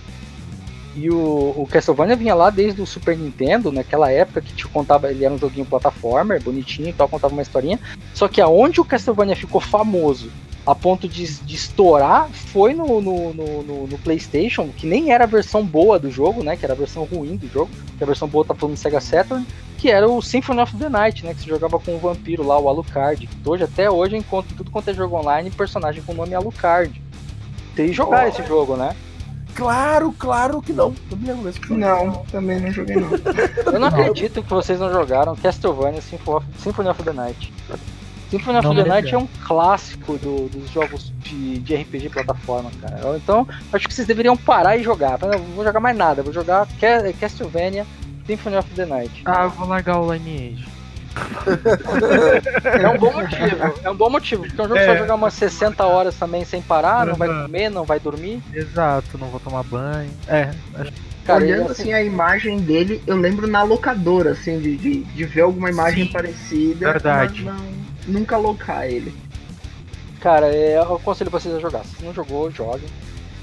[0.97, 1.17] E o,
[1.57, 5.35] o Castlevania vinha lá desde o Super Nintendo, naquela época que te contava, ele era
[5.35, 7.81] um joguinho plataforma, bonitinho e tal, contava uma historinha.
[8.15, 10.31] Só que aonde o Castlevania ficou famoso
[10.67, 15.27] a ponto de, de estourar foi no, no, no, no- PlayStation, que nem era a
[15.27, 16.57] versão boa do jogo, né?
[16.57, 19.45] Que era a versão ruim do jogo, que a versão boa tá falando Sega Saturn,
[19.77, 21.35] que era o Symphony of the Night, né?
[21.35, 23.27] Que você jogava com o vampiro lá, o Alucard.
[23.27, 26.35] Que hoje, até hoje, eu encontro tudo quanto é jogo online personagem com o nome
[26.35, 27.03] Alucard.
[27.75, 28.29] Tem que jogar Oh.
[28.29, 28.95] esse jogo, né?
[29.55, 30.95] Claro, claro que não.
[31.11, 31.77] Eu mesmo.
[31.77, 33.09] Não, também não joguei não.
[33.73, 37.53] Eu não acredito que vocês não jogaram Castlevania Symphony of, the Night.
[38.31, 42.71] Symphony of Não the Night é um clássico do- dos jogos de, de RPG plataforma,
[42.81, 43.17] cara.
[43.17, 45.19] Então, acho que vocês deveriam parar e jogar.
[45.19, 47.87] Falar, Não, não vou jogar mais nada, vou jogar Ca- Castlevania
[48.27, 49.23] Symphony of the Night.
[49.25, 50.67] Ah, eu vou largar o Lineage.
[52.83, 54.99] É um bom motivo, é um bom motivo, porque é um jogo que você vai
[54.99, 58.43] jogar umas 60 horas também sem parar, não vai comer, não vai dormir.
[58.53, 60.11] Exato, não vou tomar banho.
[60.27, 60.93] É, acho
[61.25, 65.41] Cara, Olhando assim a imagem dele, eu lembro na locadora, assim, de, de, de ver
[65.41, 66.93] alguma imagem Sim, parecida.
[66.93, 67.43] verdade.
[67.43, 67.67] Mas não,
[68.07, 69.15] nunca alocar ele.
[70.21, 71.83] Cara, é, eu aconselho vocês a jogar.
[71.85, 72.89] Se não jogou, joguem.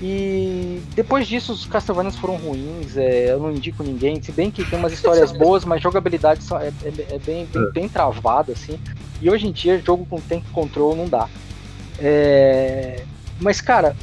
[0.02, 4.65] E depois disso, os Castlevanias foram ruins, é, eu não indico ninguém, se bem que
[4.65, 8.80] tem umas histórias boas, mas jogabilidade só é, é- é bem, bem, bem travada, assim.
[9.22, 11.30] E hoje em dia, jogo com tank control não dá.
[11.99, 13.03] É,
[13.40, 13.95] mas, cara,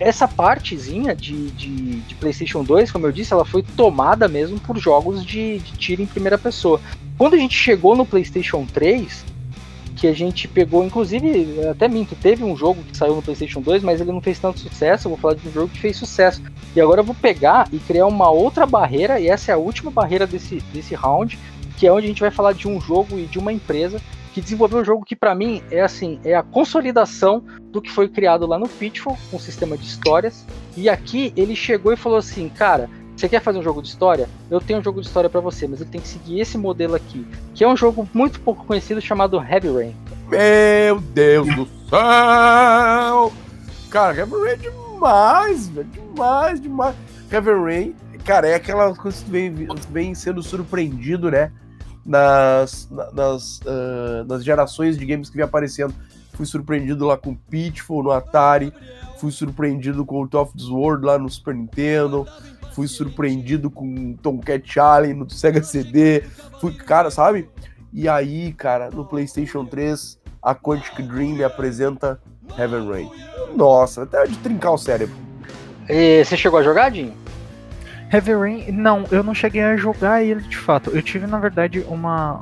[0.00, 4.78] essa partezinha de, de, de PlayStation 2, como eu disse, ela foi tomada mesmo por
[4.78, 6.80] jogos de, de tiro em primeira pessoa.
[7.18, 9.24] Quando a gente chegou no PlayStation 3,
[9.98, 13.82] que a gente pegou, inclusive, até minto, teve um jogo que saiu no PlayStation 2,
[13.82, 15.08] mas ele não fez tanto sucesso.
[15.08, 16.40] Eu vou falar de um jogo que fez sucesso.
[16.74, 19.90] E agora eu vou pegar e criar uma outra barreira, e essa é a última
[19.90, 21.36] barreira desse, desse round,
[21.76, 24.00] que é onde a gente vai falar de um jogo e de uma empresa
[24.32, 27.42] que desenvolveu um jogo que pra mim é assim, é a consolidação
[27.72, 30.46] do que foi criado lá no Pitfall, um sistema de histórias.
[30.76, 32.88] E aqui ele chegou e falou assim, cara,
[33.20, 34.28] você quer fazer um jogo de história?
[34.50, 36.94] Eu tenho um jogo de história pra você, mas ele tem que seguir esse modelo
[36.94, 39.96] aqui, que é um jogo muito pouco conhecido chamado Heavy Rain.
[40.28, 43.32] Meu Deus do céu!
[43.90, 45.88] Cara, Heaven Rain é demais, velho.
[45.88, 46.94] Demais, demais.
[47.30, 49.54] Heaven Rain, cara, é aquela coisa que vem,
[49.90, 51.50] vem sendo surpreendido, né?
[52.04, 55.94] Nas, na- nas, ah, nas gerações de games que vem aparecendo.
[56.34, 58.72] Fui surpreendido lá com Pitfall no Atari.
[59.18, 62.26] Fui surpreendido com o Top of the World lá no Super Nintendo.
[62.78, 66.22] Fui surpreendido com Tomcat Challenge no Sega CD.
[66.60, 67.50] Fui, cara, sabe?
[67.92, 72.20] E aí, cara, no PlayStation 3, a Quantic Dream me apresenta
[72.56, 73.10] Heaven Rain.
[73.56, 75.16] Nossa, até de trincar o cérebro.
[75.88, 77.14] E você chegou a jogar, Dinho?
[78.12, 80.90] Heavy Rain, não, eu não cheguei a jogar ele de fato.
[80.90, 82.34] Eu tive, na verdade, uma,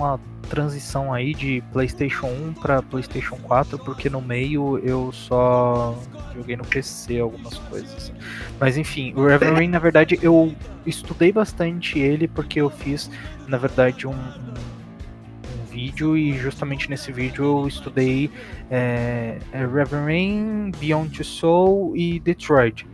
[0.00, 0.18] uma
[0.48, 5.96] transição aí de PlayStation 1 para PlayStation 4, porque no meio eu só
[6.34, 8.12] joguei no PC algumas coisas.
[8.58, 10.54] Mas enfim, o Rain, na verdade, eu
[10.84, 13.10] estudei bastante ele porque eu fiz,
[13.46, 18.28] na verdade, um, um, vídeo e justamente nesse vídeo eu estudei
[18.68, 22.86] é, é Rain, Beyond Soul e Detroit.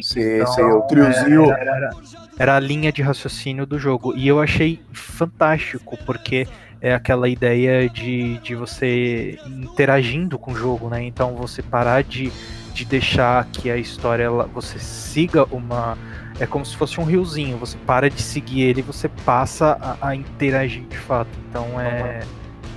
[0.00, 1.50] Sei, Então, o triozinho.
[1.52, 1.90] Era, era-
[2.36, 4.12] era a linha de raciocínio do jogo.
[4.16, 6.46] E eu achei fantástico, porque
[6.80, 11.02] é aquela ideia de, de você interagindo com o jogo, né?
[11.04, 12.32] Então você parar de,
[12.74, 15.96] de deixar que a história ela- você siga uma.
[16.40, 20.08] É como se fosse um riozinho, você para de seguir ele e você passa a,
[20.08, 21.28] a interagir de fato.
[21.48, 22.20] Então é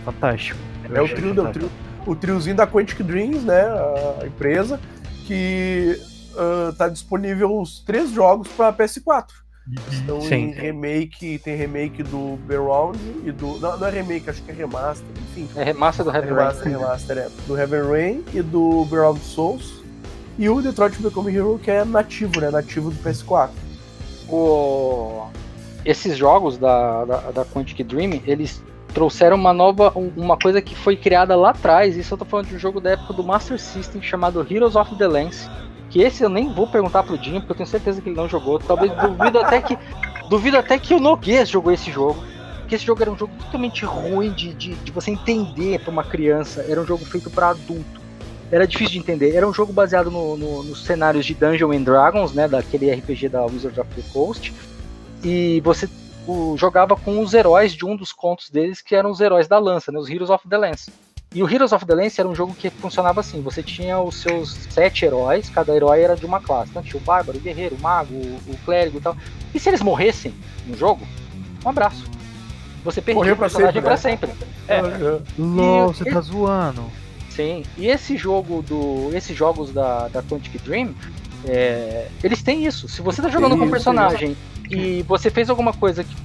[0.05, 0.59] fantástico.
[0.87, 1.65] Eu É o trio, é o, fantástico.
[1.65, 1.71] trio,
[2.05, 3.63] o triozinho da Quantic Dreams, né?
[4.21, 4.79] A empresa,
[5.25, 5.99] que
[6.37, 9.25] ah, tá disponível os três jogos para PS4.
[9.91, 10.35] Estão Sim.
[10.35, 13.57] em remake, tem remake do Beyond e do.
[13.59, 15.49] Não, não é remake, acho que é remaster, enfim.
[15.57, 16.37] É remaster do Heavy Rain.
[16.37, 17.27] Remaster, remaster, é.
[17.45, 19.81] Do Heaven Rain e do Beyond Souls.
[20.39, 22.49] E o Detroit Become Hero, que é nativo, né?
[22.49, 23.49] Nativo do PS4.
[24.29, 25.27] O-
[25.83, 28.61] Esses jogos da, da, da Quantic Dream, eles
[28.93, 31.95] trouxeram uma nova, um- uma coisa que foi criada lá atrás.
[31.97, 34.95] Isso eu tô falando de um jogo da época do Master System chamado Heroes of
[34.95, 35.49] the Lance.
[35.89, 38.27] Que esse eu nem vou perguntar pro Dinho, porque eu tenho certeza que ele não
[38.27, 38.59] jogou.
[38.59, 39.77] Talvez duvido até que.
[40.29, 42.21] Duvido até que o Noguês jogou esse jogo.
[42.59, 46.03] Porque esse jogo era um jogo totalmente ruim de, de, de você entender pra uma
[46.03, 46.65] criança.
[46.67, 48.01] Era um jogo feito pra adulto.
[48.51, 49.33] Era difícil de entender.
[49.35, 52.47] Era um jogo baseado no- no- nos cenários de Dungeons and Dragons, né?
[52.47, 54.53] Daquele RPG da Wizards of the Coast.
[55.23, 55.87] E você
[56.27, 59.57] o- jogava com os heróis de um dos contos deles, que eram os heróis da
[59.59, 59.97] lança, né?
[59.99, 60.91] Os Heroes of the Lance.
[61.33, 64.15] E o Heroes of the Lance era um jogo que funcionava assim: você tinha os
[64.15, 66.71] seus sete heróis, cada herói era de uma classe.
[66.71, 69.15] Então tinha o Bárbaro, o Guerreiro, o Mago, o, Clérigo e tal.
[69.53, 70.33] E se eles morressem
[70.65, 71.05] no jogo,
[71.65, 72.05] um abraço.
[72.83, 73.97] Você perdia Morreu o pra personagem sempre, pra né?
[73.97, 74.31] sempre.
[74.67, 75.21] É.
[75.37, 76.83] LOL, E- você tá zoando.
[77.29, 79.15] Sim, e esse jogo do.
[79.15, 80.95] Esses jogos da, da Quantic Dream,
[81.45, 82.87] é, eles têm isso.
[82.87, 84.35] Se você tá jogando Tem com um isso, personagem
[84.71, 86.15] e você fez alguma coisa que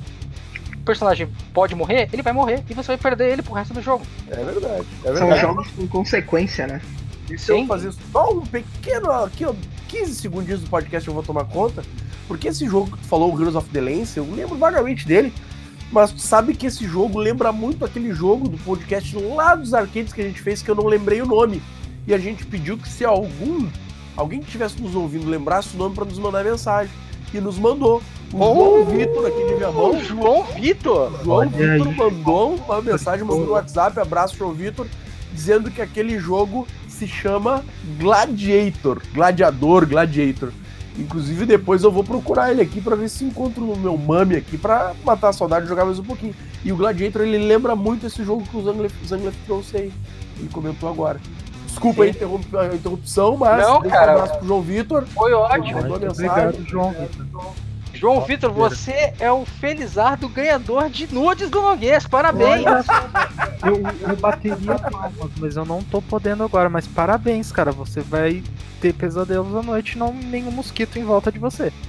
[0.85, 4.05] personagem pode morrer, ele vai morrer e você vai perder ele pro resto do jogo.
[4.31, 4.87] É verdade.
[5.05, 5.41] É São verdade.
[5.41, 6.81] jogos com consequência, né?
[7.31, 7.67] E se eu Sim.
[7.67, 9.55] fazer só um pequeno, aqui, ó,
[9.89, 11.83] 15 segundinhos do podcast eu vou tomar conta,
[12.27, 15.33] porque esse jogo que tu falou, o Heroes of the Lance, eu lembro vagamente dele,
[15.93, 20.13] mas tu sabe que esse jogo lembra muito aquele jogo do podcast lá dos arcades
[20.13, 21.63] que a gente fez, que eu não lembrei o nome.
[22.07, 23.69] E a gente pediu que se algum,
[24.17, 26.93] alguém que estivesse nos ouvindo lembrasse o nome pra nos mandar mensagem.
[27.33, 28.03] E nos mandou.
[28.33, 31.13] O João Vitor aqui de Viamão, O João Vitor!
[31.23, 31.97] João Olha Vitor aí.
[31.97, 34.87] mandou uma mensagem, mandou no WhatsApp, abraço João Vitor,
[35.33, 37.63] dizendo que aquele jogo se chama
[37.99, 40.51] Gladiator, Gladiador, Gladiator.
[40.99, 44.59] Inclusive, depois eu vou procurar ele aqui pra ver se encontro o meu mami aqui
[44.59, 46.35] pra matar a saudade e jogar mais um pouquinho.
[46.65, 49.93] E o Gladiator, ele lembra muito esse jogo que o Zangief trouxe aí.
[50.39, 51.19] Ele comentou agora.
[51.67, 54.13] Desculpa a, interrup- a interrupção, mas Não, deixa cara.
[54.13, 55.07] um abraço pro João Vitor.
[55.07, 55.79] Foi ótimo.
[56.11, 57.53] Obrigado, João Vitor.
[58.03, 62.05] João Vitor, você é o Felizardo ganhador de nudes do Noguês.
[62.05, 62.65] Parabéns.
[63.65, 66.69] Eu, eu bateria palmas, mas eu não tô podendo agora.
[66.69, 67.71] Mas parabéns, cara.
[67.71, 68.43] Você vai
[68.81, 71.73] ter pesadelos à noite e não nenhum mosquito em volta de você.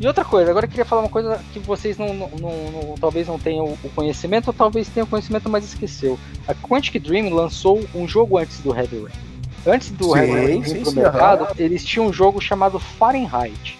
[0.00, 2.94] E outra coisa, agora eu queria falar uma coisa que vocês não, não- não- não-
[3.00, 6.18] talvez não tenham o conhecimento, ou talvez tenham conhecimento, mas esqueceu.
[6.48, 9.31] A Quantic Dream lançou um jogo antes do Heavy Rain.
[9.66, 13.78] Antes do Sim, Heavy Rain sim, sim, mercado, eles tinham um jogo chamado Fahrenheit.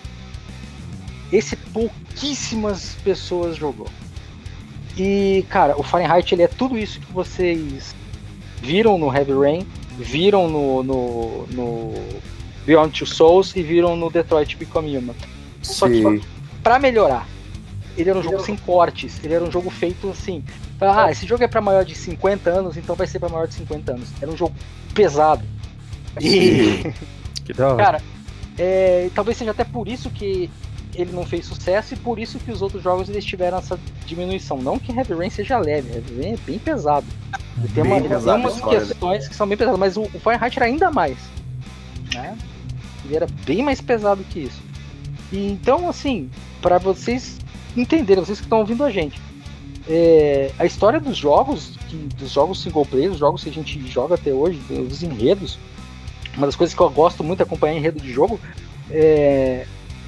[1.32, 3.88] Esse pouquíssimas pessoas jogou.
[4.96, 7.94] E, cara, o Fahrenheit ele é tudo isso que vocês
[8.60, 9.66] viram no Heavy Rain,
[9.98, 11.94] viram no, no, no
[12.66, 15.14] Beyond Two Souls e viram no Detroit Become Human.
[15.62, 16.22] Só que
[16.62, 17.26] pra melhorar,
[17.96, 20.44] ele era um jogo sem cortes, ele era um jogo feito assim.
[20.78, 23.48] pra, Ah, esse jogo é pra maior de 50 anos, então vai ser pra maior
[23.48, 24.08] de 50 anos.
[24.20, 24.54] Era um jogo
[24.94, 25.42] pesado.
[26.20, 26.92] E,
[27.44, 27.84] Que da hora.
[27.84, 28.02] cara,
[28.58, 30.48] é, talvez seja até por isso que
[30.94, 34.58] ele não fez sucesso e por isso que os outros jogos eles tiveram essa diminuição.
[34.58, 37.06] Não que Heavy Rain seja leve, Heavy Rain é bem pesado.
[37.58, 38.86] Ele tem, uma, Bem ele tem pesado a umas história, né?
[38.86, 41.16] questões que são bem pesadas, mas o, o Fahrenheit era ainda mais.
[42.14, 42.36] Né?
[43.04, 44.62] Ele era bem mais pesado que isso.
[45.32, 46.30] E então, assim,
[46.60, 47.38] para vocês
[47.76, 49.20] entenderem, vocês que estão ouvindo a gente,
[49.88, 53.86] é, a história dos jogos, que, dos jogos single player, os jogos que a gente
[53.88, 55.58] joga até hoje, os enredos,
[56.36, 58.40] uma das coisas que eu gosto muito de acompanhar enredo de jogo,
[58.90, 59.66] é,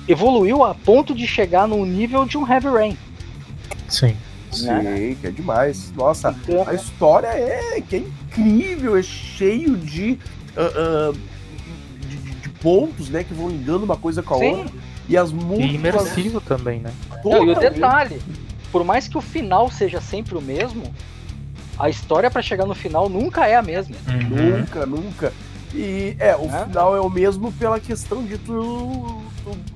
[0.09, 2.99] evoluiu a ponto de chegar no nível de um Heavy Rain.
[3.89, 4.17] Sim.
[4.51, 5.93] Sim, que é demais.
[5.97, 10.19] Nossa, Então, a história é que é incrível, é cheio de,
[10.57, 10.71] ah,
[11.13, 11.13] ah,
[12.09, 14.55] de, de- pontos, né, que vão ligando uma coisa com a Sim.
[14.55, 14.73] outra.
[15.09, 15.75] E as E múltiplas...
[15.75, 16.91] imersivo também, né?
[17.25, 18.23] Não, e o detalhe,
[18.73, 20.85] por mais que o final seja sempre o mesmo,
[21.79, 23.95] a história pra chegar no final nunca é a mesma.
[24.31, 25.33] Nunca, nunca.
[25.75, 26.65] E é, o Né?
[26.67, 29.23] final é o mesmo pela questão de tu,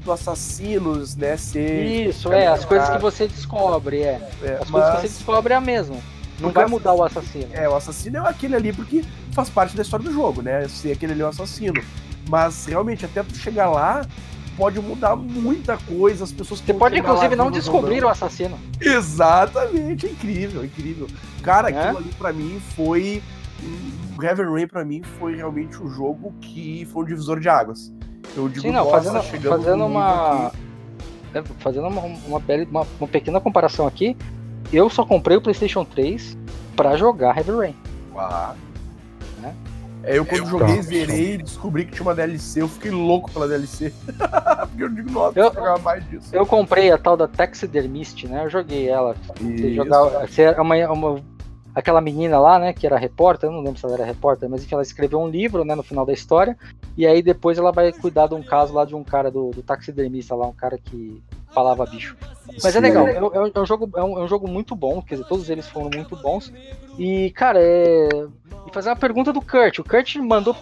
[0.04, 1.84] do, assassinos, né, ser...
[2.08, 4.20] Isso, é, as coisas que você descobre, é.
[4.42, 5.96] é, As coisas que mas- você descobre é a mesma.
[6.40, 7.48] Não vai mudar o assassino.
[7.52, 10.68] É, o assassino é aquele ali porque faz parte da história do jogo, né?
[10.68, 11.82] Ser aquele ali é o assassino.
[12.28, 14.06] Mas realmente, até tu chegar lá,
[14.56, 16.22] pode mudar muita coisa.
[16.22, 18.56] As pessoas que Você pode, inclusive, não descobrir o assassino.
[18.80, 21.08] Exatamente, é incrível, é incrível.
[21.42, 21.80] Cara, Né?
[21.82, 23.20] aquilo ali pra mim foi.
[24.18, 27.93] O Heaven Rain pra mim foi realmente o jogo que foi um divisor de águas.
[28.36, 28.90] Eu digo, Sim, não, nossa,
[29.22, 30.52] fazendo, fazendo uma.
[31.35, 34.16] é, Fazendo uma, uma, pele- uma- uma pequena comparação aqui,
[34.72, 36.36] eu só comprei o PlayStation 3
[36.76, 37.72] pra jogar Heavy Rain.
[37.72, 38.55] que- Ah.
[39.40, 39.55] Né?
[40.02, 40.82] É, eu quando joguei, Tá.
[40.82, 43.93] zerei e descobri que tinha uma DLC, eu fiquei louco pela DLC.
[44.68, 46.28] Porque eu digo, nossa, Eu- eu jogava mais disso.
[46.35, 48.44] Eu comprei a tal da Taxidermist, né?
[48.44, 49.14] Eu joguei ela.
[49.36, 49.74] Você Isso.
[49.76, 51.20] jogava, você era uma, uma-
[51.78, 54.62] aquela menina lá, né, que era repórter, eu não lembro se ela era repórter, mas
[54.62, 56.56] enfim, ela escreveu um livro, né, no final da história,
[56.96, 59.62] e aí depois ela vai cuidar de um caso lá de um cara do, do
[59.62, 61.22] taxidermista lá, um cara que
[61.52, 62.16] falava bicho.
[62.62, 62.80] Mas é Sim.
[62.80, 65.00] legal, é, um- é um- é um jogo, é, um, é um jogo muito bom,
[65.00, 66.52] quer dizer, todos eles foram muito bons.
[66.98, 68.09] E, cara, é.
[68.66, 69.78] E fazer uma pergunta do Kurt.
[69.78, 70.55] O Kurt mandou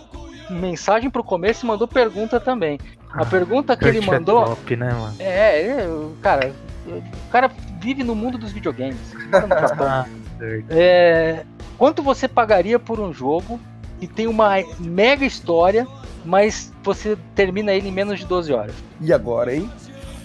[0.51, 2.79] mensagem pro começo e mandou pergunta também.
[3.11, 4.45] A pergunta que ele é mandou.
[4.45, 5.17] top, né, mano?
[5.19, 5.89] É, é,
[6.21, 6.53] cara,
[6.87, 8.99] o cara vive no mundo dos videogames.
[9.33, 9.87] Japão.
[9.89, 10.07] Ah,
[10.39, 10.67] certo.
[10.71, 11.45] É,
[11.79, 13.59] quanto você pagaria por um jogo
[14.01, 15.87] que tem uma mega história,
[16.25, 18.75] mas você termina ele em menos de 12 horas?
[19.01, 19.71] E agora, hein?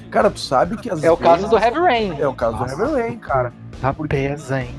[0.10, 2.20] Cara, tu sabe que às É o caso vezes- do Heavy Rain.
[2.20, 3.54] É o caso do Heaven Rain, cara.
[3.80, 4.76] Tá pesa, hein?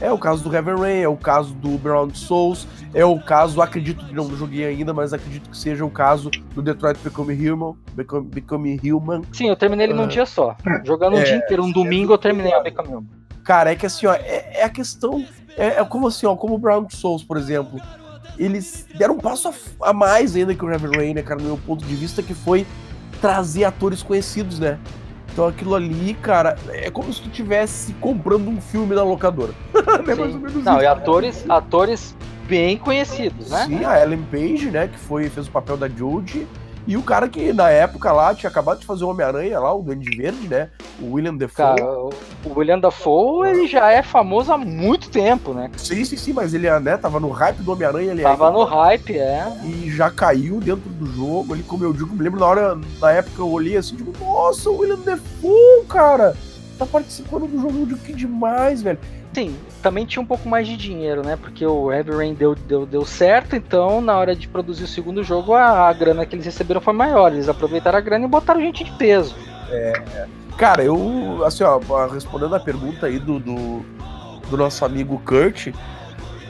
[0.00, 3.62] É o caso do Heaven Rain, é o caso do Beyond Souls, é o caso,
[3.62, 7.74] acredito que não joguei ainda, mas acredito que seja o caso do Detroit Become Human.
[7.94, 9.22] Become, Become Human.
[9.32, 10.06] Sim, eu terminei ele num Ah.
[10.08, 10.56] dia só.
[10.84, 13.06] Jogando um É, dia inteiro, um domingo eu terminei a Become Human.
[13.44, 15.24] Cara, é que assim, ó, é, é a questão.
[15.56, 17.80] É, é como assim, ó, como o Brown Souls, por exemplo.
[18.38, 21.46] Eles deram um passo a, a mais ainda que o Heaven Rain, né, cara, no
[21.46, 22.66] meu ponto de vista, que foi
[23.20, 24.78] trazer atores conhecidos, né?
[25.32, 29.52] Então aquilo ali, cara, é como se tu tivesse comprando um filme na locadora.
[30.06, 30.82] é mais ou menos Não, isso.
[30.82, 32.16] e atores, atores
[32.46, 33.64] bem conhecidos, né?
[33.66, 36.46] Sim, a Ellen Page, né, que foi, fez o papel da Jodie.
[36.86, 39.82] E o cara que na época lá tinha acabado de fazer o Homem-Aranha lá, o
[39.82, 40.68] Duende Verde, né?
[41.00, 41.76] O William Defoe.
[41.76, 42.12] Cara, o
[42.56, 45.70] William Dafoe, ele já é famoso há muito tempo, né?
[45.76, 48.22] Sim, sim, sim, mas ele né, tava no hype do Homem-Aranha ali.
[48.22, 48.58] Tava ainda.
[48.58, 49.46] no hype, é.
[49.64, 53.12] e já caiu dentro do jogo ali, como eu digo, me lembro na hora, na
[53.12, 56.36] época eu olhei assim, tipo, nossa, o William Defoe, cara,
[56.78, 58.98] tá participando do jogo, digo, que demais, velho.
[59.32, 61.36] Sim, também tinha um pouco mais de dinheiro, né?
[61.36, 65.24] Porque o Heavy Rain deu, deu, deu certo, então na hora de produzir o segundo
[65.24, 67.32] jogo, a, a grana que eles receberam foi maior.
[67.32, 69.34] Eles aproveitaram a grana e botaram gente de peso.
[70.58, 73.82] Cara, eu, assim, ó, respondendo a pergunta aí do, do,
[74.50, 75.68] do nosso amigo Kurt,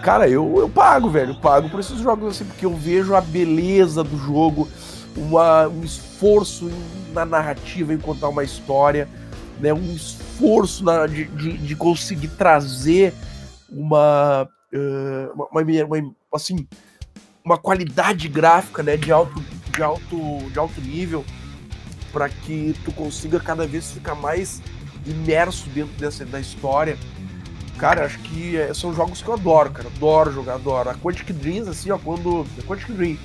[0.02, 1.30] cara, eu, eu pago, velho.
[1.30, 4.68] Eu pago por esses jogos assim, porque eu vejo a beleza do jogo,
[5.16, 6.68] uma, um esforço
[7.12, 9.08] na narrativa em contar uma história,
[9.60, 9.72] né?
[9.72, 10.31] Um esforço
[10.82, 13.14] na, de, de, de conseguir trazer
[13.70, 16.66] uma, eh, uma, uma- uma- assim,
[17.44, 18.96] uma qualidade gráfica, né?
[18.96, 19.40] De alto,
[19.74, 21.24] de alto, de alto nível
[22.12, 24.60] para que tu consiga cada vez ficar mais
[25.06, 26.96] imerso dentro dessa da história.
[27.78, 29.88] Cara, acho que é, são jogos que eu adoro, cara.
[29.88, 30.90] Adoro jogar, adoro.
[30.90, 32.46] A Quantic Dreams, assim, ó, quando.
[32.58, 33.16] A Quantic Dream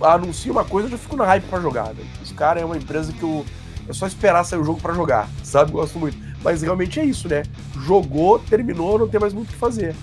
[0.00, 1.94] anuncia uma coisa, eu já fico na hype pra jogar.
[1.94, 2.04] Né?
[2.22, 3.44] Os caras é uma empresa que eu.
[3.88, 5.72] É só esperar sair o jogo pra jogar, sabe?
[5.72, 6.16] Gosto muito.
[6.42, 7.42] Mas realmente é isso, né?
[7.86, 9.94] Jogou, terminou, não tem mais muito o que fazer.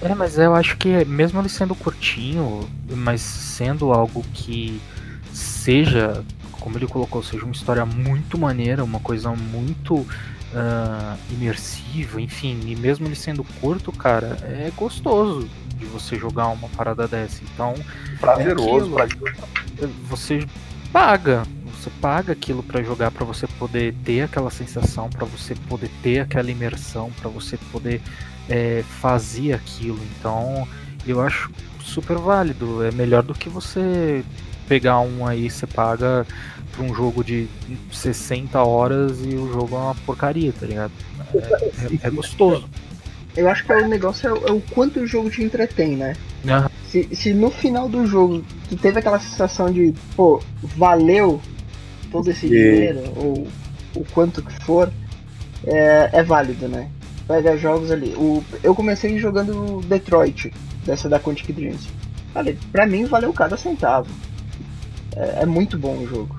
[0.00, 4.80] É, mas eu acho que mesmo ele sendo curtinho, mas sendo algo que
[5.32, 6.22] seja,
[6.52, 10.06] como ele colocou, seja uma história muito maneira, uma coisa muito
[10.54, 16.68] ah, imersiva, enfim, e mesmo ele sendo curto, cara, é gostoso de você jogar uma
[16.70, 17.42] parada dessa.
[17.52, 17.74] Então,
[18.20, 19.24] Prazeroso, É aquilo.
[19.24, 19.94] prazeroso.
[20.08, 20.46] você
[20.92, 21.42] paga,
[21.78, 26.20] você paga aquilo pra jogar pra você poder ter aquela sensação, pra você poder ter
[26.20, 28.00] aquela imersão, pra você poder
[28.48, 29.98] é, fazer aquilo.
[30.18, 30.66] Então,
[31.06, 31.50] eu acho
[31.82, 32.82] super válido.
[32.84, 34.24] É melhor do que você
[34.66, 36.26] pegar um aí, você paga
[36.72, 37.46] pra um jogo de
[37.92, 40.92] 60 horas e o jogo é uma porcaria, tá ligado?
[41.34, 41.38] É,
[41.94, 42.68] é- é gostoso.
[43.36, 46.14] Eu acho que o negócio é, o- é o quanto o jogo te entretém, né?
[46.46, 46.68] Aham.
[46.90, 50.42] Se, se no final do jogo tu teve aquela sensação de, pô,
[50.76, 51.40] valeu
[52.10, 53.46] todo esse E- dinheiro, ou
[53.94, 54.90] o quanto que for,
[55.66, 56.88] é, é válido, né?
[57.26, 58.14] Pega jogos ali.
[58.16, 60.52] O, eu comecei jogando Detroit,
[60.84, 61.88] dessa da Quantic Dreams.
[62.32, 64.08] Falei, pra mim valeu cada centavo.
[65.16, 66.38] É, é muito bom o jogo.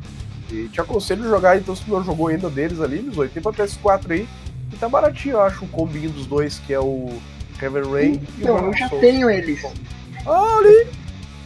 [0.51, 3.51] E te aconselho a jogar, então, se tu não jogou ainda deles ali, nos 80
[3.53, 4.27] pra PS4 aí.
[4.73, 7.11] E tá baratinho, eu acho, o combinho dos dois, que é o
[7.61, 9.01] Heaven Rain e o Então, eu já Souls.
[9.01, 9.63] tenho eles.
[10.25, 10.87] Ah, ali!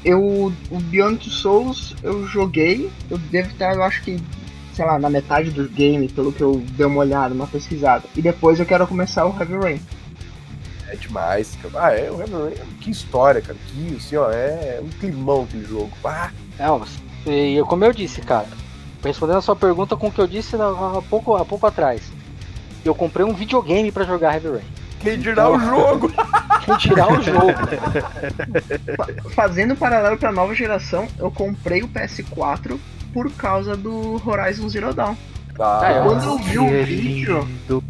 [0.05, 4.21] Eu, o Beyond Two Souls eu joguei, eu devo estar, eu acho que,
[4.73, 8.03] sei lá, na metade do game, pelo que eu dei uma olhada, uma pesquisada.
[8.15, 9.81] E depois eu quero começar o Heavy Rain.
[10.89, 11.85] É demais, cara.
[11.87, 13.57] Ah, é, o Heaven Rain, que história, cara.
[13.67, 15.89] Que, assim, ó, é um climão aquele jogo.
[16.03, 18.47] Ah, mas- e eu- como eu disse, cara,
[19.03, 22.01] respondendo a sua pergunta com o que eu disse há pouco, há pouco atrás.
[22.83, 24.72] Eu comprei um videogame pra jogar Heavy Rain.
[25.03, 26.11] Quem dirá o jogo?
[26.63, 27.51] Quem tirar o jogo.
[28.95, 32.79] Fa- Fazendo um paralelo pra nova geração, eu comprei o PS4
[33.13, 35.13] por causa do Horizon Zero Dawn.
[35.59, 36.01] Ah, é.
[36.01, 37.83] Quando eu vi o vídeo, lindo.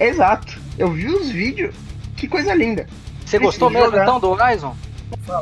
[0.00, 1.74] exato, eu vi os vídeos,
[2.16, 2.86] que coisa linda.
[3.24, 4.02] Você gostou mesmo jogar.
[4.02, 4.74] então do Horizon?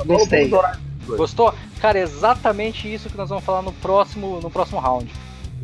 [0.06, 0.48] Gostei.
[0.50, 0.80] Vamos adorar.
[1.06, 1.54] Gostou?
[1.80, 5.10] Cara, é exatamente isso que nós vamos falar no próximo, no próximo round.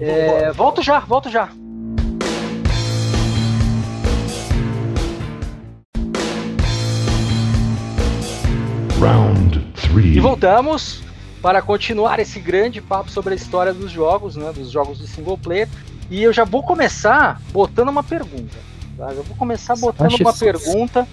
[0.00, 1.50] É, volto já, volto já.
[9.00, 10.16] Round three.
[10.16, 11.02] E voltamos
[11.42, 15.36] para continuar esse grande papo sobre a história dos jogos, né, dos jogos de single
[15.38, 15.68] player.
[16.10, 18.56] E eu já vou começar botando uma pergunta.
[18.96, 19.12] Tá?
[19.12, 21.06] Eu vou começar botando Acho uma isso- pergunta.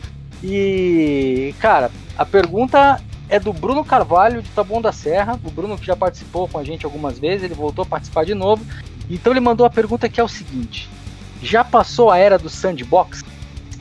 [0.44, 5.40] E, cara, a pergunta é do Bruno Carvalho, de Taboão da Serra.
[5.44, 8.34] O Bruno que já participou com a gente algumas vezes, ele voltou a participar de
[8.34, 8.64] novo.
[9.10, 10.90] Então ele mandou a pergunta que é o seguinte:
[11.42, 13.24] Já passou a era do sandbox?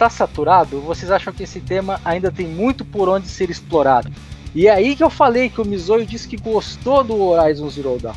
[0.03, 0.81] Está saturado?
[0.81, 4.11] Vocês acham que esse tema ainda tem muito por onde ser explorado?
[4.53, 7.97] E é aí que eu falei que o Mizoyo disse que gostou do Horizon Zero
[8.03, 8.17] Dawn.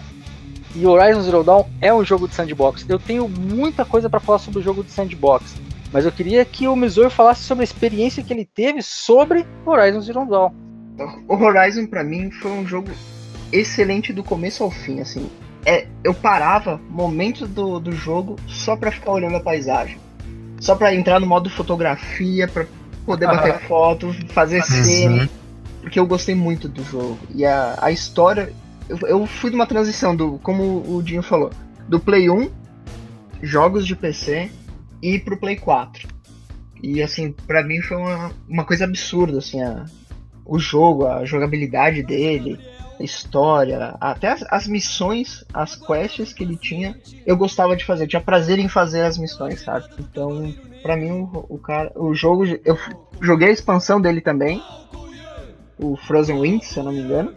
[0.74, 2.88] E Horizon Zero Dawn é um jogo de sandbox.
[2.90, 5.54] Eu tenho muita coisa para falar sobre o jogo de sandbox,
[5.94, 10.02] mas eu queria que o Mizoyo falasse sobre a experiência que ele teve sobre Horizon
[10.02, 10.52] Zero Dawn.
[11.28, 12.90] O Horizon pra mim foi um jogo
[13.52, 15.30] excelente do começo ao fim, assim.
[15.64, 20.04] É, eu parava momentos do, do jogo só pra ficar olhando a paisagem.
[20.66, 22.66] Só pra entrar no modo fotografia, pra
[23.06, 25.30] poder bater foto, fazer cena.
[25.80, 27.20] Porque eu gostei muito do jogo.
[27.36, 28.52] E a, a história.
[28.90, 31.52] Eu, eu fui numa transição do, como o Dinho falou,
[31.88, 32.50] do Play 1,
[33.44, 34.50] jogos de PC,
[35.04, 36.08] e pro Play 4.
[36.82, 39.86] E assim, pra mim foi uma, uma coisa absurda, assim, a,
[40.44, 42.60] o jogo, a jogabilidade dele,
[43.00, 46.96] história, até as, as missões, as quests que ele tinha,
[47.26, 49.86] eu gostava de fazer, eu tinha prazer em fazer as missões, sabe?
[50.00, 52.78] Então, pra mim, o, o cara, o jogo, eu
[53.22, 54.64] joguei a expansão dele também,
[55.78, 57.34] o Frozen Winds, se eu não me engano.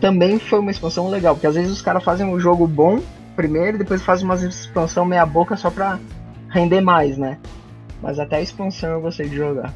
[0.00, 3.00] Também foi uma expansão legal, porque às vezes os caras fazem um jogo bom
[3.36, 5.98] primeiro, depois fazem uma expansão meia boca só pra
[6.48, 7.38] render mais, né?
[8.02, 9.72] Mas até a expansão eu gostei de jogar.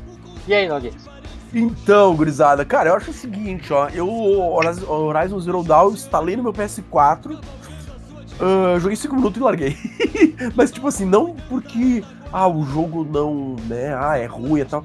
[0.46, 1.13] E aí, Nogueira?
[1.54, 3.88] Então, gurizada, cara, eu acho o seguinte, ó.
[3.88, 9.76] Eu, Horizon Zero Dawn, instalei no meu PS4, uh, joguei 5 minutos e larguei.
[10.56, 12.02] Mas, tipo assim, não porque,
[12.32, 14.84] ah, o jogo não, né, ah, é ruim e tal.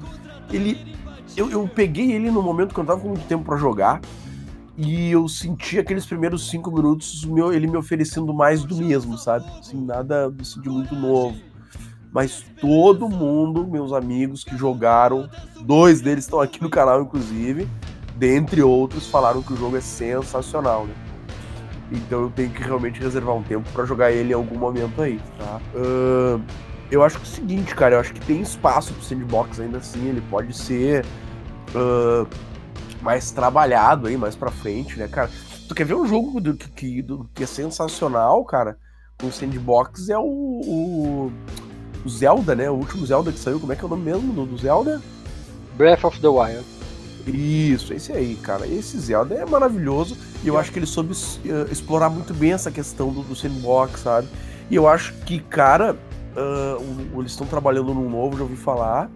[0.52, 0.96] Ele,
[1.36, 4.00] eu, eu peguei ele no momento que eu não tava com muito tempo pra jogar,
[4.78, 9.44] e eu senti aqueles primeiros 5 minutos, meu, ele me oferecendo mais do mesmo, sabe?
[9.58, 11.49] Assim, nada de muito novo
[12.12, 15.28] mas todo mundo, meus amigos que jogaram,
[15.62, 17.68] dois deles estão aqui no canal, inclusive,
[18.16, 20.94] dentre outros, falaram que o jogo é sensacional, né?
[21.92, 25.20] Então eu tenho que realmente reservar um tempo para jogar ele em algum momento aí,
[25.38, 25.60] tá?
[25.74, 26.42] Uh,
[26.90, 29.78] eu acho que é o seguinte, cara, eu acho que tem espaço pro sandbox ainda
[29.78, 31.04] assim, ele pode ser
[31.74, 32.28] uh,
[33.00, 35.30] mais trabalhado aí, mais pra frente, né, cara?
[35.68, 38.76] Tu quer ver um jogo do, que, do, que é sensacional, cara?
[39.20, 41.32] Com sandbox é o, o
[42.04, 42.70] o Zelda, né?
[42.70, 45.00] O último Zelda que saiu, como é que é o nome mesmo do, do Zelda?
[45.76, 46.64] Breath of the Wild.
[47.26, 48.66] Isso, esse aí, cara.
[48.66, 52.70] Esse Zelda é maravilhoso e eu acho que ele soube uh, explorar muito bem essa
[52.70, 54.28] questão do, do sandbox, sabe?
[54.70, 55.96] E eu acho que, cara,
[56.36, 59.10] uh, eles estão trabalhando num novo, já ouvi falar,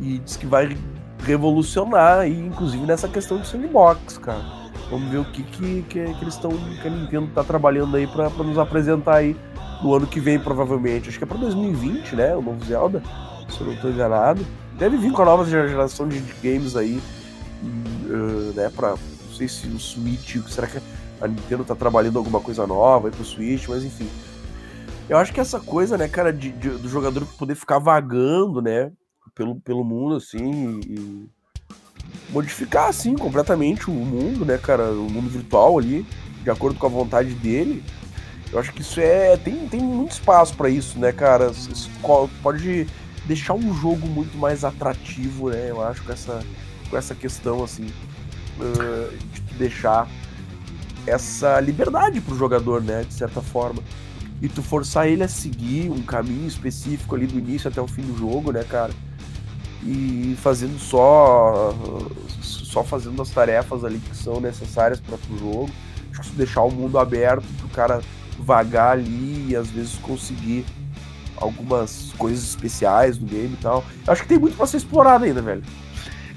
[0.00, 0.76] e diz que vai
[1.24, 4.62] revolucionar, aí, inclusive nessa questão do sandbox, cara.
[4.90, 8.06] Vamos ver o que, que, que, que eles estão, que a Nintendo tá trabalhando aí
[8.06, 9.36] para nos apresentar aí
[9.82, 11.08] no ano que vem, provavelmente.
[11.08, 12.36] Acho que é pra 2020, né?
[12.36, 13.02] O novo Zelda,
[13.50, 14.44] se eu não tô enganado.
[14.78, 17.00] Deve vir com a nova geração de games aí,
[17.62, 18.70] uh, né?
[18.74, 20.78] Pra, não sei se o Switch, será que
[21.20, 24.08] a Nintendo tá trabalhando alguma coisa nova aí pro Switch, mas enfim.
[25.08, 28.90] Eu acho que essa coisa, né, cara, de, de do jogador poder ficar vagando, né,
[29.34, 31.28] pelo, pelo mundo, assim, e
[32.30, 36.06] modificar, assim, completamente o mundo, né, cara, o mundo virtual ali,
[36.42, 37.84] de acordo com a vontade dele,
[38.52, 39.36] eu acho que isso é.
[39.36, 41.50] Tem, tem muito espaço para isso, né, cara?
[41.50, 41.90] Isso
[42.42, 42.86] pode
[43.24, 45.70] deixar um jogo muito mais atrativo, né?
[45.70, 46.44] Eu acho, com essa,
[46.90, 50.06] com essa questão, assim, de deixar
[51.06, 53.04] essa liberdade pro jogador, né?
[53.04, 53.82] De certa forma.
[54.42, 58.02] E tu forçar ele a seguir um caminho específico ali do início até o fim
[58.02, 58.92] do jogo, né, cara?
[59.82, 61.74] E fazendo só.
[62.42, 65.70] Só fazendo as tarefas ali que são necessárias para o jogo.
[66.10, 68.02] Acho que isso deixar o mundo aberto pro cara
[68.42, 70.64] vagar ali e às vezes conseguir
[71.36, 73.84] algumas coisas especiais do game e tal.
[74.06, 75.62] Eu acho que tem muito pra ser explorado ainda, velho.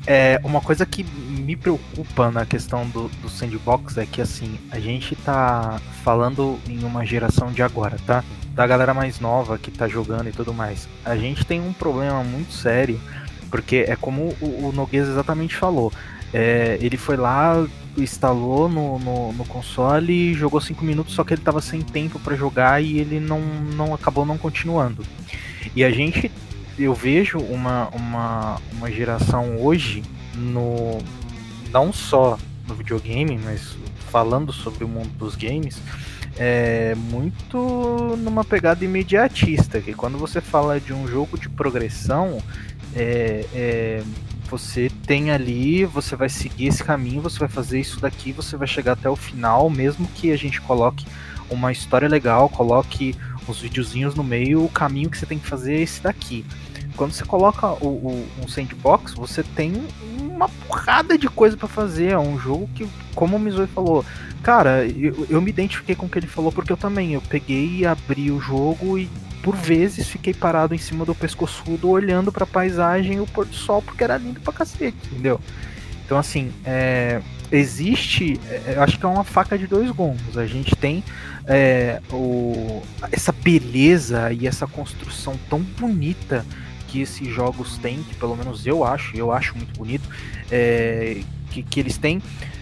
[0.07, 4.80] É, uma coisa que me preocupa na questão do, do sandbox é que assim, a
[4.80, 8.23] gente tá falando em uma geração de agora, tá?
[8.53, 10.88] Da galera mais nova que tá jogando e tudo mais.
[11.03, 12.99] A gente tem um problema muito sério,
[13.49, 15.91] porque é como o, o exatamente falou.
[16.34, 17.66] É, ele foi lá,
[17.98, 22.36] instalou no, no, no console, jogou 5 minutos, só que ele tava sem tempo para
[22.36, 25.04] jogar e ele não, não acabou não continuando.
[25.76, 26.32] E a gente,
[26.78, 30.04] eu vejo uma, uma, uma geração hoje,
[30.36, 31.00] no
[31.72, 32.38] não só
[32.68, 33.78] no videogame, mas
[34.10, 35.82] falando sobre o mundo dos games,
[36.38, 42.42] é muito numa pegada imediatista, que quando você fala de um jogo de progressão,
[42.96, 44.04] é, é
[44.50, 48.68] você tem ali, você vai seguir esse caminho, você vai fazer isso daqui, você vai
[48.68, 51.06] chegar até o final, mesmo que a gente coloque
[51.50, 53.16] uma história legal, coloque
[53.48, 56.46] os videozinhos no meio, o caminho que você tem que fazer é esse daqui.
[56.96, 59.74] Quando você coloca o, o um sandbox, você tem
[60.18, 62.12] uma porrada de coisa para fazer.
[62.12, 64.06] É um jogo que, como o Mizoi falou,
[64.42, 67.14] cara, eu, eu me identifiquei com o que ele falou porque eu também.
[67.14, 69.10] Eu peguei e abri o jogo e
[69.46, 73.46] por vezes fiquei parado em cima do pescoçudo olhando para a paisagem e o pôr
[73.46, 75.40] do sol porque era lindo pra cacete, entendeu?
[76.04, 80.36] Então assim, é, existe, é, eu acho que é uma faca de dois gumes.
[80.36, 81.04] A gente tem
[81.46, 82.82] é, o,
[83.12, 86.44] essa beleza e essa construção tão bonita
[86.88, 90.10] que esses jogos têm, que pelo menos eu acho, eu acho muito bonito,
[90.50, 92.20] é, que, que eles têm.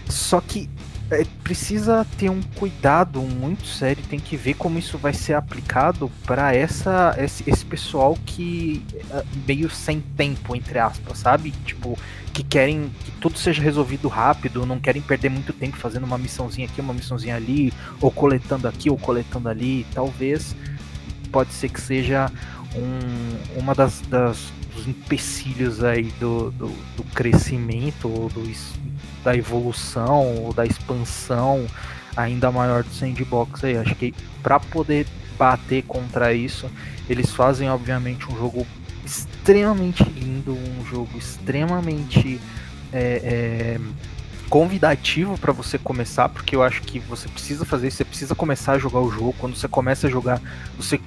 [0.10, 0.70] Só que
[1.14, 6.12] é, precisa ter um cuidado muito sério, tem que ver como isso vai ser aplicado
[6.26, 11.52] para essa esse, esse, pessoal que é, meio sem tempo entre aspas, sabe?
[11.66, 11.98] Tipo,
[12.34, 16.68] que querem que tudo seja resolvido rápido, não querem perder muito tempo fazendo uma missãozinha
[16.68, 17.72] aqui, uma missãozinha ali,
[18.02, 20.56] ou coletando aqui ou coletando ali, talvez
[21.32, 22.32] pode ser que seja
[22.76, 28.44] um, uma das, das dos empecilhos aí do, do, do crescimento ou do
[29.24, 31.66] da evolução ou da expansão
[32.16, 33.78] ainda maior do sandbox aí.
[33.78, 36.70] Acho que para poder bater contra isso,
[37.10, 38.68] eles fazem obviamente um jogo
[39.06, 42.40] extremamente lindo, um jogo extremamente
[42.92, 43.80] é, é,
[44.50, 48.74] convidativo para você começar, porque eu acho que você precisa fazer isso, você precisa começar
[48.74, 49.36] a jogar o jogo.
[49.40, 50.42] Quando você começa a jogar,
[50.78, 51.00] você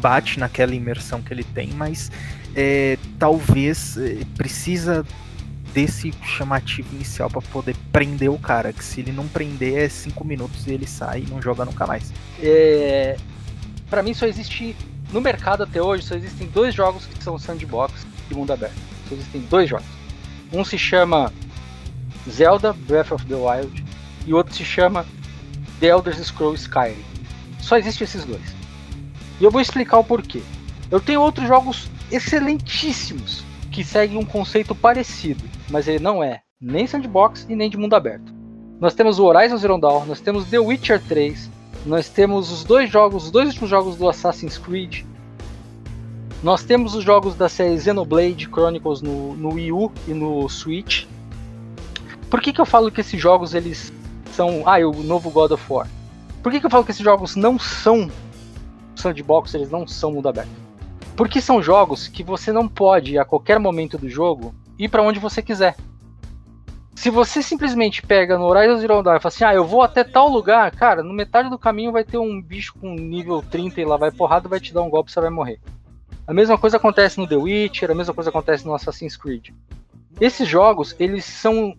[0.00, 2.10] bate naquela imersão que ele tem, mas
[2.54, 5.04] é, talvez é, precisa
[5.72, 10.24] desse chamativo inicial para poder prender o cara, que se ele não prender é cinco
[10.24, 12.12] minutos e ele sai e não joga nunca mais.
[12.40, 13.16] É,
[13.90, 14.76] para mim só existe
[15.12, 18.74] no mercado até hoje só existem dois jogos que são sandbox de mundo aberto.
[19.08, 19.86] Só existem dois jogos.
[20.52, 21.32] Um se chama
[22.30, 23.84] Zelda Breath of the Wild
[24.26, 25.04] e outro se chama
[25.80, 27.04] The Elder Scrolls Skyrim.
[27.60, 28.42] Só existem esses dois.
[29.40, 30.42] E eu vou explicar o porquê.
[30.90, 36.86] Eu tenho outros jogos excelentíssimos que seguem um conceito parecido, mas ele não é nem
[36.86, 38.32] sandbox e nem de mundo aberto.
[38.80, 41.50] Nós temos o Horizon Zero Dawn, nós temos The Witcher 3,
[41.86, 45.02] nós temos os dois jogos, os dois últimos jogos do Assassin's Creed.
[46.42, 51.06] Nós temos os jogos da série Xenoblade Chronicles no, no Wii U e no Switch.
[52.28, 53.92] Por que, que eu falo que esses jogos eles
[54.34, 54.62] são.
[54.66, 55.88] Ah, o novo God of War.
[56.42, 58.10] Por que, que eu falo que esses jogos não são
[58.96, 60.63] sandbox, eles não são mundo aberto?
[61.16, 65.18] Porque são jogos que você não pode, a qualquer momento do jogo, ir para onde
[65.18, 65.76] você quiser.
[66.94, 70.04] Se você simplesmente pega no Horizon Zero Dawn e fala assim, ah, eu vou até
[70.04, 73.84] tal lugar, cara, no metade do caminho vai ter um bicho com nível 30 e
[73.84, 75.60] lá vai porrada, vai te dar um golpe e você vai morrer.
[76.26, 79.50] A mesma coisa acontece no The Witcher, a mesma coisa acontece no Assassin's Creed.
[80.20, 81.74] Esses jogos, eles são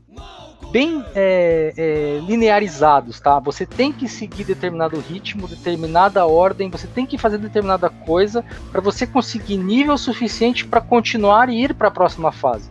[0.72, 3.40] bem é, é, linearizados, tá?
[3.40, 8.82] Você tem que seguir determinado ritmo, determinada ordem, você tem que fazer determinada coisa para
[8.82, 12.70] você conseguir nível suficiente para continuar e ir para a próxima fase.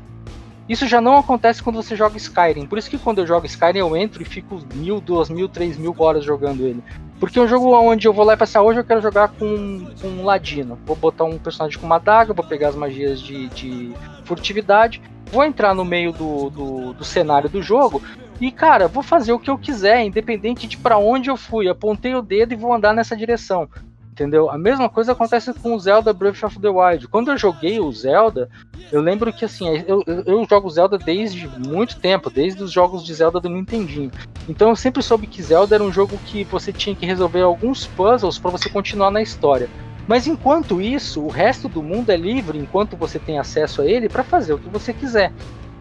[0.69, 2.66] Isso já não acontece quando você joga Skyrim.
[2.66, 5.77] Por isso que quando eu jogo Skyrim eu entro e fico mil, duas mil, três
[5.77, 6.82] mil horas jogando ele.
[7.20, 9.86] Porque é um jogo onde eu vou lá e ah, hoje eu quero jogar com,
[10.01, 10.78] com um ladino.
[10.85, 13.93] Vou botar um personagem com uma daga, vou pegar as magias de, de
[14.24, 15.01] furtividade,
[15.31, 18.03] vou entrar no meio do, do, do cenário do jogo
[18.41, 21.69] e, cara, vou fazer o que eu quiser, independente de para onde eu fui.
[21.69, 23.69] Apontei o dedo e vou andar nessa direção.
[24.15, 24.49] Entendeu?
[24.49, 27.09] A mesma coisa acontece com o Zelda Breath of the Wild.
[27.09, 28.49] Quando eu joguei o Zelda,
[28.93, 33.12] eu lembro que assim, eu, eu jogo Zelda desde muito tempo, desde os jogos de
[33.12, 34.12] Zelda do Nintendinho.
[34.49, 37.89] Então eu sempre soube que Zelda era um jogo que você tinha que resolver alguns
[37.89, 39.69] puzzles para você continuar na história.
[40.07, 44.09] Mas enquanto isso, o resto do mundo é livre, enquanto você tem acesso a ele,
[44.09, 45.32] para fazer o que você quiser.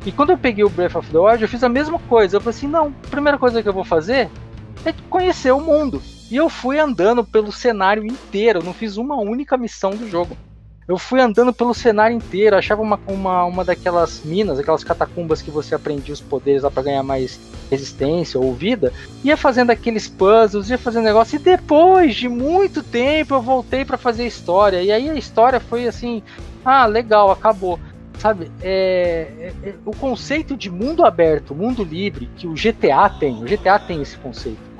[0.07, 2.37] E quando eu peguei o Breath of the Wild, eu fiz a mesma coisa.
[2.37, 4.27] Eu falei assim: não, a primeira coisa que eu vou fazer
[4.83, 6.01] é conhecer o mundo.
[6.33, 10.35] E eu fui andando pelo cenário inteiro, não fiz uma única missão do jogo.
[10.87, 15.51] Eu fui andando pelo cenário inteiro, achava uma, uma, uma daquelas minas, aquelas catacumbas que
[15.51, 17.39] você aprendia os poderes lá pra ganhar mais
[17.69, 18.91] resistência ou vida,
[19.23, 23.99] ia fazendo aqueles puzzles, ia fazendo negócio, e depois de muito tempo eu voltei para
[23.99, 24.81] fazer história.
[24.81, 26.23] E aí a história foi assim:
[26.65, 27.79] ah, legal, acabou.
[28.17, 33.35] Sabe, é, é, é, o conceito de mundo aberto, mundo livre, que o GTA tem,
[33.35, 34.73] o GTA tem esse conceito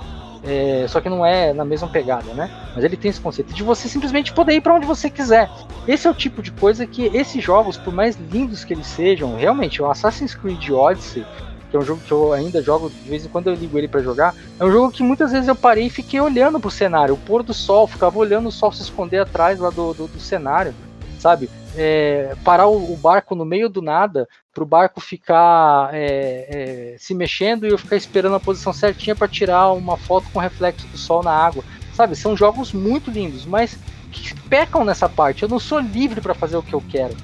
[0.45, 2.51] é, só que não é na mesma pegada, né?
[2.75, 5.49] Mas ele tem esse conceito de você simplesmente poder ir para onde você quiser.
[5.87, 9.35] Esse é o tipo de coisa que esses jogos, por mais lindos que eles sejam,
[9.35, 11.25] realmente, o Assassin's Creed Odyssey,
[11.71, 13.87] que é um jogo que eu ainda jogo, de vez em quando eu ligo ele
[13.87, 17.15] para jogar, é um jogo que muitas vezes eu parei e fiquei olhando pro cenário,
[17.15, 20.19] o pôr do sol, ficava olhando o sol se esconder atrás lá do, do, do
[20.19, 20.73] cenário,
[21.19, 21.49] sabe?
[21.75, 26.97] É, parar o, o, barco no meio do nada para o barco ficar é, é,
[26.99, 30.87] se mexendo e eu ficar esperando a posição certinha para tirar uma foto com reflexo
[30.87, 31.63] do sol na água.
[31.93, 33.77] Sabe, são jogos muito lindos, mas
[34.11, 35.43] que pecam nessa parte.
[35.43, 37.15] Eu não sou livre para fazer o que eu quero.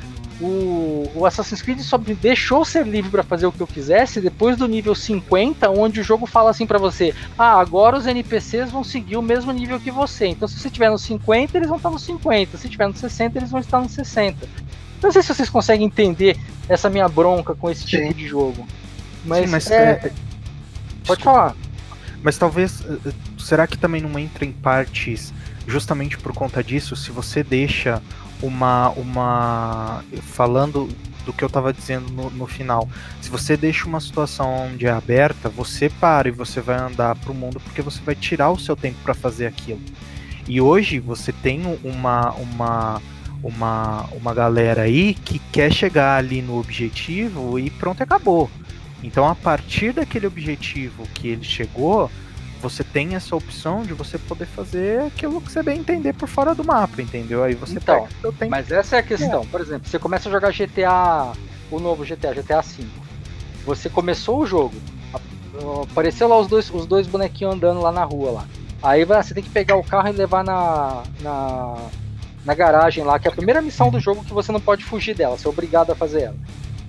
[0.41, 4.21] O, o, Assassin's Creed só me deixou ser livre para fazer o que eu quisesse
[4.21, 8.71] depois do nível 50, onde o jogo fala assim para você: ah, agora os NPCs
[8.71, 10.27] vão seguir o mesmo nível que você.
[10.27, 12.57] Então, se você estiver no 50, eles vão estar no 50.
[12.57, 14.47] Se estiver no 60, eles vão estar no 60.
[15.01, 16.37] Não sei se vocês conseguem entender
[16.69, 18.13] essa minha bronca com esse tipo Sim.
[18.13, 18.65] de jogo.
[19.25, 19.91] Mas, Sim, mas é...
[19.91, 20.11] é...
[21.05, 21.55] Pode falar.
[22.23, 22.81] Mas talvez.
[22.81, 25.33] Eh, eh, será que também não entra em partes
[25.67, 26.95] justamente por conta disso?
[26.95, 28.01] Se você deixa
[28.41, 28.89] uma.
[28.91, 30.87] uma falando
[31.25, 32.89] do que eu estava dizendo no, no, final.
[33.21, 37.35] Se você deixa uma situação é aberta, você para e você vai andar para o
[37.35, 39.81] mundo porque você vai tirar o seu tempo para fazer aquilo.
[40.47, 43.01] E hoje você tem uma, uma
[43.43, 48.49] uma, uma galera aí que quer chegar ali no objetivo e pronto, acabou.
[49.03, 52.11] Então, a partir daquele objetivo que ele chegou,
[52.61, 56.53] você tem essa opção de você poder fazer aquilo que você bem entender por fora
[56.53, 57.43] do mapa, entendeu?
[57.43, 58.07] Aí você então,
[58.37, 59.41] pega Mas essa é a questão.
[59.43, 59.45] É.
[59.45, 61.33] Por exemplo, você começa a jogar GTA,
[61.71, 62.85] o novo GTA, GTA V.
[63.65, 64.75] Você começou o jogo,
[65.91, 68.47] apareceu lá os dois, os dois bonequinhos andando lá na rua lá.
[68.81, 71.77] Aí você tem que pegar o carro e levar na, na
[72.45, 75.13] na garagem lá, que é a primeira missão do jogo que você não pode fugir
[75.13, 76.35] dela, você é obrigado a fazer ela.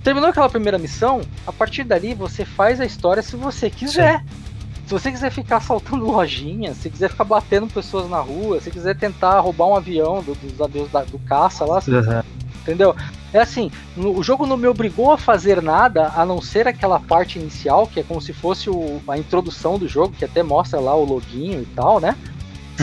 [0.03, 4.19] Terminou aquela primeira missão, a partir dali você faz a história se você quiser.
[4.19, 4.50] Sim.
[4.91, 8.93] Se você quiser ficar assaltando lojinha, se quiser ficar batendo pessoas na rua, se quiser
[8.93, 12.21] tentar roubar um avião do, dos adeus da- do caça lá, Uhum.
[12.61, 12.93] entendeu?
[13.33, 16.99] É assim, no- o jogo não me obrigou a fazer nada a não ser aquela
[16.99, 20.77] parte inicial, que é como se fosse o- a introdução do jogo, que até mostra
[20.81, 22.17] lá o loginho e tal, né?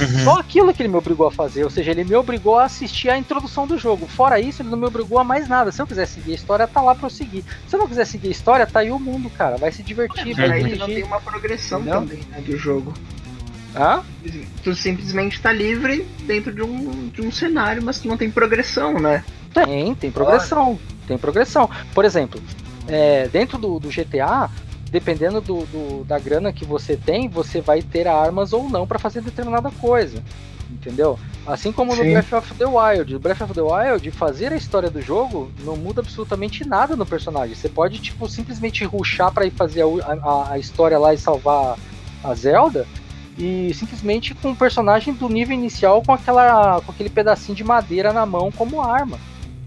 [0.04, 0.24] Uhum.
[0.24, 3.08] Só aquilo que ele me obrigou a fazer, ou seja, ele me obrigou a assistir
[3.08, 4.06] a introdução do jogo.
[4.06, 5.72] Fora isso, ele não me obrigou a mais nada.
[5.72, 7.44] Se eu quiser seguir a história, tá lá pra eu seguir.
[7.66, 9.56] Se eu não quiser seguir a história, tá aí o mundo, cara.
[9.56, 12.00] Vai se divertir, vai Aí tu não tem uma progressão Entendeu?
[12.00, 12.94] também né, do jogo.
[13.76, 14.02] Hã?
[14.64, 18.98] Tu simplesmente tá livre dentro de um, de um cenário, mas tu não tem progressão,
[18.98, 19.24] né?
[19.52, 20.78] Tem, tem progressão.
[21.06, 21.70] Tem progressão.
[21.94, 22.40] Por exemplo,
[22.86, 24.50] é, dentro do, do GTA,
[24.90, 28.98] dependendo do, do- da grana que você tem, você vai ter armas ou não pra
[28.98, 30.22] fazer determinada coisa.
[30.70, 31.18] Entendeu?
[31.46, 32.12] Assim como no Sim.
[32.12, 33.12] Breath of the Wild.
[33.14, 37.06] No Breath of the Wild, fazer a história do jogo não muda absolutamente nada no
[37.06, 37.54] personagem.
[37.54, 41.76] Você pode, tipo, simplesmente ruxar pra ir fazer a, a- a história lá e salvar
[42.22, 42.86] a Zelda.
[43.38, 48.12] E simplesmente com o personagem do nível inicial com, aquela, com aquele pedacinho de madeira
[48.12, 49.18] na mão como arma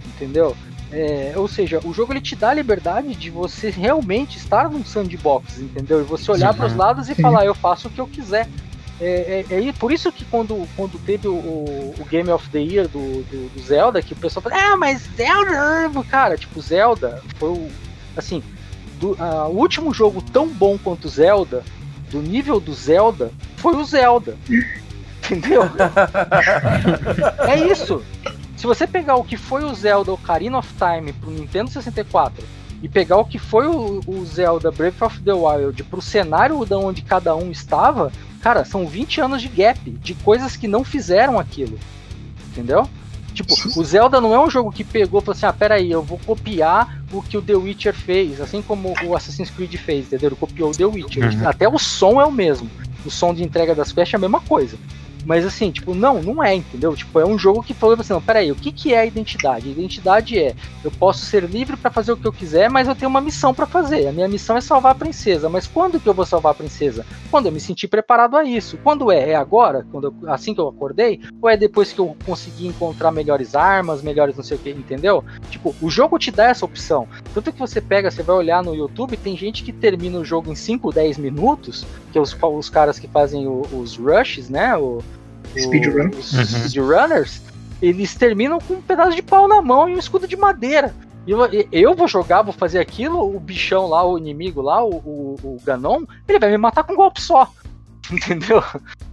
[0.05, 0.55] entendeu?
[0.91, 4.83] É, ou seja, o jogo ele te dá a liberdade de você realmente estar num
[4.83, 6.01] sandbox, entendeu?
[6.01, 7.21] E você olhar para os lados e Sim.
[7.21, 8.47] falar, eu faço o que eu quiser.
[8.99, 12.87] É, é, é por isso que quando, quando teve o, o- Game of the Year
[12.87, 17.49] do, do, do Zelda, que o pessoal fala, ah, mas Zelda, cara, tipo, Zelda foi
[17.49, 17.67] o.
[18.15, 18.43] Assim,
[18.99, 21.63] do- ah, o último jogo tão bom quanto Zelda,
[22.11, 24.37] do nível do Zelda, foi o Zelda.
[25.31, 25.63] Entendeu?
[27.47, 28.03] é isso.
[28.61, 32.45] Se você pegar o que foi o Zelda Ocarina of Time pro Nintendo 64
[32.83, 36.77] e pegar o que foi o, o Zelda Breath of the Wild pro cenário da
[36.77, 41.39] onde cada um estava, cara, são 20 anos de gap, de coisas que não fizeram
[41.39, 41.79] aquilo.
[42.51, 42.87] Entendeu?
[43.33, 46.03] Tipo, o Zelda não é um jogo que pegou e falou assim: ah, peraí, eu
[46.03, 50.29] vou copiar o que o The Witcher fez, assim como o Assassin's Creed fez, entendeu?
[50.29, 51.33] Ele copiou o The Witcher.
[51.33, 51.49] Uhum.
[51.49, 52.69] Até o som é o mesmo.
[53.03, 54.77] O som de entrega das quests é a mesma coisa.
[55.25, 56.95] Mas assim, tipo, não, não é, entendeu?
[56.95, 59.67] Tipo, é um jogo que falou assim, não, peraí, o que, que é a identidade?
[59.67, 62.95] A identidade é, eu posso ser livre pra fazer o que eu quiser, mas eu
[62.95, 64.07] tenho uma missão pra fazer.
[64.07, 65.47] A minha missão é salvar a princesa.
[65.49, 67.05] Mas quando que eu vou salvar a princesa?
[67.29, 68.77] Quando eu me sentir preparado a isso.
[68.83, 69.29] Quando é?
[69.31, 69.85] É agora?
[69.91, 71.19] Quando eu- assim que eu acordei?
[71.41, 75.23] Ou é depois que eu conseguir encontrar melhores armas, melhores não sei o que, entendeu?
[75.49, 77.07] Tipo, o jogo te dá essa opção.
[77.33, 80.51] Tanto que você pega, você vai olhar no YouTube, tem gente que termina o jogo
[80.51, 84.75] em 5, 10 minutos, que é os, os caras que fazem o- os rushes, né?
[84.77, 84.99] O-
[85.57, 86.09] Speedrun.
[86.17, 86.45] Os Uhum.
[86.45, 87.41] speedrunners,
[87.81, 90.93] eles terminam com um pedaço de pau na mão e um escudo de madeira.
[91.25, 91.39] E eu,
[91.71, 95.57] eu vou jogar, vou fazer aquilo, o bichão lá, o inimigo lá, o, o, o
[95.63, 97.51] Ganon, ele vai me matar com um golpe só.
[98.11, 98.63] Entendeu?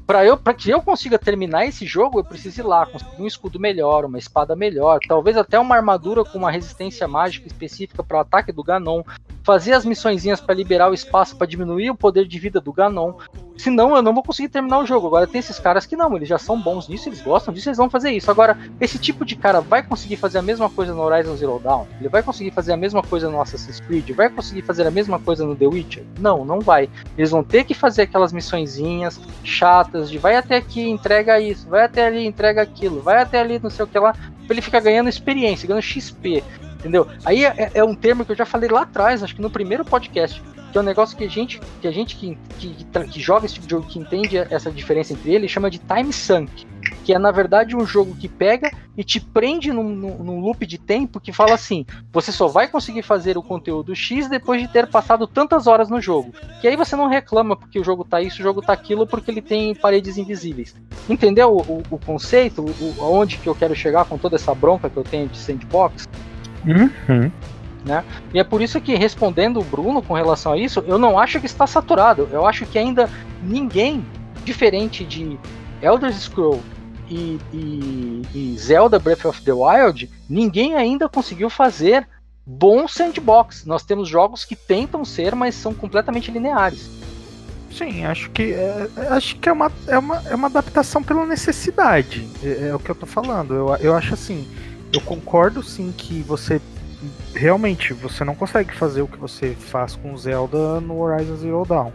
[0.06, 3.26] Pra, eu, pra que eu consiga terminar esse jogo, eu preciso ir lá, conseguir um
[3.26, 8.16] escudo melhor, uma espada melhor, talvez até uma armadura com uma resistência mágica específica para
[8.16, 9.02] o ataque do Ganon,
[9.48, 13.14] fazer as missõezinhas para liberar o espaço para diminuir o poder de vida do Ganon.
[13.56, 15.06] Senão eu não vou conseguir terminar o jogo.
[15.06, 17.78] Agora tem esses caras que não, eles já são bons nisso, eles gostam disso, eles
[17.78, 18.30] vão fazer isso.
[18.30, 21.86] Agora, esse tipo de cara vai conseguir fazer a mesma coisa no Horizon Zero Dawn?
[21.98, 24.10] Ele vai conseguir fazer a mesma coisa no Assassin's Creed?
[24.10, 26.04] Vai conseguir fazer a mesma coisa no The Witcher?
[26.20, 26.90] Não, não vai.
[27.16, 31.84] Eles vão ter que fazer aquelas missõezinhas chatas de vai até aqui, entrega isso, vai
[31.86, 34.80] até ali, entrega aquilo, vai até ali, não sei o que lá, pra ele ficar
[34.80, 36.44] ganhando experiência, ganhando XP.
[36.78, 37.08] Entendeu?
[37.24, 39.84] Aí é, é um termo que eu já falei lá atrás, acho que no primeiro
[39.84, 40.40] podcast,
[40.70, 43.54] que é um negócio que a gente que, a gente que, que, que joga esse
[43.54, 46.66] tipo de jogo, que entende essa diferença entre ele, chama de time sunk.
[47.04, 50.76] Que é, na verdade, um jogo que pega e te prende num, num, loop de
[50.76, 54.86] tempo que fala assim: você só vai conseguir fazer o conteúdo X depois de ter
[54.86, 56.34] passado tantas horas no jogo.
[56.60, 59.30] Que aí você não reclama porque o jogo tá isso, o jogo tá aquilo, porque
[59.30, 60.76] ele tem paredes invisíveis.
[61.08, 62.62] Entendeu o, o, o conceito?
[62.62, 66.06] O- aonde que eu quero chegar com toda essa bronca que eu tenho de sandbox?
[66.66, 67.30] Uhum.
[68.34, 71.40] E é por isso que, respondendo o Bruno com relação a isso, eu não acho
[71.40, 72.28] que está saturado.
[72.30, 73.08] Eu acho que ainda
[73.42, 74.04] ninguém,
[74.44, 75.38] diferente de
[75.80, 76.60] Elder Scroll
[77.08, 82.06] e, e- e Zelda Breath of the Wild, ninguém ainda conseguiu fazer
[82.44, 83.64] bom sandbox.
[83.64, 86.90] Nós temos jogos que tentam ser, mas são completamente lineares.
[87.70, 91.24] Sim, acho que é, é- acho que é uma, é, uma, é uma adaptação pela
[91.26, 92.26] necessidade.
[92.42, 93.54] É, é o que eu tô falando.
[93.54, 94.46] Eu, eu acho assim,
[94.92, 96.60] eu concordo sim que você
[97.34, 101.92] realmente você não consegue fazer o que você faz com Zelda no Horizon Zero Dawn.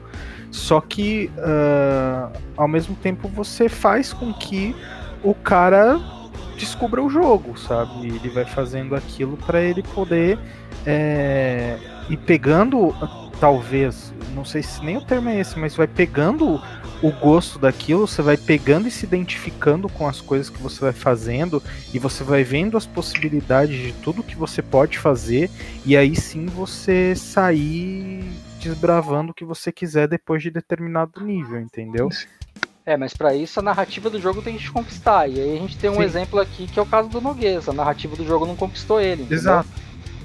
[0.52, 4.76] Só que ah, ao mesmo tempo você faz com que
[5.24, 6.00] o cara
[6.58, 8.08] descubra o jogo, sabe?
[8.08, 10.38] Ele vai fazendo aquilo para ele poder
[10.86, 11.78] é,
[12.10, 12.94] ir pegando
[13.40, 16.62] talvez, não sei se nem o termo é esse, mas vai pegando
[17.02, 20.94] o gosto daquilo, você vai pegando e se identificando com as coisas que você vai
[20.94, 21.62] fazendo
[21.94, 25.50] e você vai vendo as possibilidades de tudo que você pode fazer
[25.86, 28.24] e aí sim você sair
[28.62, 32.08] desbravando o que você quiser depois de determinado nível, entendeu?
[32.86, 35.28] É, mas pra isso a narrativa do jogo tem que te conquistar.
[35.30, 36.04] E aí a gente tem um Sim.
[36.04, 37.70] exemplo aqui que é o caso do Noguês.
[37.70, 39.22] A narrativa do jogo não conquistou ele.
[39.24, 39.38] entendeu?
[39.38, 39.70] Exato.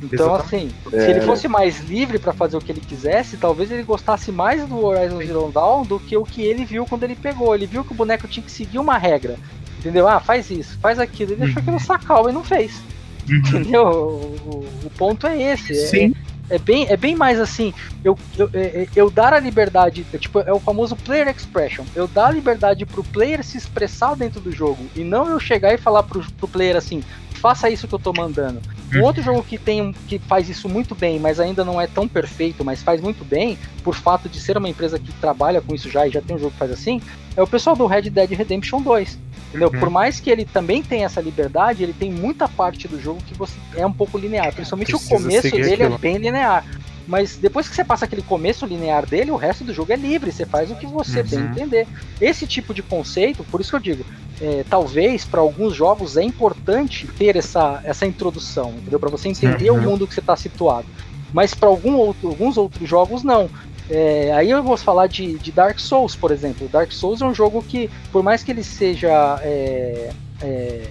[0.03, 0.75] Então, Exatamente.
[0.87, 4.31] assim, se ele fosse mais livre pra fazer o que ele quisesse, talvez ele gostasse
[4.31, 7.55] mais do Horizon Zero Dawn do que o que ele viu quando ele pegou.
[7.55, 9.37] Ele viu que o boneco tinha que seguir uma regra.
[9.79, 10.09] Entendeu?
[10.09, 11.33] Ah, faz isso, faz aquilo.
[11.33, 12.81] Ele achou aquilo sacal e não fez.
[13.29, 13.83] Entendeu?
[13.87, 15.73] O, o- ponto é esse.
[15.73, 16.15] é- Sim.
[16.51, 20.16] É, bem, é bem mais assim, eu, eu, é- é- eu dar a liberdade, é
[20.16, 21.85] tipo, é o famoso player expression.
[21.95, 24.87] Eu dar a liberdade pro player se expressar dentro do jogo.
[24.97, 27.03] E não eu chegar e falar pro, pro player assim,
[27.35, 28.62] faça isso que eu tô mandando.
[28.94, 31.86] Um outro jogo que tem um- que faz isso muito bem, mas ainda não é
[31.86, 35.74] tão perfeito, mas faz muito bem, por fato de ser uma empresa que trabalha com
[35.74, 37.01] isso já e já tem um jogo que faz assim,
[37.36, 39.19] é o pessoal do Red Dead Redemption 2.
[39.48, 39.70] Entendeu?
[39.73, 39.81] Uhum.
[39.81, 43.32] Por mais que ele também tenha essa liberdade, ele tem muita parte do jogo que
[43.35, 44.52] você é um pouco linear.
[44.52, 45.98] Principalmente Precisa o começo dele é aquilo.
[45.98, 46.65] bem linear.
[47.09, 50.30] Mas depois que você passa aquele começo linear dele, o resto do jogo é livre,
[50.30, 51.47] você faz o que você bem Uhum.
[51.47, 51.89] entender.
[52.20, 54.06] Esse tipo de conceito, por isso que eu digo,
[54.39, 59.01] é, talvez para alguns jogos é importante ter essa, essa introdução, entendeu?
[59.01, 59.78] Para você entender Uhum.
[59.78, 60.86] o mundo que você está situado.
[61.32, 63.51] Mas para algum outro, alguns outros jogos, não.
[63.89, 66.68] É, aí eu vou falar de, de Dark Souls, por exemplo.
[66.68, 70.89] Dark Souls é um jogo que, por mais que ele seja é, é,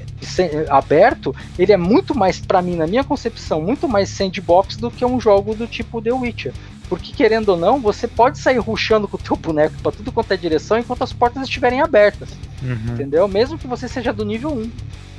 [0.70, 5.06] aberto, ele é muito mais, pra mim, na minha concepção, muito mais sandbox do que
[5.06, 6.54] um jogo do tipo The Witcher.
[6.90, 10.32] Porque, querendo ou não, você pode sair ruxando com o teu boneco pra tudo quanto
[10.32, 12.30] é direção enquanto as portas estiverem abertas,
[12.64, 12.94] Uhum.
[12.94, 13.28] entendeu?
[13.28, 14.72] Mesmo que você seja do nível 1.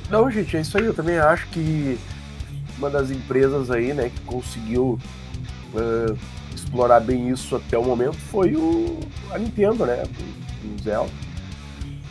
[0.09, 0.85] Não, gente, é isso aí.
[0.85, 1.97] Eu também acho que
[2.77, 4.97] uma das empresas aí, né, que conseguiu
[5.75, 6.15] eh,
[6.55, 8.99] explorar bem isso até o momento foi o,
[9.31, 10.03] a Nintendo, né,
[10.63, 11.11] o Zelda.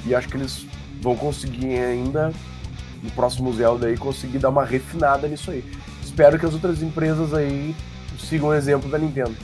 [0.06, 0.64] E acho que eles
[1.00, 2.32] vão conseguir ainda,
[3.02, 5.64] no próximo Zelda aí, conseguir dar uma refinada nisso aí.
[6.02, 7.74] Espero que as outras empresas aí
[8.18, 9.34] sigam o exemplo da Nintendo.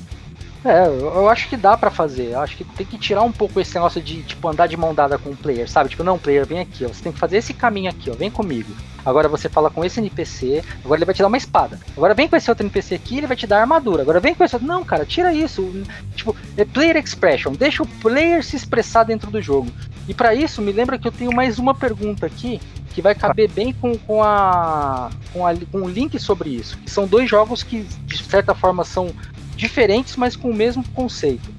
[0.65, 2.33] É, eu, acho que dá pra fazer.
[2.33, 4.95] Eu acho que tem que tirar um pouco esse negócio de, tipo, andar de mão
[4.95, 5.91] dada com o player, sabe?
[5.91, 6.89] Tipo, não, player, vem aqui, ó.
[6.89, 8.15] Você tem que fazer esse caminho aqui, ó.
[8.15, 8.73] Vem comigo.
[9.05, 11.79] Agora você fala com esse NPC, agora ele vai te dar uma espada.
[11.95, 14.01] Agora vem com esse outro NPC aqui, ele vai te dar armadura.
[14.01, 14.67] Agora vem com esse outro.
[14.67, 15.71] Não, cara, tira isso.
[16.17, 17.53] Tipo, é player expression.
[17.53, 19.71] Deixa o player se expressar dentro do jogo.
[20.09, 22.59] E pra isso, me lembra que eu tenho mais uma pergunta aqui
[22.95, 26.79] que vai caber bem com, com, a, com, a, com o link sobre isso.
[26.87, 29.13] São dois jogos que, de certa forma, são
[29.57, 31.53] diferentes, mas com o mesmo conceito.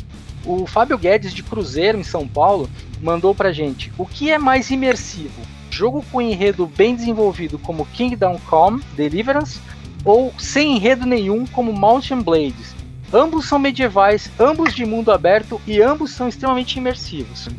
[0.45, 2.69] O Fábio Guedes de Cruzeiro em São Paulo
[3.01, 5.41] mandou pra gente: o que é mais imersivo?
[5.71, 9.59] Jogo com enredo bem desenvolvido como Kingdom Come Deliverance
[10.05, 12.75] ou sem enredo nenhum como Mountain Blades?
[13.11, 17.49] Ambos são medievais, ambos de mundo aberto e ambos são extremamente imersivos.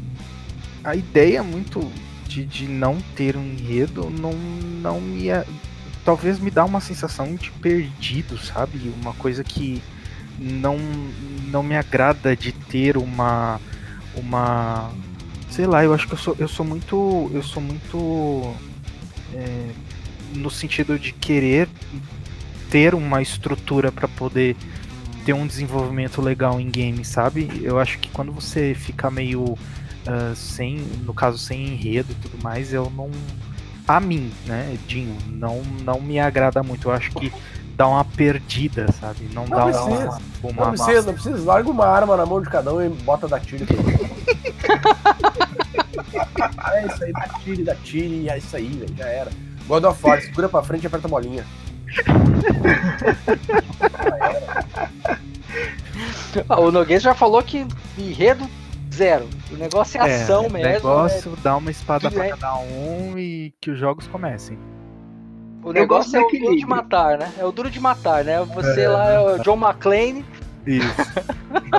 [0.84, 1.90] A ideia muito
[2.26, 5.26] de, de não ter um enredo não, não me.
[6.04, 8.92] Talvez me dá uma sensação de perdido, sabe?
[9.02, 9.82] Uma coisa que
[10.38, 10.78] não,
[11.48, 13.60] não me agrada de ter uma.
[14.16, 14.90] uma.
[15.50, 17.30] Sei lá, eu acho que eu sou, eu sou muito.
[17.32, 18.54] Eu sou muito.
[19.34, 19.70] é,
[20.34, 21.68] no sentido de querer
[22.70, 24.56] ter uma estrutura para poder
[25.24, 27.48] ter um desenvolvimento legal em game, sabe?
[27.62, 29.56] Eu acho que quando você fica meio
[30.06, 33.10] ah, sem, no caso sem enredo e tudo mais, eu não,
[33.88, 36.88] a mim, né, Dinho, não, não me agrada muito.
[36.88, 37.32] Eu acho que
[37.76, 39.28] dá uma perdida, sabe?
[39.32, 39.84] Não, dá precisa.
[39.84, 41.44] uma, uma Não precisa, não precisa.
[41.44, 43.66] Larga uma arma na mão de cada um e bota da tiro.
[46.72, 48.96] é isso aí, dá tiro, dá tiro e é isso aí, velho.
[48.96, 49.30] Já era.
[49.68, 51.44] God of War, segura pra frente e aperta a bolinha.
[56.50, 57.66] Ah, o Noguês já falou que
[57.96, 58.46] enredo
[58.92, 59.26] zero.
[59.50, 60.68] O negócio é ação é, mesmo.
[60.68, 64.58] negócio, dá uma espada tudo pra é- cada um e que os jogos comecem.
[65.66, 67.32] O negócio é do o duro de matar, né?
[67.36, 68.40] É o duro de matar, né?
[68.54, 70.24] Você lá é o John McClane.
[70.64, 70.86] Isso.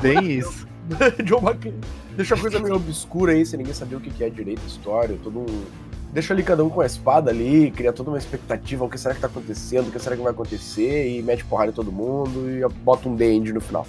[0.01, 0.67] Bem isso.
[1.23, 1.79] John McClane.
[2.13, 5.39] Deixa a coisa meio obscura aí, sem ninguém saber o que é direito, história, todo
[5.39, 5.63] um.
[6.11, 9.15] Deixa ali cada um com a espada ali, cria toda uma expectativa, o que será
[9.15, 12.49] que tá acontecendo, o que será que vai acontecer, e mete porrada em todo mundo
[12.49, 13.87] e bota um D-End no final.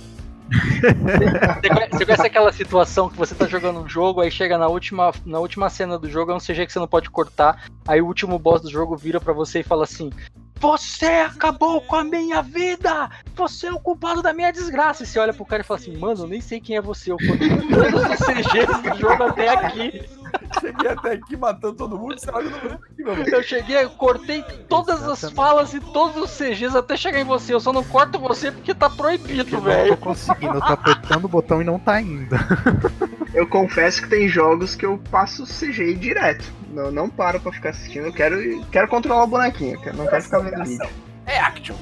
[1.92, 5.38] Você conhece, aquela situação que você tá jogando um jogo, aí chega na última, na
[5.38, 8.38] última cena do jogo, é um CG que você não pode cortar, aí o último
[8.38, 10.10] boss do jogo vira pra você e fala assim:
[10.58, 13.10] Você acabou com a minha vida!
[13.34, 15.02] Você é o culpado da minha desgraça!
[15.02, 17.12] E você olha pro cara e fala assim: Mano, eu nem sei quem é você,
[17.12, 20.02] eu cortei todos os CGs do jogo até aqui.
[20.60, 23.84] Cheguei até aqui matando todo mundo, será que eu não vou aqui, meu Eu cheguei,
[23.84, 27.54] eu cortei todas as falas e todos os CGs até chegar em você.
[27.54, 29.96] Eu só não corto você porque tá proibido, Eu não tô velho.
[29.96, 32.34] conseguindo, eu tô apertando o botão e não tá indo.
[33.34, 36.50] Eu confesso que tem jogos que eu passo CGI direto.
[36.70, 38.06] Não, não paro pra ficar assistindo.
[38.06, 39.74] Eu quero, quero controlar o bonequinho.
[39.74, 40.88] eu quero- Não quero ficar vendo vídeo.
[41.26, 41.76] É action.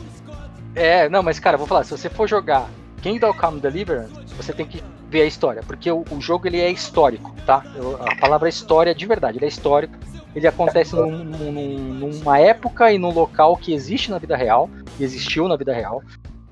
[0.75, 2.69] É, não, mas cara, vou falar, se você for jogar
[3.01, 6.71] Kingdom Come Deliverance, você tem que ver a história, porque o, o jogo ele é
[6.71, 7.65] histórico, tá?
[7.75, 9.95] Eu- a palavra história de verdade, ele é histórico.
[10.35, 14.69] Ele acontece num- num- numa época e num local que existe na vida real,
[15.01, 16.03] existiu na vida real,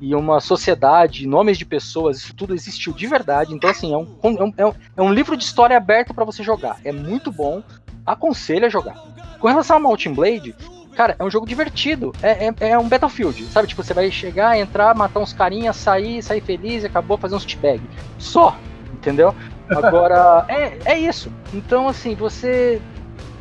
[0.01, 3.55] e uma sociedade, nomes de pessoas, isso tudo existiu de verdade.
[3.55, 6.43] Então, assim, é um, é é um- é um livro de história aberto pra você
[6.43, 6.78] jogar.
[6.85, 7.62] É muito bom,
[8.06, 8.94] aconselho a jogar.
[9.39, 10.55] Com relação a Mountain Blade,
[10.94, 12.12] cara, é um jogo divertido.
[12.22, 13.68] É, é, é um Battlefield, sabe?
[13.68, 17.44] Tipo, você vai chegar, entrar, matar uns carinhas, sair, sair feliz e acabou fazer uns
[17.44, 17.82] teabag.
[18.18, 18.56] Só,
[18.92, 19.34] entendeu?
[19.68, 21.30] Agora, é, é isso.
[21.52, 22.80] Então, assim, você,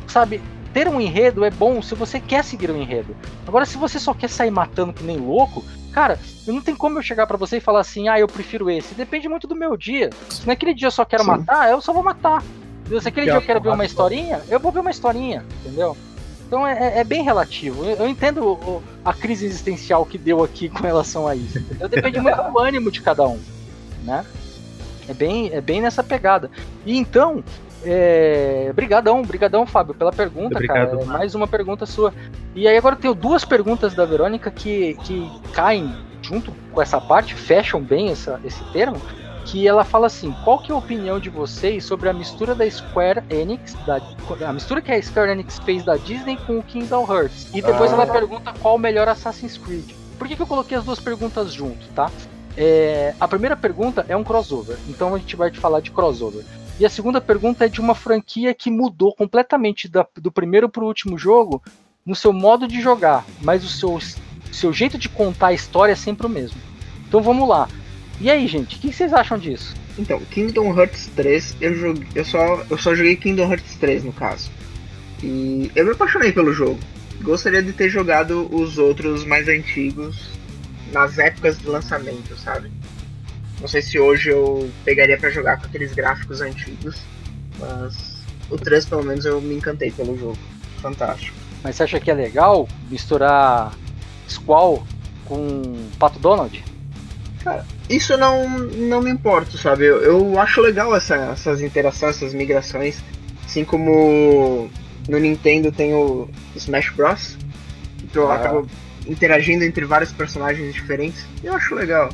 [0.06, 3.16] sabe, ter um enredo é bom se você quer seguir um enredo.
[3.46, 7.02] Agora, se você só quer sair matando que nem louco, cara, não tem como eu
[7.02, 8.94] chegar pra você e falar assim, ah, eu prefiro esse.
[8.94, 10.10] Depende muito do meu dia.
[10.28, 11.30] Se naquele dia eu só quero Sim.
[11.30, 12.42] matar, eu só vou matar.
[12.88, 15.96] Se aquele Que dia eu quero ver uma historinha, eu vou ver uma historinha, entendeu?
[16.54, 17.84] Então é, é bem relativo.
[17.84, 21.58] Eu, eu entendo o- a crise existencial que deu aqui com relação a isso.
[21.58, 21.88] entendeu?
[21.88, 23.40] Depende muito do ânimo de cada um,
[24.04, 24.24] né?
[25.08, 26.48] É bem, é bem nessa pegada.
[26.86, 27.42] E então,
[27.84, 28.72] é...
[28.72, 30.90] brigadão, brigadão, Fábio, pela pergunta, Obrigado, cara.
[30.90, 31.06] É Marcos.
[31.08, 32.14] mais uma pergunta sua.
[32.54, 37.00] E aí agora eu tenho duas perguntas da Verônica que, que caem junto com essa
[37.00, 38.96] parte, fecham bem essa, esse termo,
[39.44, 42.68] que ela fala assim, qual que é a opinião de vocês sobre a mistura da
[42.68, 44.00] Square Enix, da,
[44.48, 47.48] a mistura que a Square Enix fez da Disney com o Kingdom Hearts?
[47.54, 47.94] E depois Ah.
[47.94, 49.90] ela pergunta qual o melhor Assassin's Creed.
[50.18, 52.10] Por que, que eu coloquei as duas perguntas junto, tá?
[52.56, 56.44] É, a primeira pergunta é um crossover, então a gente vai te falar de crossover.
[56.78, 60.86] E a segunda pergunta é de uma franquia que mudou completamente da- do primeiro pro
[60.86, 61.62] último jogo
[62.06, 63.98] no seu modo de jogar, mas o seu,
[64.52, 66.58] seu jeito de contar a história é sempre o mesmo.
[67.08, 67.68] Então vamos lá.
[68.20, 69.74] E aí, gente, o que vocês acham disso?
[69.98, 74.12] Então, Kingdom Hearts 3, eu joguei, eu só, eu só joguei Kingdom Hearts 3 no
[74.12, 74.50] caso.
[75.22, 76.78] E eu me apaixonei pelo jogo.
[77.22, 80.30] Gostaria de ter jogado os outros mais antigos
[80.92, 82.70] nas épocas de lançamento, sabe?
[83.60, 87.00] Não sei se hoje eu pegaria pra jogar com aqueles gráficos antigos,
[87.58, 90.38] mas o 3 pelo menos eu me encantei pelo jogo.
[90.82, 91.36] Fantástico.
[91.62, 93.72] Mas você acha que é legal misturar
[94.28, 94.86] Squall
[95.24, 96.62] com Pato Donald?
[97.88, 99.84] Isso não, não me importa, sabe?
[99.84, 102.96] Eu, eu acho legal essa- essas interações, essas migrações.
[103.44, 104.70] Assim como
[105.08, 107.36] no Nintendo tem o Smash Bros.
[107.98, 108.34] Que tu Ah.
[108.36, 108.64] acaba
[109.06, 111.26] interagindo entre vários personagens diferentes.
[111.42, 112.08] Eu acho legal.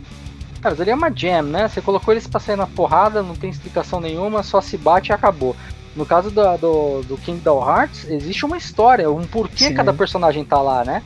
[0.61, 1.69] Cara, mas ali é uma jam, né?
[1.69, 5.13] Você colocou eles pra sair na porrada, não tem explicação nenhuma, só se bate e
[5.13, 5.55] acabou.
[5.97, 9.75] No caso do, do, do Kingdom Hearts, existe uma história, um porquê Sim.
[9.75, 11.03] cada personagem tá lá, né?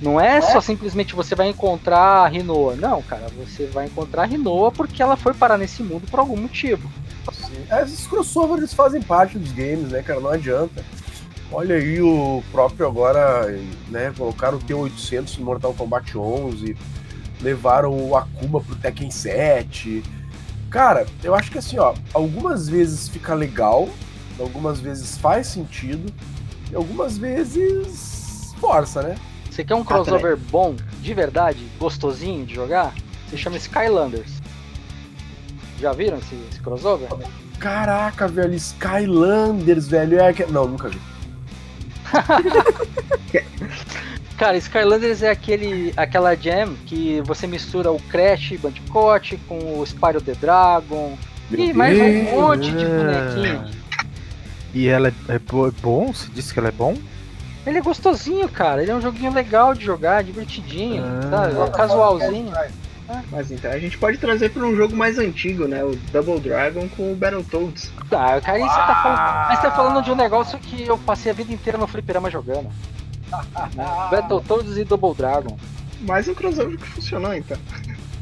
[0.00, 2.76] Não é, só simplesmente você vai encontrar a Rinoa.
[2.76, 6.36] Não, cara, você vai encontrar a Rinoa porque ela foi parar nesse mundo por algum
[6.36, 6.90] motivo.
[7.70, 10.20] É, Esses crossovers fazem parte dos games, né, cara?
[10.20, 10.84] Não adianta.
[11.50, 13.46] Olha aí o próprio agora,
[13.88, 14.12] né?
[14.16, 16.76] Colocaram o T800 no Mortal Kombat 11,
[17.40, 20.02] levaram o Akuma pro Tekken 7.
[20.68, 23.88] Cara, eu acho que assim, ó, algumas vezes fica legal,
[24.38, 26.12] algumas vezes faz sentido,
[26.70, 29.14] e algumas vezes força, né?
[29.56, 32.92] Você quer um crossover bom, de verdade, gostosinho de jogar?
[33.30, 34.42] Se chama Skylanders.
[35.80, 37.08] Já viram esse, esse crossover?
[37.58, 40.20] Caraca, velho, Skylanders, velho.
[40.20, 40.34] É.
[40.50, 41.00] Não, nunca vi.
[44.36, 50.20] Cara, Skylanders é aquele, aquela jam que você mistura o Crash Bandicoot com o Spyro
[50.20, 51.16] the Dragon
[51.50, 53.70] e mais um monte de bonequinho.
[54.74, 56.12] E ela é, é é bom?
[56.12, 56.94] Você disse que ela é bom?
[57.66, 58.82] Ele é gostosinho, cara.
[58.82, 61.30] Ele é um joguinho legal de jogar, divertidinho, Ah.
[61.30, 61.60] sabe?
[61.60, 62.52] É casualzinho.
[63.30, 65.84] Mas então a gente pode trazer para um jogo mais antigo, né?
[65.84, 67.90] O Double Dragon com o Battletoads.
[68.10, 69.48] Tá, cara, aí você tá falando.
[69.48, 72.30] Mas você tá falando de um negócio que eu passei a vida inteira no fliperama
[72.30, 72.68] jogando.
[73.74, 73.84] Né?
[74.10, 75.56] Battletoads e Double Dragon.
[76.00, 77.56] Mais um crossover que funcionou, então.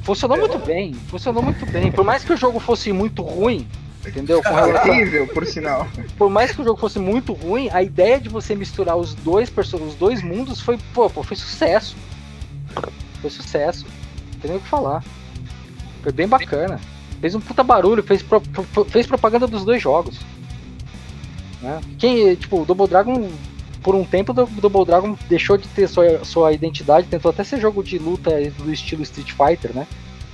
[0.03, 1.91] Funcionou muito bem, funcionou muito bem.
[1.91, 3.67] Por mais que o jogo fosse muito ruim,
[4.07, 4.43] entendeu?
[4.43, 5.87] Com relação- Horrível, por sinal.
[6.19, 9.51] por mais que o jogo fosse muito ruim, a ideia de você misturar os dois
[9.57, 11.97] os dois mundos foi, pô, pô, foi sucesso.
[13.21, 13.87] Foi sucesso.
[14.35, 15.03] Não tem nem o que falar.
[16.03, 16.79] Foi bem bacana.
[17.21, 20.19] Fez um puta barulho, fez, pro- pro- fez propaganda dos dois jogos.
[21.63, 21.81] Né?
[21.99, 23.31] Quem, tipo, o Double Dragon,
[23.83, 27.59] por um tempo, o Double Dragon deixou de ter sua, sua identidade, tentou até ser
[27.61, 29.87] jogo de luta do estilo Street Fighter, né?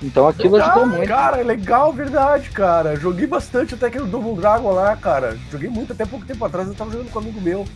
[0.02, 1.08] Então aquilo ajudou Ah, muito.
[1.08, 2.96] Cara, é legal, verdade, cara.
[2.96, 5.36] Joguei bastante até aquele Double Dragon lá, cara.
[5.50, 7.66] Joguei muito, até pouco tempo atrás eu tava jogando com um amigo meu.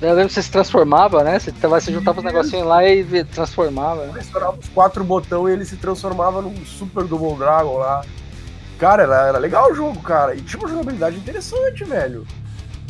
[0.00, 1.38] Eu lembro que você se transformava, né?
[1.38, 4.06] Você, tava, você juntava os negocinhos lá e transformava.
[4.06, 4.12] né?
[4.12, 8.02] Pressionava os quatro botões e ele se transformava num Super Double Dragon lá.
[8.78, 10.34] Cara, era, era legal o jogo, cara.
[10.34, 12.26] E tinha uma jogabilidade interessante, velho.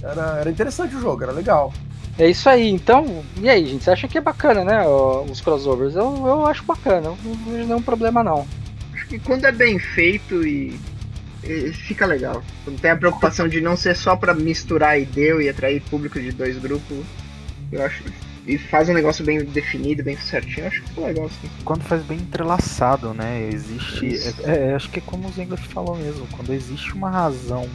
[0.03, 1.73] Era, era interessante o jogo, era legal.
[2.19, 3.85] É isso aí, então, e aí, gente?
[3.85, 4.87] Você acha que é bacana, né?
[4.87, 5.95] Os crossovers?
[5.97, 8.47] Eu, eu acho bacana, não vejo nenhum problema não.
[9.05, 10.79] Acho que quando é bem feito e,
[11.43, 12.43] e fica legal.
[12.65, 16.19] Quando tem a preocupação de não ser só pra misturar e deu e atrair público
[16.19, 17.05] de dois grupos,
[17.71, 18.03] eu acho.
[18.47, 21.51] E faz um negócio bem definido, bem certinho, eu acho que fica legal assim.
[21.65, 23.49] Quando faz bem entrelaçado, né?
[23.51, 24.19] Existe.
[24.45, 26.27] É, é, acho que é como o Zengler falou mesmo.
[26.29, 27.69] Quando existe uma razão,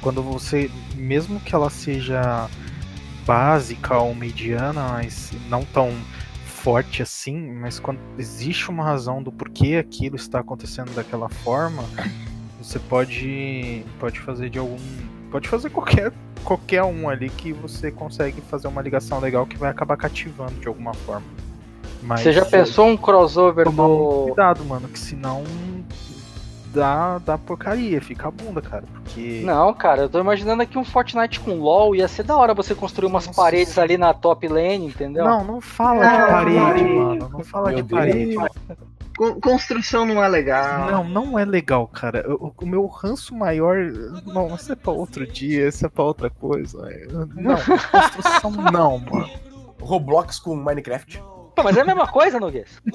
[0.00, 0.70] quando você.
[0.96, 2.48] Mesmo que ela seja
[3.24, 5.94] básica ou mediana, mas não tão
[6.62, 11.82] forte assim, mas quando existe uma razão do porquê aquilo está acontecendo daquela forma,
[12.60, 14.76] você pode pode fazer de algum
[15.30, 16.12] pode fazer qualquer
[16.44, 20.68] qualquer um ali que você consegue fazer uma ligação legal que vai acabar cativando de
[20.68, 21.26] alguma forma.
[22.02, 24.24] Mas Você já pensou um crossover do.
[24.26, 25.44] cuidado, mano, que senão
[26.72, 30.84] dá dá porcaria, fica a bunda, cara, porque Não, cara, eu tô imaginando aqui um
[30.84, 31.94] Fortnite com LOL.
[31.94, 33.40] Ia ser da hora você construir umas Nossa.
[33.42, 35.24] paredes ali na top lane, entendeu?
[35.24, 37.04] Não, não fala Não, de parede, não.
[37.04, 37.28] mano.
[37.30, 38.36] Não fala de parede.
[38.36, 38.48] Deus.
[39.16, 40.90] Con- construção não é legal.
[40.90, 42.24] Não, não é legal, cara.
[42.32, 43.76] O, o meu ranço maior.
[44.24, 46.78] Não, isso é pra outro dia, isso é pra outra coisa.
[46.90, 49.28] é- Não, construção não, mano.
[49.80, 51.22] Roblox com Minecraft.
[51.54, 52.80] Pô, mas é a mesma coisa, Noguês.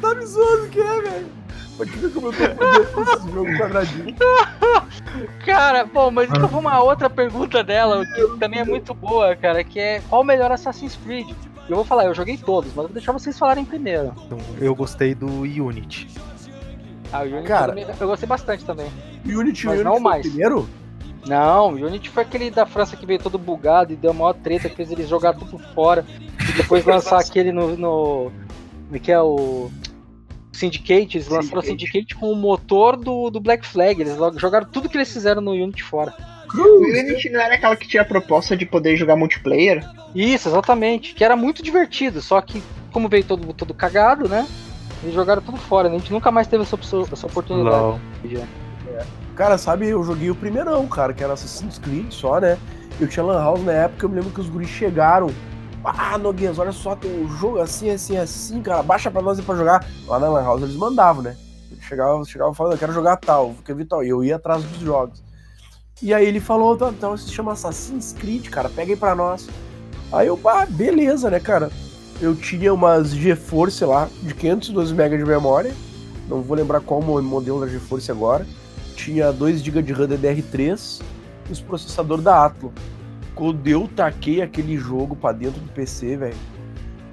[0.00, 1.26] Tá me zoando que é, velho?
[1.76, 4.14] Pode ver como eu tô dentro desse jogo quadradinho.
[5.44, 9.64] Cara, bom, mas então vamos uma outra pergunta dela, que também é muito boa, cara,
[9.64, 11.30] que é qual o melhor Assassin's Creed?
[11.68, 14.12] Eu vou falar, eu joguei todos, mas vou deixar vocês falarem primeiro.
[14.26, 16.08] Então, Eu gostei do Unity.
[17.12, 17.68] Ah, o Unity Cara.
[17.68, 18.86] também- eu gostei bastante também.
[19.24, 20.26] Unity, Mas Unity não foi o mais.
[20.26, 20.68] primeiro?
[21.26, 24.34] Não, o Unity foi aquele da França que veio todo bugado e deu a maior
[24.34, 26.04] treta, que fez eles jogar tudo fora
[26.48, 27.76] e depois lançar aquele no.
[27.76, 28.32] no
[28.84, 29.70] como é que é o.
[30.52, 32.14] Syndicate, eles lançaram o Syndicate.
[32.14, 34.00] Com o motor do, do Black Flag.
[34.00, 36.14] Eles jogaram tudo que eles fizeram no Unity fora.
[36.54, 39.84] O Unity não era aquela que tinha a proposta de poder jogar multiplayer?
[40.14, 41.12] Isso, exatamente.
[41.14, 42.62] Que era muito divertido, só que
[42.92, 44.46] como veio todo, todo cagado, né?
[45.02, 45.96] Eles jogaram tudo fora, né?
[45.96, 46.78] A gente nunca mais teve essa,
[47.12, 47.76] essa oportunidade.
[47.76, 48.00] LOL.
[49.34, 52.56] Cara, sabe, eu joguei o primeirão, cara, que era Assassin's Creed só, né?
[53.00, 55.28] Eu tinha Lan House na época, eu me lembro que os guris chegaram.
[55.84, 59.42] Ah, Noguês, olha só, tem um jogo assim, assim, assim, cara, baixa pra nós ir
[59.42, 59.86] pra jogar.
[60.06, 61.36] Lá na Lan House eles mandavam, né?
[61.70, 64.02] Eles chegavam, chegavam falando, eu quero jogar tal, quer ver tal.
[64.02, 65.22] E eu ia atrás dos jogos.
[66.02, 69.46] E aí ele falou, "Tá, então se chama Assassin's Creed, cara, pega aí pra nós.
[70.12, 71.70] Aí eu, ah, beleza, né, cara?
[72.20, 75.74] Eu tinha umas GeForce lá, de 512 MB de memória.
[76.28, 78.46] Não vou lembrar qual mo- modelo da GeForce agora
[78.96, 81.02] tinha 2 GB de RAM DDR3
[81.48, 82.70] e os processadores da Athlon.
[83.34, 86.36] Quando eu taquei aquele jogo pra dentro do PC, velho,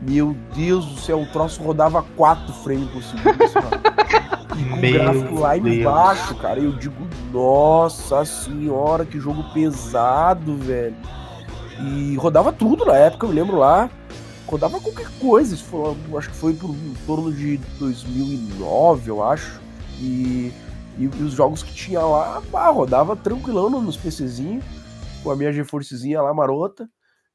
[0.01, 3.43] meu Deus do céu, o troço rodava 4 frames por segundo.
[3.43, 3.59] assim,
[4.61, 5.75] e com Meu gráfico lá Deus.
[5.77, 6.95] embaixo, cara, eu digo,
[7.31, 10.95] nossa senhora, que jogo pesado, velho.
[11.83, 13.89] E rodava tudo na época, eu me lembro lá.
[14.47, 19.59] Rodava qualquer coisa, foi, acho que foi por em torno de 2009, eu acho.
[19.99, 20.51] E
[20.99, 24.63] e, e os jogos que tinha lá, bah, rodava tranquilão no- nos PCzinhos,
[25.23, 26.87] com a minha GeForcezinha lá marota,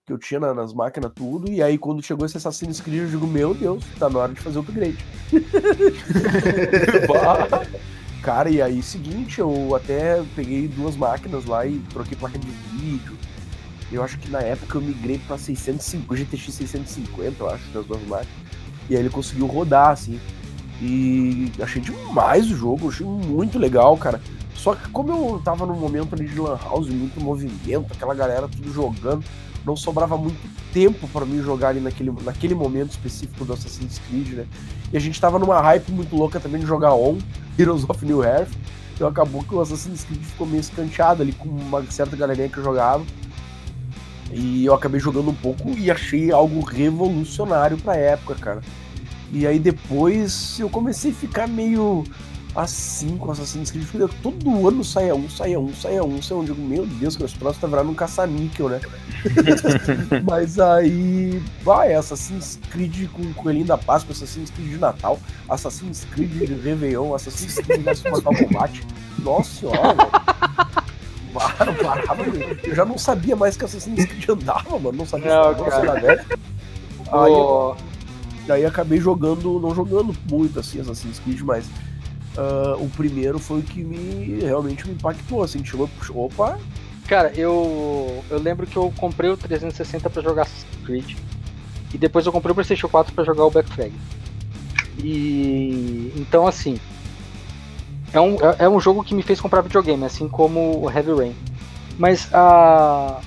[0.05, 1.51] que eu tinha na- nas máquinas tudo.
[1.51, 4.41] E aí quando chegou esse Assassin's Creed, eu digo, meu Deus, tá na hora de
[4.41, 4.99] fazer o upgrade.
[8.23, 13.17] Cara, e aí seguinte, eu até peguei duas máquinas lá e troquei placa de vídeo.
[13.93, 17.87] Eu acho que na época eu migrei pra 650, o GTX 650, eu acho, das
[17.87, 18.35] duas máquinas.
[18.91, 20.21] E aí ele conseguiu rodar, assim.
[20.83, 24.21] E achei demais o jogo, achei muito legal, cara.
[24.57, 28.49] Só que como eu tava num momento ali de lan house, muito movimento, aquela galera
[28.49, 29.25] tudo jogando,
[29.65, 30.39] não sobrava muito
[30.73, 34.47] tempo pra mim jogar ali naquele, naquele momento específico do Assassin's Creed, né?
[34.93, 37.19] E a gente tava numa hype muito louca também de jogar On,
[37.59, 38.53] Heroes of New Earth.
[38.95, 42.59] Então acabou que o Assassin's Creed ficou meio escanteado ali com uma certa galerinha que
[42.59, 43.05] eu jogava.
[44.33, 48.61] E eu acabei jogando um pouco e achei algo revolucionário pra época, cara.
[49.33, 52.05] E aí depois eu comecei a ficar meio
[52.57, 53.85] assim com Assassin's Creed.
[53.85, 56.43] Falei, Todo ano saia um, saia um, saia um, saia um.
[56.43, 58.81] Eu digo, meu Deus, que esse próximo tá virando um caça-níquel, né?
[60.25, 66.31] Mas aí, vai, Assassin's Creed com Coelhinho da Páscoa, Assassin's Creed de Natal, Assassin's Creed
[66.31, 68.87] de Réveillon, Assassin's Creed de Mortal Kombat.
[69.19, 70.11] Nossa senhora, velho.
[72.65, 74.97] Eu já não sabia mais que Assassin's Creed andava, mano.
[74.97, 76.25] Não sabia Não, se era velho.
[77.13, 77.77] Aí, Ô,
[78.47, 81.67] Daí acabei jogando, não jogando muito assim Assassin's Creed, mas
[82.37, 86.59] ah, o primeiro foi o que me realmente me impactou, assim, chegou, puxou, opa,
[87.07, 90.49] Cara, eu, eu lembro que eu comprei o 360 pra jogar
[90.85, 91.17] Creed.
[91.95, 93.93] E depois eu comprei o PlayStation 4 pra jogar o Black Flag.
[94.99, 96.81] E então assim,
[98.13, 101.15] é um, é, é um jogo que me fez comprar videogame, assim como o Heavy
[101.15, 101.35] Rain.
[101.97, 103.21] Mas a,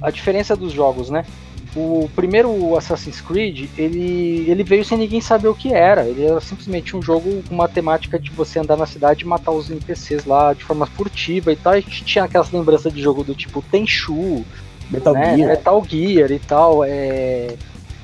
[0.00, 1.26] a diferença dos jogos, né?
[1.76, 6.04] O primeiro Assassin's Creed, ele, ele veio sem ninguém saber o que era.
[6.06, 9.52] Ele era simplesmente um jogo com uma temática de você andar na cidade e matar
[9.52, 11.74] os NPCs lá de forma furtiva e tal.
[11.74, 14.44] A gente tinha aquelas lembranças de jogo do tipo Tenchu,
[14.90, 15.36] Metal né?
[15.36, 15.48] Gear.
[15.50, 16.84] Metal Gear e tal.
[16.84, 17.54] É,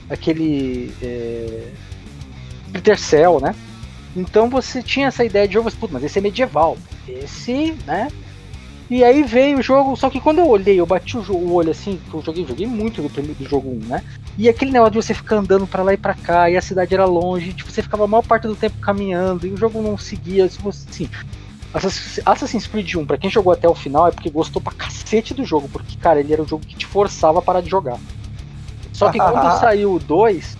[0.09, 0.93] aquele.
[1.03, 1.71] É,
[2.67, 3.55] Splinter Cell, né?
[4.15, 6.77] Então você tinha essa ideia de jogo, mas esse é medieval.
[7.09, 8.09] Esse, né?
[8.89, 11.71] E aí veio o jogo, só que quando eu olhei, eu bati o, o olho
[11.71, 14.05] assim, que eu joguei, joguei muito do, primeiro, do jogo 1, né?
[14.39, 16.95] E aquele negócio de você ficar andando pra lá e pra cá, e a cidade
[16.95, 19.99] era longe, tipo, você ficava a maior parte do tempo caminhando, e o jogo não
[19.99, 21.11] seguia, assim.
[22.25, 25.45] Assassin's Creed 1, pra quem jogou até o final, é porque gostou pra cacete do
[25.45, 27.99] jogo, porque, cara, ele era o jogo que te forçava a parar de jogar.
[28.93, 30.57] Só que quando saiu o 2,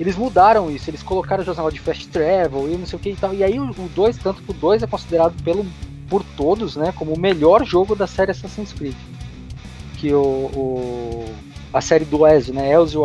[0.00, 3.10] eles mudaram isso, eles colocaram o negócio de fast travel e não sei o que
[3.10, 3.32] e tal.
[3.32, 5.64] E aí o o 2, tanto que o 2 é considerado pelo,
[6.12, 8.94] por todos, né, como o melhor jogo da série Assassin's Creed.
[9.96, 11.24] Que o, o-
[11.72, 13.02] a série do Ezio, né, Ezio.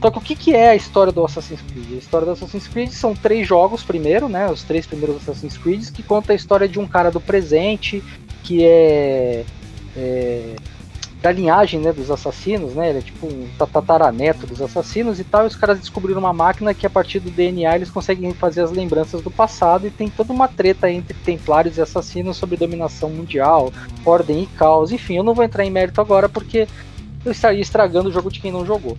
[0.00, 1.94] Só que o que, que é a história do Assassin's Creed?
[1.94, 5.90] A história do Assassin's Creed são três jogos primeiro, né, os três primeiros Assassin's Creed,
[5.90, 8.00] que conta a história de um cara do presente
[8.44, 9.44] que é,
[9.96, 10.54] é
[11.20, 12.90] da linhagem né, dos assassinos, né?
[12.90, 15.44] Ele é tipo um tataraneto dos assassinos e tal.
[15.44, 18.70] E os caras descobriram uma máquina que a partir do DNA eles conseguem fazer as
[18.70, 23.72] lembranças do passado e tem toda uma treta entre templários e assassinos sobre dominação mundial,
[24.04, 24.92] ordem e caos.
[24.92, 26.68] Enfim, eu não vou entrar em mérito agora porque
[27.24, 28.96] eu estaria estragando o jogo de quem não jogou.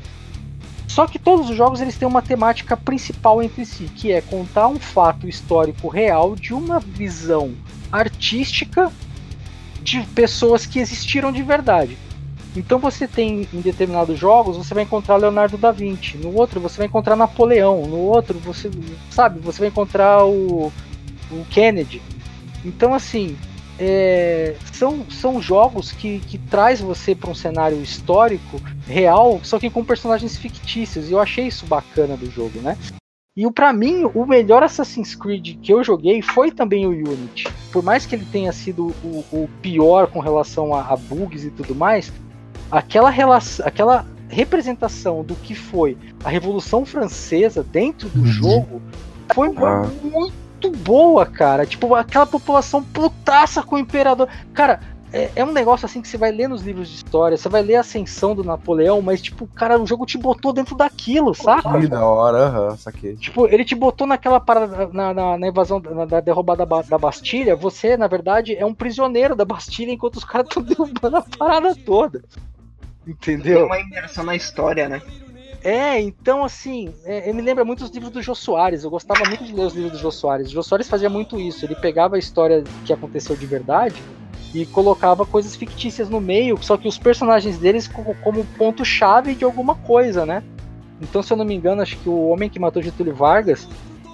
[0.90, 4.68] Só que todos os jogos eles têm uma temática principal entre si, que é contar
[4.68, 7.54] um fato histórico real de uma visão
[7.91, 8.91] artística
[9.82, 11.98] de pessoas que existiram de verdade.
[12.55, 16.77] Então você tem em determinados jogos, você vai encontrar Leonardo da Vinci, no outro você
[16.77, 18.71] vai encontrar Napoleão, no outro você,
[19.11, 20.71] sabe, você vai encontrar o,
[21.31, 22.01] o Kennedy.
[22.65, 23.38] Então assim,
[23.80, 29.69] é, são, são jogos que, que traz você para um cenário histórico real, só que
[29.69, 31.09] com personagens fictícios.
[31.09, 32.77] E eu achei isso bacana do jogo, né?
[33.38, 37.47] E para mim, o melhor Assassin's Creed que eu joguei foi também o Unity.
[37.71, 41.49] Por mais que ele tenha sido o, o pior com relação a, a bugs e
[41.49, 42.11] tudo mais,
[42.72, 48.82] aquela relação, aquela representação do que foi a Revolução Francesa dentro do jogo
[49.34, 49.88] foi Ah.
[50.04, 51.66] muito boa, cara.
[51.66, 54.28] Tipo, aquela população putaça com o imperador.
[54.54, 54.80] Cara,
[55.12, 57.64] é, é um negócio assim que você vai ler nos livros de história, você vai
[57.64, 61.80] ler a ascensão do Napoleão, mas, tipo, cara, o jogo te botou dentro daquilo, saca?
[61.80, 63.16] Que da hora, aham, saquei.
[63.16, 66.98] Tipo, ele te botou naquela parada, na, na, na invasão, na, da derrubada da, da
[67.00, 71.22] Bastilha, você, na verdade, é um prisioneiro da Bastilha enquanto os caras estão derrubando a
[71.24, 72.24] parada toda.
[73.19, 73.65] Tem Entendeu?
[73.65, 75.02] uma imersão na história, né?
[75.61, 78.84] É, então assim, é, me lembra muito os livros do Jô Soares.
[78.84, 80.48] Eu gostava muito de ler os livros do Jô Soares.
[80.48, 81.65] O Jô Soares fazia muito isso.
[81.65, 84.02] Ele pegava a história que aconteceu de verdade
[84.53, 89.44] e colocava coisas fictícias no meio, só que os personagens deles co- como ponto-chave de
[89.44, 90.41] alguma coisa, né?
[91.02, 93.68] Então, se eu não me engano, acho que o homem que matou Getúlio Vargas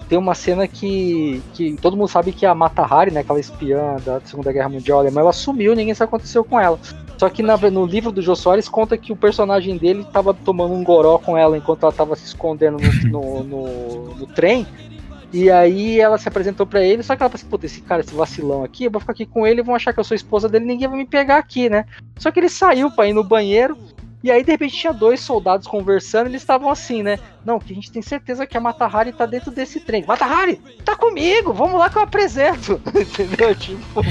[0.10, 3.96] tem uma cena que, que todo mundo sabe que a Mata Hari, né, aquela espiã
[4.06, 6.78] da Segunda Guerra Mundial alemã, ela sumiu, ninguém sabe o que aconteceu com ela.
[7.18, 10.74] Só que na- no livro do Jô Soares conta que o personagem dele estava tomando
[10.74, 14.68] um goró com ela enquanto ela estava se escondendo no, no, no- no trem.
[15.34, 18.14] E aí ela se apresentou pra ele, só que ela pensou, puta, esse cara, esse
[18.14, 20.64] vacilão aqui, eu vou ficar aqui com ele, vão achar que eu sou esposa dele,
[20.66, 21.86] ninguém vai me pegar aqui, né?
[22.18, 23.78] Só que ele saiu pra ir no banheiro,
[24.24, 27.20] e aí de repente tinha dois soldados conversando, eles estavam assim, né?
[27.44, 30.06] Não, que a gente tem certeza que a Matahari tá dentro desse trem.
[30.08, 30.56] Matahari,
[30.86, 32.80] tá comigo, vamos lá que eu apresento.
[32.96, 33.54] Entendeu?
[33.56, 34.02] Tipo,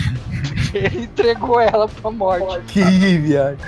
[0.78, 2.60] ele entregou ela pra morte.
[2.66, 2.82] Que
[3.18, 3.58] viagem.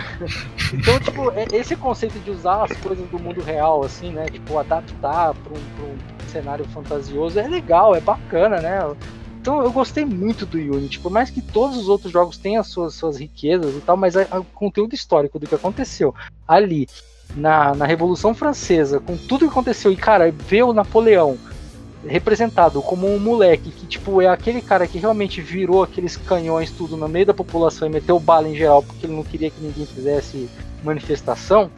[0.72, 4.26] Então, tipo, é- esse conceito de usar as coisas do mundo real, assim, né?
[4.26, 8.78] Tipo, adaptar pra um, pra um cenário fantasioso é legal, é bacana, né?
[9.40, 12.66] Então eu gostei muito do Unity, por mais que todos os outros jogos tenham as
[12.66, 16.12] suas, suas riquezas e tal, mas o conteúdo histórico do que aconteceu
[16.48, 16.88] ali
[17.36, 21.38] na, na Revolução Francesa, com tudo que aconteceu, e cara, ver o Napoleão
[22.08, 26.96] representado como um moleque que, tipo, é aquele cara que realmente virou aqueles canhões tudo
[26.96, 29.86] no meio da população e meteu bala em geral porque ele não queria que ninguém
[29.86, 30.48] fizesse
[30.84, 31.70] manifestação.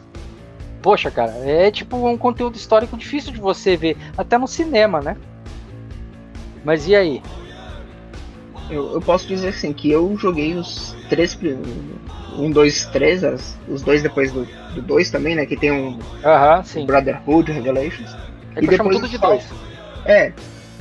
[0.81, 5.17] Poxa, cara, é tipo um conteúdo histórico difícil de você ver, até no cinema, né?
[6.63, 7.21] Mas e aí?
[8.69, 11.37] Eu, eu posso dizer assim, que eu joguei os três.
[12.37, 15.45] Um, dois, três, as- os dois depois do, do dois também, né?
[15.45, 16.85] Que tem um Aham, sim.
[16.85, 18.15] Brotherhood, Revelations.
[18.55, 19.47] É chamo depois tudo de dois.
[20.05, 20.33] É,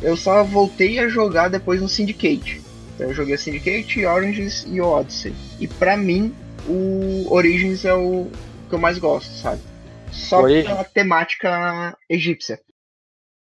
[0.02, 2.62] eu só voltei a jogar depois no Syndicate.
[2.94, 5.34] Então eu joguei o Syndicate, Oranges e o Odyssey.
[5.60, 6.34] E pra mim,
[6.66, 8.28] o Origins é o
[8.68, 9.60] que eu mais gosto, sabe?
[10.10, 10.66] Só Origins.
[10.66, 12.60] pela temática egípcia.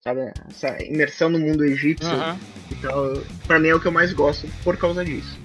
[0.03, 0.33] Sabe?
[0.49, 2.11] Essa imersão no mundo egípcio.
[2.11, 2.39] Uhum.
[2.71, 5.39] Então, pra mim é o que eu mais gosto por causa disso.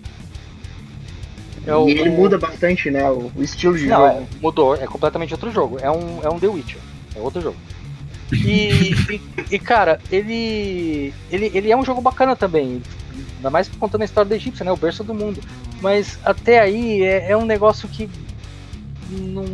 [1.68, 3.10] É e ele muda bastante, né?
[3.10, 4.20] O, o estilo de Não, jogo.
[4.20, 5.80] é, mudou, é completamente outro jogo.
[5.80, 6.80] É um, é um The Witcher,
[7.16, 7.58] é outro jogo.
[8.32, 9.22] E, e,
[9.52, 12.82] e, cara, ele, ele ele é um jogo bacana também.
[13.38, 14.72] Ainda mais contando a história da Egípcia, né?
[14.72, 15.40] O berço do mundo.
[15.82, 18.10] Mas até aí é, é um negócio que
[19.10, 19.46] não,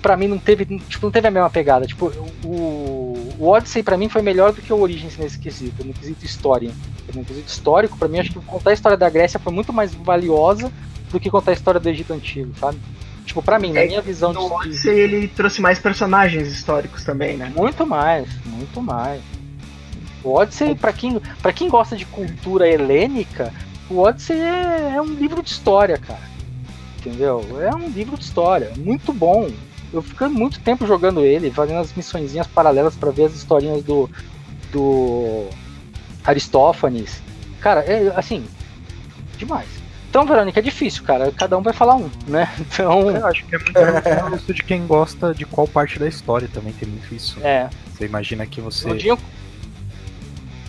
[0.00, 1.86] pra mim não teve, tipo, não teve a mesma pegada.
[1.86, 2.06] Tipo,
[2.44, 6.24] o, o Odyssey pra mim foi melhor do que o Origins nesse quesito, no quesito
[6.24, 6.70] história.
[7.14, 9.94] No quesito histórico, pra mim, acho que contar a história da Grécia foi muito mais
[9.94, 10.72] valiosa
[11.10, 12.78] do que contar a história do Egito Antigo, sabe?
[13.28, 17.04] Tipo, pra mim, na É, minha visão No de, Odyssey ele trouxe mais personagens históricos
[17.04, 17.52] também, né?
[17.54, 19.20] muito mais, muito mais.
[20.24, 23.52] O Odyssey, pra quem, pra quem gosta de cultura helênica,
[23.90, 26.22] o Odyssey é, é um livro de história, cara.
[26.98, 27.44] Entendeu?
[27.60, 29.50] É um livro de história, muito bom.
[29.92, 34.08] Eu fiquei muito tempo jogando ele, fazendo as missõezinhas paralelas pra ver as historinhas do,
[34.72, 35.48] do
[36.24, 37.22] Aristófanes.
[37.60, 38.46] Cara, é assim,
[39.36, 39.68] demais.
[40.08, 41.30] Então, Verônica, é difícil, cara.
[41.32, 42.50] Cada um vai falar um, né?
[42.60, 43.72] Então, Eu acho que é muito
[44.30, 47.38] gosto de quem gosta de qual parte da história também tem muito isso.
[47.42, 47.68] é.
[47.92, 48.88] Você imagina que você.
[48.90, 49.18] O Dinho...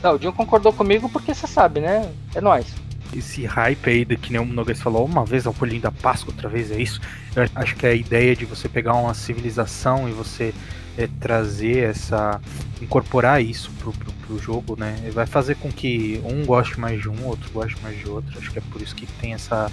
[0.02, 2.12] Não, o Dinho concordou comigo porque você sabe, né?
[2.34, 2.66] É nóis.
[3.16, 5.92] esse hype aí, de, que nem o Noguês falou, uma vez é o Pulinho da
[5.92, 7.00] Páscoa, outra vez é isso.
[7.36, 10.54] Eu acho que a ideia de você pegar uma civilização e você
[11.00, 12.40] é, trazer essa.
[12.82, 14.96] incorporar isso pro, pro, pro jogo, né?
[15.14, 18.38] Vai fazer com que um goste mais de um, outro goste mais de outro.
[18.38, 19.72] Acho que é por isso que tem essa,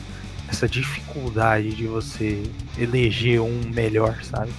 [0.48, 2.42] essa dificuldade de você
[2.78, 4.52] eleger um melhor, sabe?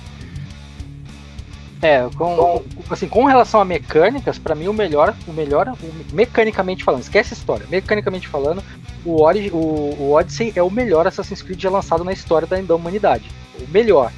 [1.80, 6.84] É, com, assim, com relação a mecânicas, pra mim o melhor, o melhor, o- mecanicamente
[6.84, 8.64] falando, esquece a história, mecanicamente falando,
[9.06, 9.57] o, Ori, o,
[9.99, 13.30] o Odyssey é o melhor Assassin's Creed já lançado na história da, da humanidade.
[13.61, 14.11] O melhor.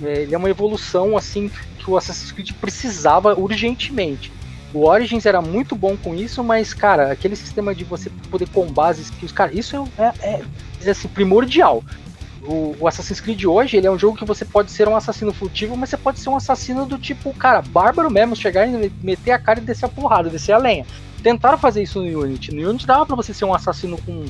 [0.00, 4.32] Ele, ele é uma evolução assim que o Assassin's Creed precisava urgentemente.
[4.74, 8.88] O Origins era muito bom com isso, mas, cara, aquele sistema de você poder combar
[8.88, 10.42] as skills, cara, isso é, é,
[10.82, 11.82] é assim, primordial
[12.46, 15.32] o, o Assassin's Creed hoje, ele é um jogo que você pode ser um assassino
[15.32, 19.32] furtivo, mas você pode ser um assassino do tipo, cara, bárbaro mesmo, chegar e meter
[19.32, 20.86] a cara e descer a porrada, descer a lenha.
[21.22, 22.54] Tentaram fazer isso no Unity.
[22.54, 24.24] No Unity dava pra você ser um assassino com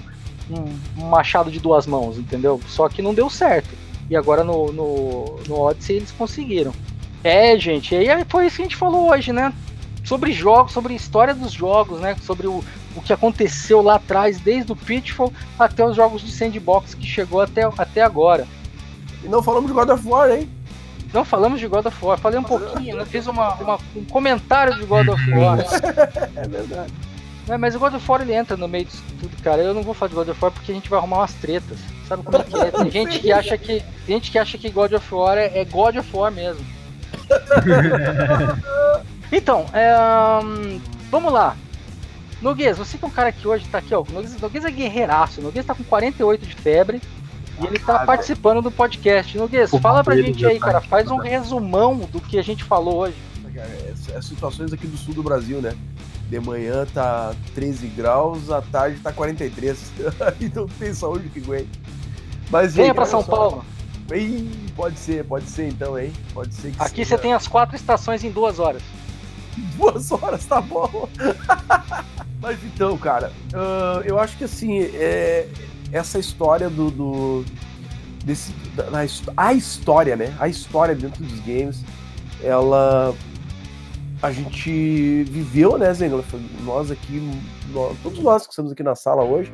[0.48, 2.60] um machado de duas mãos, entendeu?
[2.68, 3.68] Só que não deu certo.
[4.10, 6.72] E agora no, no, no Odyssey eles conseguiram.
[7.24, 9.52] É, gente, e aí foi isso que a gente falou hoje, né?
[10.04, 12.14] Sobre jogos, sobre a história dos jogos, né?
[12.22, 12.62] Sobre o,
[12.94, 17.40] o que aconteceu lá atrás, desde o Pitfall até os jogos de sandbox que chegou
[17.40, 18.46] até, até agora.
[19.24, 20.48] E não falamos de God of War, hein?
[21.12, 23.04] Não falamos de God of War, falei um pouquinho, né?
[23.04, 25.58] fiz uma, uma- um comentário de God of War.
[26.36, 26.92] É verdade.
[27.48, 29.62] É, mas o God of War ele entra no meio disso tudo, cara.
[29.62, 31.78] Eu não vou falar de God of War porque a gente vai arrumar umas tretas.
[32.08, 32.70] Sabe como é que é?
[32.70, 35.64] Tem gente que acha que, tem gente que, acha que God of War é, é
[35.64, 36.64] God of War mesmo.
[39.32, 39.92] então, é,
[40.44, 40.80] hum,
[41.10, 41.56] vamos lá.
[42.40, 44.02] Noguês, você que é um cara que hoje tá aqui, ó.
[44.02, 45.40] o Noguês, Noguês é guerreiraço.
[45.40, 47.00] Noguês tá com 48 de febre.
[47.60, 49.36] E ele tá participando do podcast.
[49.38, 50.78] Noguês, fala pra gente aí, tá cara.
[50.78, 53.16] aqui, Faz um resumão do que a gente falou hoje.
[53.54, 55.74] Cara, é, é situações aqui do sul do Brasil, né?
[56.28, 59.92] De manhã tá 13 graus, à tarde tá 43.
[60.40, 61.70] então tem saúde que aguente.
[62.50, 63.30] Mas, Venha olha São só.
[63.30, 63.64] Paulo.
[64.12, 66.12] Ih, pode ser, pode ser então, hein?
[66.32, 68.82] Pode ser que Aqui seja você tem as quatro estações em duas horas.
[69.76, 71.08] duas horas, tá bom.
[72.40, 75.48] Mas então, cara, ah, eu acho que assim, é,
[75.90, 76.90] essa história do.
[76.90, 77.44] do
[78.24, 78.98] desse, da, da
[79.36, 80.32] a história, né?
[80.38, 81.82] A história dentro dos games,
[82.42, 83.12] ela.
[84.22, 86.24] A gente viveu, né, Zengler?
[86.64, 87.20] Nós aqui,
[87.72, 89.52] nós- todos nós que estamos aqui na sala hoje,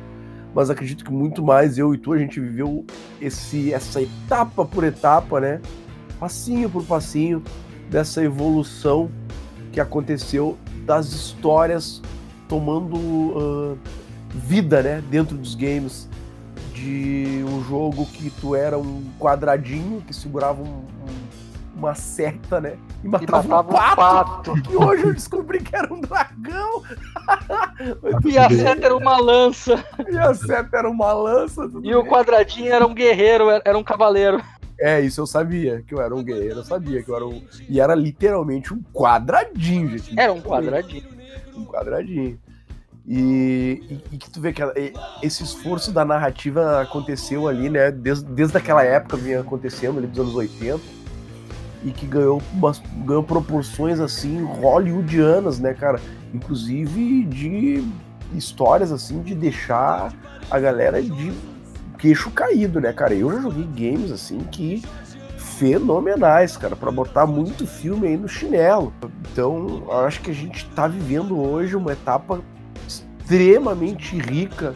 [0.53, 2.85] mas acredito que muito mais eu e tu, a gente viveu
[3.19, 5.61] esse, essa etapa por etapa, né?
[6.19, 7.43] Passinho por passinho,
[7.89, 9.09] dessa evolução
[9.71, 12.01] que aconteceu das histórias
[12.47, 12.97] tomando
[13.35, 13.75] ah,
[14.29, 16.09] vida, né, dentro dos games
[16.73, 21.32] de um jogo que tu era um quadradinho que segurava um- um-
[21.83, 23.95] uma seta, né, e E matava, matava um um pato,
[24.53, 24.61] pato.
[24.63, 26.83] que hoje eu descobri que era um dragão.
[28.25, 29.83] E a seta era uma lança.
[30.09, 31.63] e a seta era uma lança.
[31.69, 32.11] tudo E o bem.
[32.11, 34.41] quadradinho era um guerreiro, era- um cavaleiro.
[34.79, 37.41] É, isso eu sabia, que eu era um guerreiro, eu sabia que eu era um...
[37.69, 40.19] E era literalmente um quadradinho, gente.
[40.19, 41.03] Era um quadradinho.
[41.55, 42.39] um quadradinho.
[43.05, 47.69] E, e- e que tu vê que ela- e- esse esforço da narrativa aconteceu ali,
[47.69, 47.91] né?
[47.91, 50.81] Desde, desde aquela época vinha acontecendo, ali dos anos 80,
[51.83, 52.41] e que ganhou,
[53.05, 55.99] ganhou proporções assim hollywoodianas, né, cara?
[56.33, 57.83] Inclusive de
[58.33, 60.13] histórias assim de deixar
[60.49, 61.33] a galera de
[61.97, 63.13] queixo caído, né, cara?
[63.13, 64.81] Eu já joguei games assim que
[65.37, 68.93] fenomenais, cara, pra botar muito filme aí no chinelo.
[69.31, 72.41] Então, acho que a gente tá vivendo hoje uma etapa
[72.87, 74.73] extremamente rica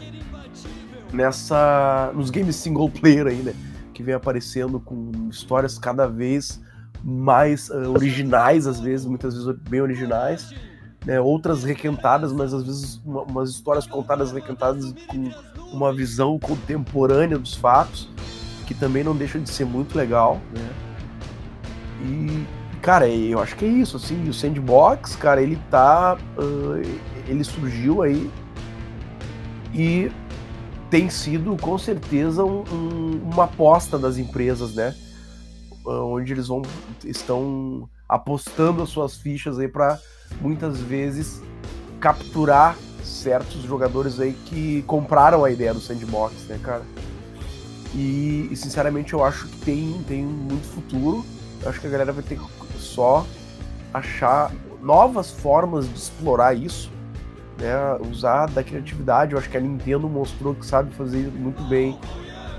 [1.12, 3.54] nessa nos games single player aí, né?
[3.92, 6.60] Que vem aparecendo com histórias cada vez
[7.02, 10.54] mais uh, originais, às vezes, muitas vezes bem originais,
[11.04, 11.20] né?
[11.20, 15.30] outras requentadas, mas às vezes uma, umas histórias contadas requentadas com
[15.72, 18.08] uma visão contemporânea dos fatos,
[18.66, 20.68] que também não deixa de ser muito legal, né?
[22.00, 22.46] E,
[22.80, 28.02] cara, eu acho que é isso, assim, o Sandbox, cara, ele tá, uh, ele surgiu
[28.02, 28.30] aí
[29.74, 30.10] e
[30.90, 34.94] tem sido com certeza um, um, uma aposta das empresas, né?
[35.88, 36.62] Onde eles vão
[37.04, 39.98] estão apostando as suas fichas aí para
[40.40, 41.42] muitas vezes
[42.00, 46.82] capturar certos jogadores aí que compraram a ideia do sandbox, né, cara?
[47.94, 51.24] E, e sinceramente eu acho que tem, tem muito futuro.
[51.62, 53.26] Eu acho que a galera vai ter que só
[53.92, 54.52] achar
[54.82, 56.90] novas formas de explorar isso
[57.58, 57.74] né,
[58.08, 59.32] usar da criatividade.
[59.32, 61.98] Eu acho que a Nintendo mostrou que sabe fazer muito bem,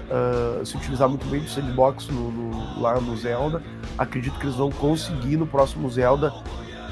[0.10, 3.62] uh, se utilizar muito bem do sandbox no, no, lá no Zelda.
[3.98, 6.34] Acredito que eles vão conseguir no próximo Zelda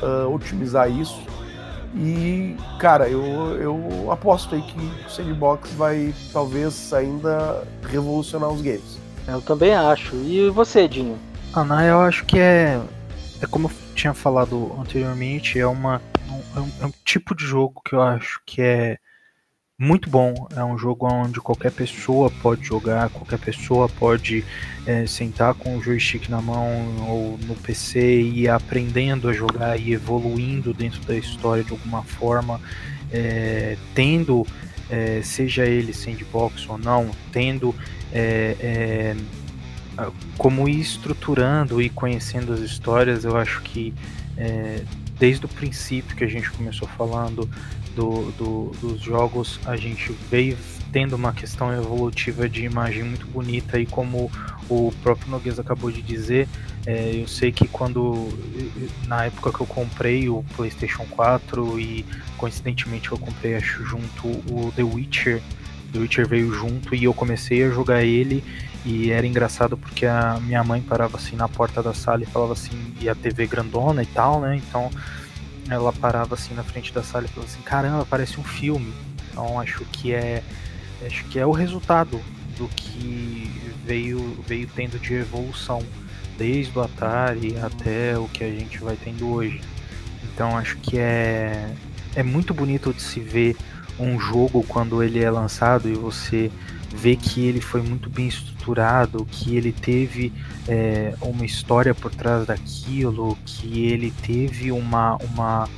[0.01, 1.21] uh, otimizar isso.
[1.95, 3.23] E, cara, eu,
[3.59, 8.99] eu aposto aí que o sandbox vai talvez ainda revolucionar os games.
[9.27, 10.15] Eu também acho.
[10.15, 11.17] E você, Dinho?
[11.55, 12.79] Ana, eu acho que é.
[13.41, 16.01] É como eu tinha falado anteriormente, é uma
[16.55, 18.97] é um, é um tipo de jogo que eu acho que é
[19.79, 20.47] muito bom.
[20.55, 24.43] É um jogo onde qualquer pessoa pode jogar, qualquer pessoa pode
[24.85, 26.67] é, sentar com o joystick na mão
[27.07, 32.01] ou no PC e ir aprendendo a jogar e evoluindo dentro da história de alguma
[32.01, 32.59] forma,
[33.11, 34.47] é, tendo,
[34.89, 37.75] é, seja ele sandbox ou não, tendo
[38.11, 39.15] é, é,
[40.39, 43.93] como ir estruturando e conhecendo as histórias, eu acho que
[44.35, 44.83] é,
[45.19, 47.47] desde o princípio que a gente começou falando
[47.97, 50.55] do, do, dos jogos, a gente veio
[50.93, 54.31] tendo uma questão evolutiva de imagem muito bonita e como
[54.69, 56.47] o próprio Noguês acabou de dizer,
[56.85, 58.29] é, eu sei que quando
[59.07, 62.05] na época que eu comprei o PlayStation 4 e
[62.37, 65.41] coincidentemente eu comprei acho junto o The Witcher,
[65.91, 68.43] The Witcher veio junto e eu comecei a jogar ele
[68.85, 72.53] e era engraçado porque a minha mãe parava assim na porta da sala e falava
[72.53, 74.55] assim, e a TV grandona e tal, né?
[74.55, 74.89] Então
[75.69, 78.93] ela parava assim na frente da sala e falava assim, caramba, parece um filme.
[79.31, 80.43] Então acho que é
[81.05, 82.19] acho que é o resultado
[82.57, 83.51] do que
[83.85, 85.83] veio veio tendo de evolução
[86.37, 89.61] desde o Atari até o que a gente vai tendo hoje.
[90.23, 91.73] Então acho que é
[92.15, 93.55] é muito bonito de se ver
[93.99, 96.51] um jogo quando ele é lançado e você
[96.93, 100.31] vê que ele foi muito bem estruturado, que ele teve
[100.67, 105.69] é, uma história por trás daquilo, que ele teve uma, uma,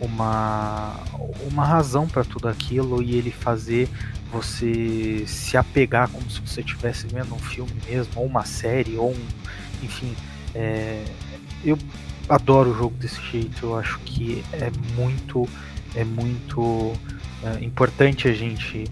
[0.00, 0.94] uma,
[1.50, 3.88] uma razão para tudo aquilo e ele fazer
[4.30, 9.12] você se apegar como se você estivesse vendo um filme mesmo, ou uma série, ou
[9.12, 9.26] um,
[9.82, 10.14] enfim.
[10.54, 11.04] É,
[11.64, 11.78] eu
[12.28, 15.48] adoro o jogo desse jeito, eu acho que é muito,
[15.94, 16.92] é muito
[17.42, 18.84] é, importante a gente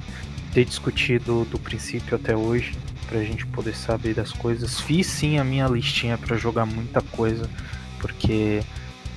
[0.55, 2.73] ter discutido do princípio até hoje,
[3.09, 4.81] pra gente poder saber das coisas.
[4.81, 7.51] Fiz sim a minha listinha para jogar muita coisa,
[7.99, 8.63] porque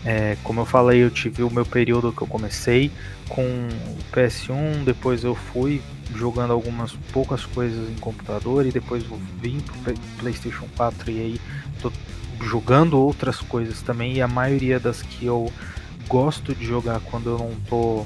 [0.03, 2.91] é, como eu falei, eu tive o meu período que eu comecei
[3.29, 5.81] com o PS1, depois eu fui
[6.15, 9.03] jogando algumas poucas coisas em computador e depois
[9.39, 11.41] vim pro PlayStation 4 e aí
[11.81, 11.91] tô
[12.41, 15.51] jogando outras coisas também e a maioria das que eu
[16.07, 18.05] gosto de jogar quando eu não tô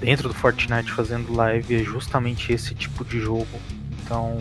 [0.00, 3.46] dentro do Fortnite fazendo live é justamente esse tipo de jogo.
[4.02, 4.38] Então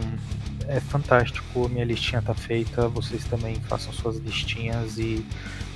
[0.67, 5.25] é fantástico, minha listinha tá feita, vocês também façam suas listinhas e,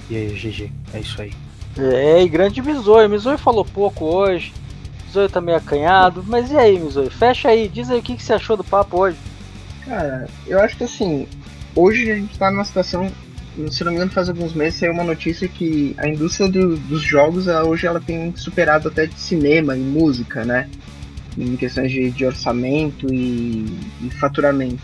[0.10, 1.34] e aí, GG, é isso aí.
[1.78, 4.54] É, e grande Mizoi, Mizoi falou pouco hoje,
[5.06, 8.24] Mizoi tá meio acanhado, mas e aí, Mizoi, fecha aí, diz aí o que, que
[8.24, 9.18] você achou do papo hoje.
[9.86, 11.28] Cara, eu acho que assim,
[11.76, 13.10] hoje a gente tá numa situação
[13.70, 17.02] se não me engano, faz alguns meses saiu uma notícia que a indústria do, dos
[17.02, 20.70] jogos ela, hoje ela tem superado até de cinema e música, né?
[21.38, 23.66] Em questões de, de orçamento e,
[24.02, 24.82] e, faturamento.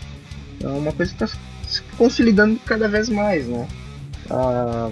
[0.56, 3.66] Então é uma coisa que está se consolidando cada vez mais, né?
[4.30, 4.90] Ah,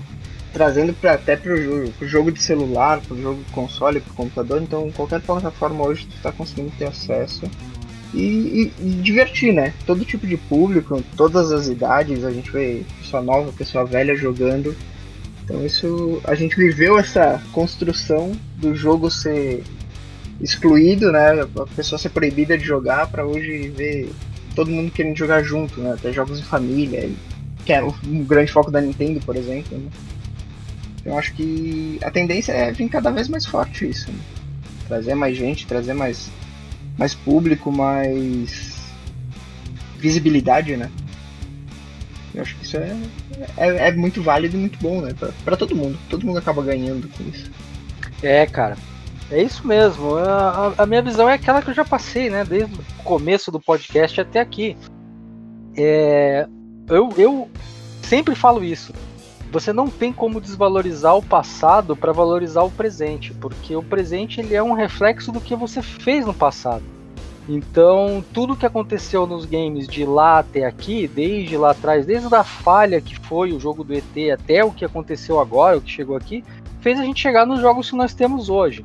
[0.52, 4.12] trazendo pra, até para o jogo, jogo de celular, para o jogo de console, para
[4.12, 4.62] o computador.
[4.62, 7.42] Então qualquer plataforma hoje tu está conseguindo ter acesso
[8.18, 9.74] e, e, divertir, né?
[9.84, 14.74] Todo tipo de público, todas as idades, a gente vê pessoa nova, pessoa velha jogando.
[15.44, 19.62] Então isso a gente viveu essa construção do jogo ser
[20.40, 21.42] excluído, né?
[21.42, 24.10] A pessoa ser proibida de jogar para hoje ver
[24.54, 25.92] todo mundo querendo jogar junto, né?
[25.92, 27.10] Até jogos em família,
[27.66, 29.76] que é um grande foco da Nintendo, por exemplo.
[29.76, 29.90] Né?
[31.00, 34.10] Então acho que a tendência é vir cada vez mais forte isso.
[34.10, 34.18] Né?
[34.88, 36.30] Trazer mais gente, trazer mais
[36.98, 38.76] mais público, mais
[39.98, 40.90] visibilidade, né?
[42.34, 42.96] Eu acho que isso é,
[43.56, 45.14] é, é muito válido e muito bom, né?
[45.18, 45.98] Pra, pra todo mundo.
[46.10, 47.50] Todo mundo acaba ganhando com isso.
[48.22, 48.76] É, cara.
[49.30, 50.16] É isso mesmo.
[50.16, 52.44] A, a, minha visão é aquela que eu já passei, né?
[52.44, 54.76] Desde o começo do podcast até aqui.
[55.76, 56.46] É,
[56.88, 57.50] eu, eu
[58.02, 58.92] sempre falo isso.
[59.56, 64.54] Você não tem como desvalorizar o passado para valorizar o presente, porque o presente ele
[64.54, 66.84] é um reflexo do que você fez no passado.
[67.48, 72.44] Então, tudo que aconteceu nos games de lá até aqui, desde lá atrás, desde a
[72.44, 76.16] falha que foi o jogo do ET até o que aconteceu agora, o que chegou
[76.16, 76.44] aqui,
[76.82, 78.84] fez a gente chegar nos jogos que nós temos hoje.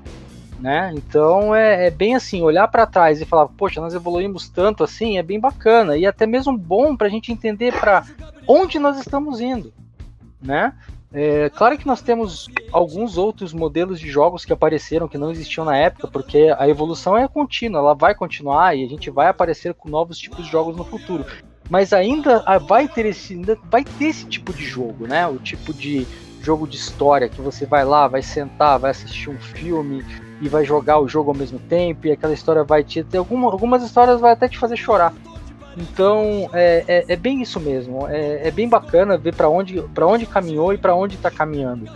[0.57, 0.93] Né?
[0.95, 5.18] Então é, é bem assim, olhar para trás e falar, poxa, nós evoluímos tanto assim,
[5.18, 8.06] é bem bacana e até mesmo bom para a gente entender para
[8.48, 9.73] onde nós estamos indo,
[10.42, 10.74] né?
[11.14, 15.66] É, claro que nós temos alguns outros modelos de jogos que apareceram que não existiam
[15.66, 19.74] na época, porque a evolução é contínua, ela vai continuar e a gente vai aparecer
[19.74, 21.26] com novos tipos de jogos no futuro.
[21.70, 25.28] Mas ainda vai ter esse, ainda vai ter esse tipo de jogo, né?
[25.28, 26.08] O tipo de
[26.42, 30.04] jogo de história que você vai lá, vai sentar, vai assistir um filme
[30.42, 33.52] e vai jogar o jogo ao mesmo tempo e aquela história vai te ter alguma,
[33.52, 35.14] algumas histórias vai até te fazer chorar.
[35.77, 38.07] Então é, é, é bem isso mesmo.
[38.07, 41.89] É, é bem bacana ver para onde, onde caminhou e para onde está caminhando.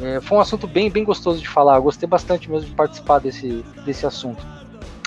[0.00, 1.76] É, foi um assunto bem, bem gostoso de falar.
[1.76, 4.44] Eu gostei bastante mesmo de participar desse, desse assunto.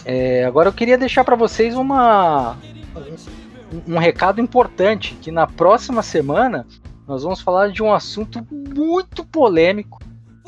[0.03, 2.57] É, agora eu queria deixar para vocês uma,
[3.87, 6.65] um, um recado importante que na próxima semana
[7.07, 9.99] nós vamos falar de um assunto muito polêmico,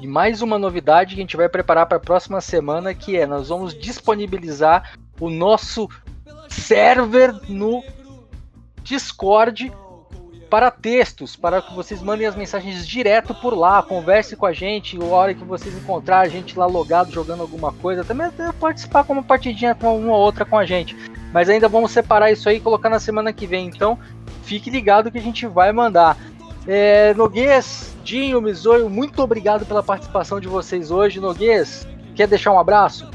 [0.00, 3.24] E mais uma novidade que a gente vai preparar para a próxima semana, que é
[3.26, 5.88] nós vamos disponibilizar o nosso
[6.60, 7.82] server no
[8.82, 9.72] Discord
[10.48, 14.96] para textos, para que vocês mandem as mensagens direto por lá, converse com a gente,
[15.00, 18.28] a hora que vocês encontrar a gente lá logado jogando alguma coisa, também
[18.60, 20.96] participar com uma partidinha com uma ou outra com a gente.
[21.32, 23.66] Mas ainda vamos separar isso aí e colocar na semana que vem.
[23.66, 23.98] Então,
[24.42, 26.16] fique ligado que a gente vai mandar.
[26.66, 31.20] É, Noguês, Dinho, Mizoio, muito obrigado pela participação de vocês hoje.
[31.20, 33.10] Noguês, quer deixar um abraço?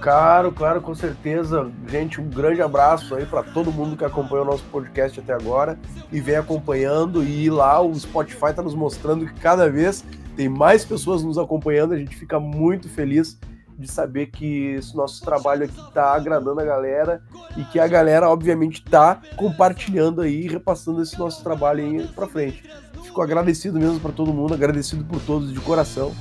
[0.00, 1.70] Claro, claro, com certeza.
[1.88, 5.78] Gente, um grande abraço aí para todo mundo que acompanhou o nosso podcast até agora
[6.12, 7.24] e vem acompanhando.
[7.24, 10.04] E lá o Spotify está nos mostrando que cada vez
[10.36, 11.94] tem mais pessoas nos acompanhando.
[11.94, 13.38] A gente fica muito feliz
[13.76, 17.22] de saber que esse nosso trabalho aqui está agradando a galera
[17.56, 22.26] e que a galera, obviamente, está compartilhando aí e repassando esse nosso trabalho aí para
[22.26, 22.68] frente.
[23.04, 26.12] Fico agradecido mesmo para todo mundo, agradecido por todos de coração.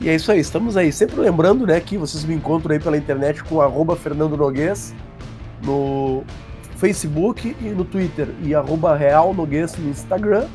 [0.00, 0.92] E é isso aí, estamos aí.
[0.92, 4.94] Sempre lembrando, né, que vocês me encontram aí pela internet com arroba Fernando Noguês
[5.62, 6.24] no
[6.76, 10.46] Facebook e no Twitter e arroba Real Noguês no Instagram.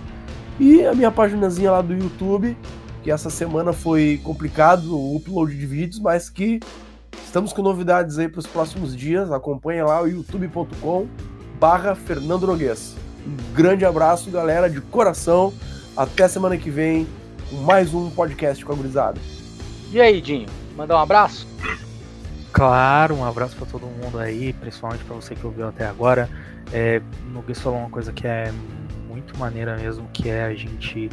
[0.60, 2.58] E a minha paginazinha lá do YouTube,
[3.04, 6.60] que essa semana foi complicado o upload de vídeos, mas que
[7.24, 9.32] estamos com novidades aí para os próximos dias.
[9.32, 11.08] Acompanhe lá o youtube.com
[11.60, 12.96] barra Fernando Noguês.
[13.26, 15.54] Um grande abraço, galera, de coração.
[15.96, 17.08] Até semana que vem
[17.50, 19.20] com mais um podcast com a gurizada.
[19.92, 20.48] E aí, Dinho?
[20.76, 21.48] Mandar um abraço?
[22.52, 26.30] Claro, um abraço para todo mundo aí, principalmente para você que ouviu até agora.
[26.74, 27.02] É,
[27.32, 28.52] no Guess falou uma coisa que é
[29.08, 31.10] muito maneira mesmo, que é a gente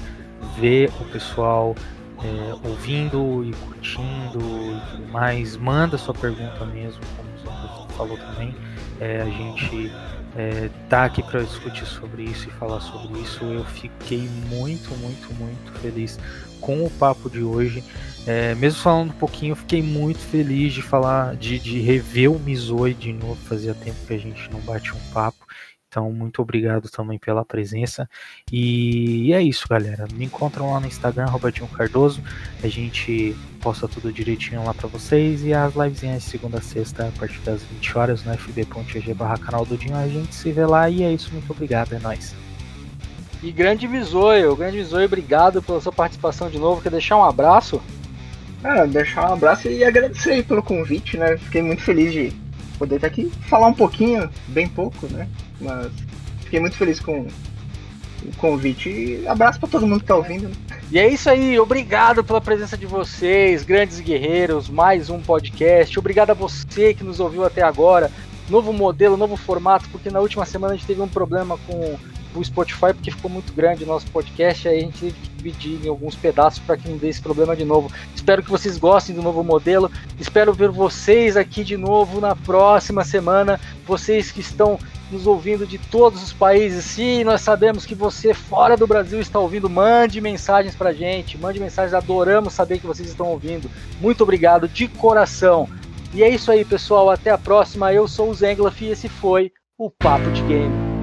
[0.58, 1.74] ver o pessoal
[2.22, 5.56] é, ouvindo e curtindo e tudo mais.
[5.56, 7.28] Manda sua pergunta mesmo, como
[7.86, 8.54] você falou também.
[9.00, 9.92] É, a gente
[10.36, 13.44] é, tá aqui para discutir sobre isso e falar sobre isso.
[13.44, 16.18] Eu fiquei muito, muito, muito feliz
[16.60, 17.84] com o papo de hoje.
[18.26, 22.38] É, mesmo falando um pouquinho, eu fiquei muito feliz de falar, de, de rever o
[22.38, 23.36] Mizoi de novo.
[23.36, 25.44] Fazia tempo que a gente não bate um papo.
[25.88, 28.10] Então, muito obrigado também pela presença.
[28.50, 30.08] E é isso, galera.
[30.12, 32.20] Me encontram lá no Instagram, Robertinho Cardoso.
[32.64, 35.42] A gente posta tudo direitinho lá para vocês.
[35.42, 39.38] E as livezinhas de segunda a sexta, a partir das 20 horas, no fb.eg barra
[39.38, 39.96] canal do Dinho.
[39.96, 40.90] A gente se vê lá.
[40.90, 41.94] E é isso, muito obrigado.
[41.94, 42.34] É nóis.
[43.42, 46.82] E grande Visoio, grande Visoio, obrigado pela sua participação de novo.
[46.82, 47.80] Quer deixar um abraço?
[48.62, 51.36] Ah, deixar um abraço e agradecer aí pelo convite, né?
[51.38, 52.32] Fiquei muito feliz de
[52.78, 55.26] poder estar aqui falar um pouquinho, bem pouco, né?
[55.60, 55.90] Mas
[56.42, 57.26] fiquei muito feliz com
[58.28, 60.48] o convite e abraço para todo mundo que tá ouvindo.
[60.48, 60.54] Né?
[60.90, 65.98] E é isso aí, obrigado pela presença de vocês, grandes guerreiros, mais um podcast.
[65.98, 68.10] Obrigado a você que nos ouviu até agora.
[68.48, 71.96] Novo modelo, novo formato, porque na última semana a gente teve um problema com
[72.34, 75.84] o Spotify porque ficou muito grande o nosso podcast, aí a gente teve que dividir
[75.84, 77.90] em alguns pedaços para que não dê esse problema de novo.
[78.14, 79.90] Espero que vocês gostem do novo modelo.
[80.18, 83.60] Espero ver vocês aqui de novo na próxima semana.
[83.86, 84.78] Vocês que estão
[85.10, 86.84] nos ouvindo de todos os países.
[86.84, 91.60] Se nós sabemos que você fora do Brasil está ouvindo, mande mensagens pra gente, mande
[91.60, 93.70] mensagens, adoramos saber que vocês estão ouvindo.
[94.00, 95.68] Muito obrigado de coração.
[96.12, 97.92] E é isso aí, pessoal, até a próxima.
[97.92, 100.93] Eu sou o Zenglaf e esse foi o Papo de Game.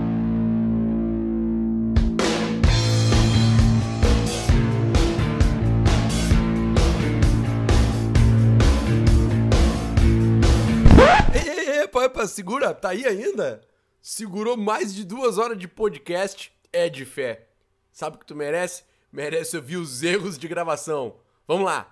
[12.22, 13.62] Epa, epa, segura, tá aí ainda?
[14.02, 17.48] Segurou mais de duas horas de podcast, é de fé.
[17.92, 18.84] Sabe o que tu merece?
[19.12, 21.16] Merece ouvir os erros de gravação.
[21.48, 21.88] Vamos lá.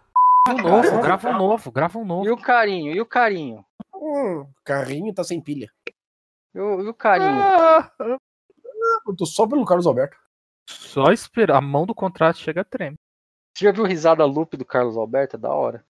[0.47, 2.25] Um novo, grava um novo, grava um novo.
[2.25, 3.65] E o carinho, e o carinho?
[3.93, 5.71] Hum, carrinho tá sem pilha.
[6.53, 7.41] E o, e o carinho?
[7.41, 10.17] Ah, eu tô só pelo Carlos Alberto.
[10.67, 12.97] Só esperar, a mão do contrato chega a treme.
[13.53, 15.35] Você já viu risada loop do Carlos Alberto?
[15.35, 15.83] É da hora.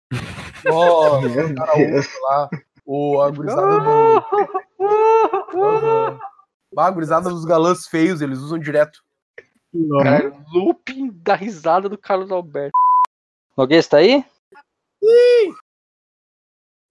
[0.67, 2.49] Ó, o cara outro lá,
[2.89, 4.58] o, a gurizada do...
[4.78, 6.18] Uhum.
[6.76, 9.02] A gurizada dos galãs feios, eles usam direto.
[10.02, 12.73] Cara, looping da risada do Carlos Alberto.
[13.57, 14.25] Noguês tá aí?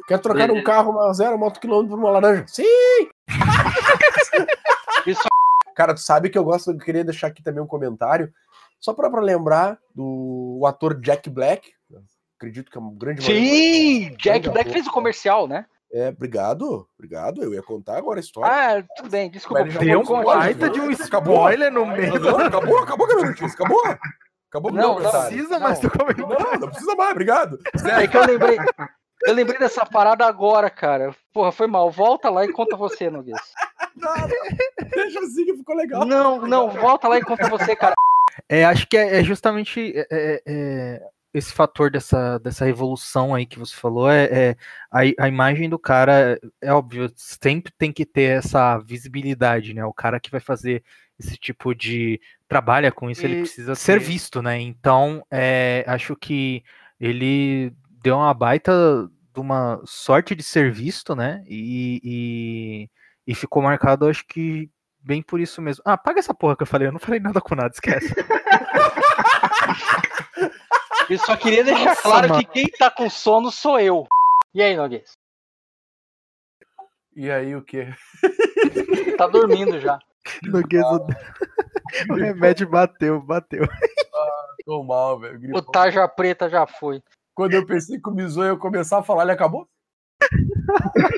[0.07, 2.45] Quer trocar um carro uma zero moto quilômetro por uma laranja?
[2.47, 3.09] Sim!
[5.07, 5.21] Isso
[5.75, 8.33] Cara, tu sabe que eu gosto, eu queria deixar aqui também um comentário,
[8.79, 11.71] só pra, pra lembrar do o ator Jack Black.
[12.35, 14.09] Acredito que é um grande Sim!
[14.17, 14.73] Jack Grande Black ator.
[14.73, 15.65] fez o comercial, né?
[15.91, 17.41] É, obrigado, obrigado.
[17.41, 18.51] Eu ia contar agora a história.
[18.51, 19.63] Ah, tudo bem, desculpa.
[19.63, 22.19] Mas Deu um baita de um spoiler no meio.
[22.19, 23.81] Não, acabou, acabou, acabou, notícia, acabou.
[24.49, 25.11] Acabou Não, não.
[25.11, 25.59] Precisa Não.
[25.59, 26.27] mais do comentário.
[26.27, 27.59] Não, não precisa mais, obrigado.
[27.73, 28.09] É Sério.
[28.09, 28.57] que eu lembrei.
[29.25, 31.13] Eu lembrei dessa parada agora, cara.
[31.33, 31.89] Porra, foi mal.
[31.91, 33.41] Volta lá e conta você, Noguês.
[33.95, 34.27] Não, não.
[34.89, 36.05] Deixa assim que ficou legal.
[36.05, 37.95] Não, não, volta lá e conta você, cara.
[38.47, 41.01] É, acho que é, é justamente é, é, é,
[41.37, 44.09] esse fator dessa, dessa revolução aí que você falou.
[44.09, 44.55] É, é
[44.91, 49.85] a, a imagem do cara, é óbvio, sempre tem que ter essa visibilidade, né?
[49.85, 50.83] O cara que vai fazer
[51.19, 54.59] esse tipo de trabalha com isso, ele E- precisa ser visto, né?
[54.59, 56.63] Então, é, acho que
[56.99, 58.71] ele deu uma baita
[59.33, 61.43] de uma sorte de ser visto, né?
[61.47, 62.89] E, e,
[63.31, 65.81] e ficou marcado, acho que bem por isso mesmo.
[65.85, 68.13] Ah, paga essa porra que eu falei, eu não falei nada com nada, esquece.
[71.09, 72.41] Eu só queria deixar Nossa, claro mano.
[72.41, 74.05] que quem tá com sono sou eu.
[74.53, 75.13] E aí, Noguês?
[77.15, 77.87] E aí, o quê?
[79.17, 79.97] Tá dormindo já.
[80.43, 81.07] Noguês, o...
[82.11, 83.63] o remédio bateu, bateu.
[84.65, 85.37] Tô mal, velho.
[85.37, 85.61] O gripou.
[85.63, 87.01] Taja Preta já foi.
[87.33, 89.67] Quando eu pensei que o Mizu ia começar a falar, ele acabou?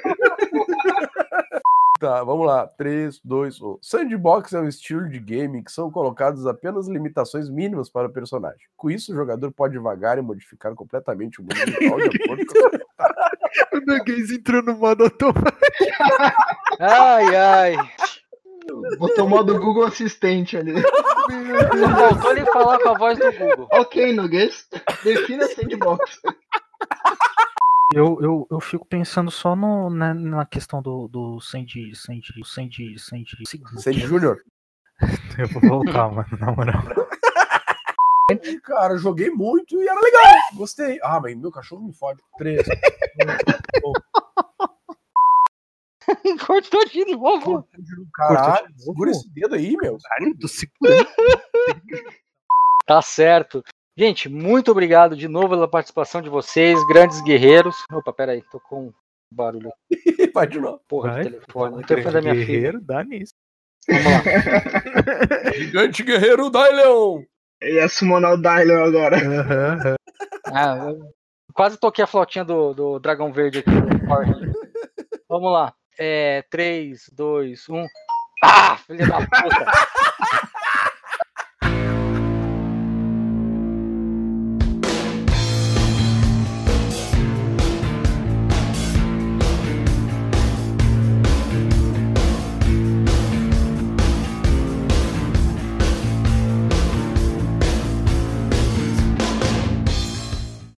[2.00, 2.66] tá, vamos lá.
[2.66, 3.78] 3, 2, 1.
[3.82, 8.68] Sandbox é um estilo de game que são colocadas apenas limitações mínimas para o personagem.
[8.78, 12.58] Com isso, o jogador pode vagar e modificar completamente o mundo virtual de acordo com
[12.58, 12.90] a sua
[13.74, 15.58] O Noguês entrou no modo automático.
[16.80, 17.76] Ai, ai.
[18.98, 20.74] Botou o modo Google Assistente ali.
[21.98, 23.68] Faltou ele falar com a voz do Google.
[23.72, 24.68] ok, Nuggets.
[25.04, 26.20] Defina sandbox.
[27.94, 33.00] Eu, eu, eu fico pensando só no, na, na questão do, do Sandy, Sandy, Sandy,
[33.00, 33.36] Sandy,
[33.78, 34.44] Sandy Júnior.
[35.40, 36.84] Eu vou voltar, mano, na moral.
[38.64, 40.24] Cara, joguei muito e era legal.
[40.54, 41.00] Gostei.
[41.02, 42.22] Ah, mas meu cachorro me fode.
[42.38, 42.64] Três.
[46.46, 47.68] Cortou de novo.
[48.14, 49.98] Caralho, segura esse dedo aí, meu.
[49.98, 51.10] Caralho, tô segurando.
[52.86, 53.64] Tá certo.
[54.00, 57.76] Gente, muito obrigado de novo pela participação de vocês, grandes guerreiros.
[57.92, 58.94] Opa, peraí, tô com um
[59.30, 59.74] barulho.
[60.34, 60.80] Vai de novo.
[60.88, 61.24] Porra Vai.
[61.24, 61.76] de telefone.
[61.76, 62.46] O telefone da minha filha.
[62.46, 63.34] Guerreiro, dá nisso.
[63.90, 65.52] Vamos lá.
[65.52, 67.24] Gigante guerreiro Dylion.
[67.62, 69.18] Ia summonar o Dylion agora.
[69.18, 69.96] Aham.
[70.46, 70.94] Ah,
[71.54, 73.70] quase toquei a flautinha do, do Dragão Verde aqui.
[75.28, 75.74] Vamos lá.
[76.00, 77.86] É, 3, 2, 1.
[78.46, 79.66] Ah, filha da puta.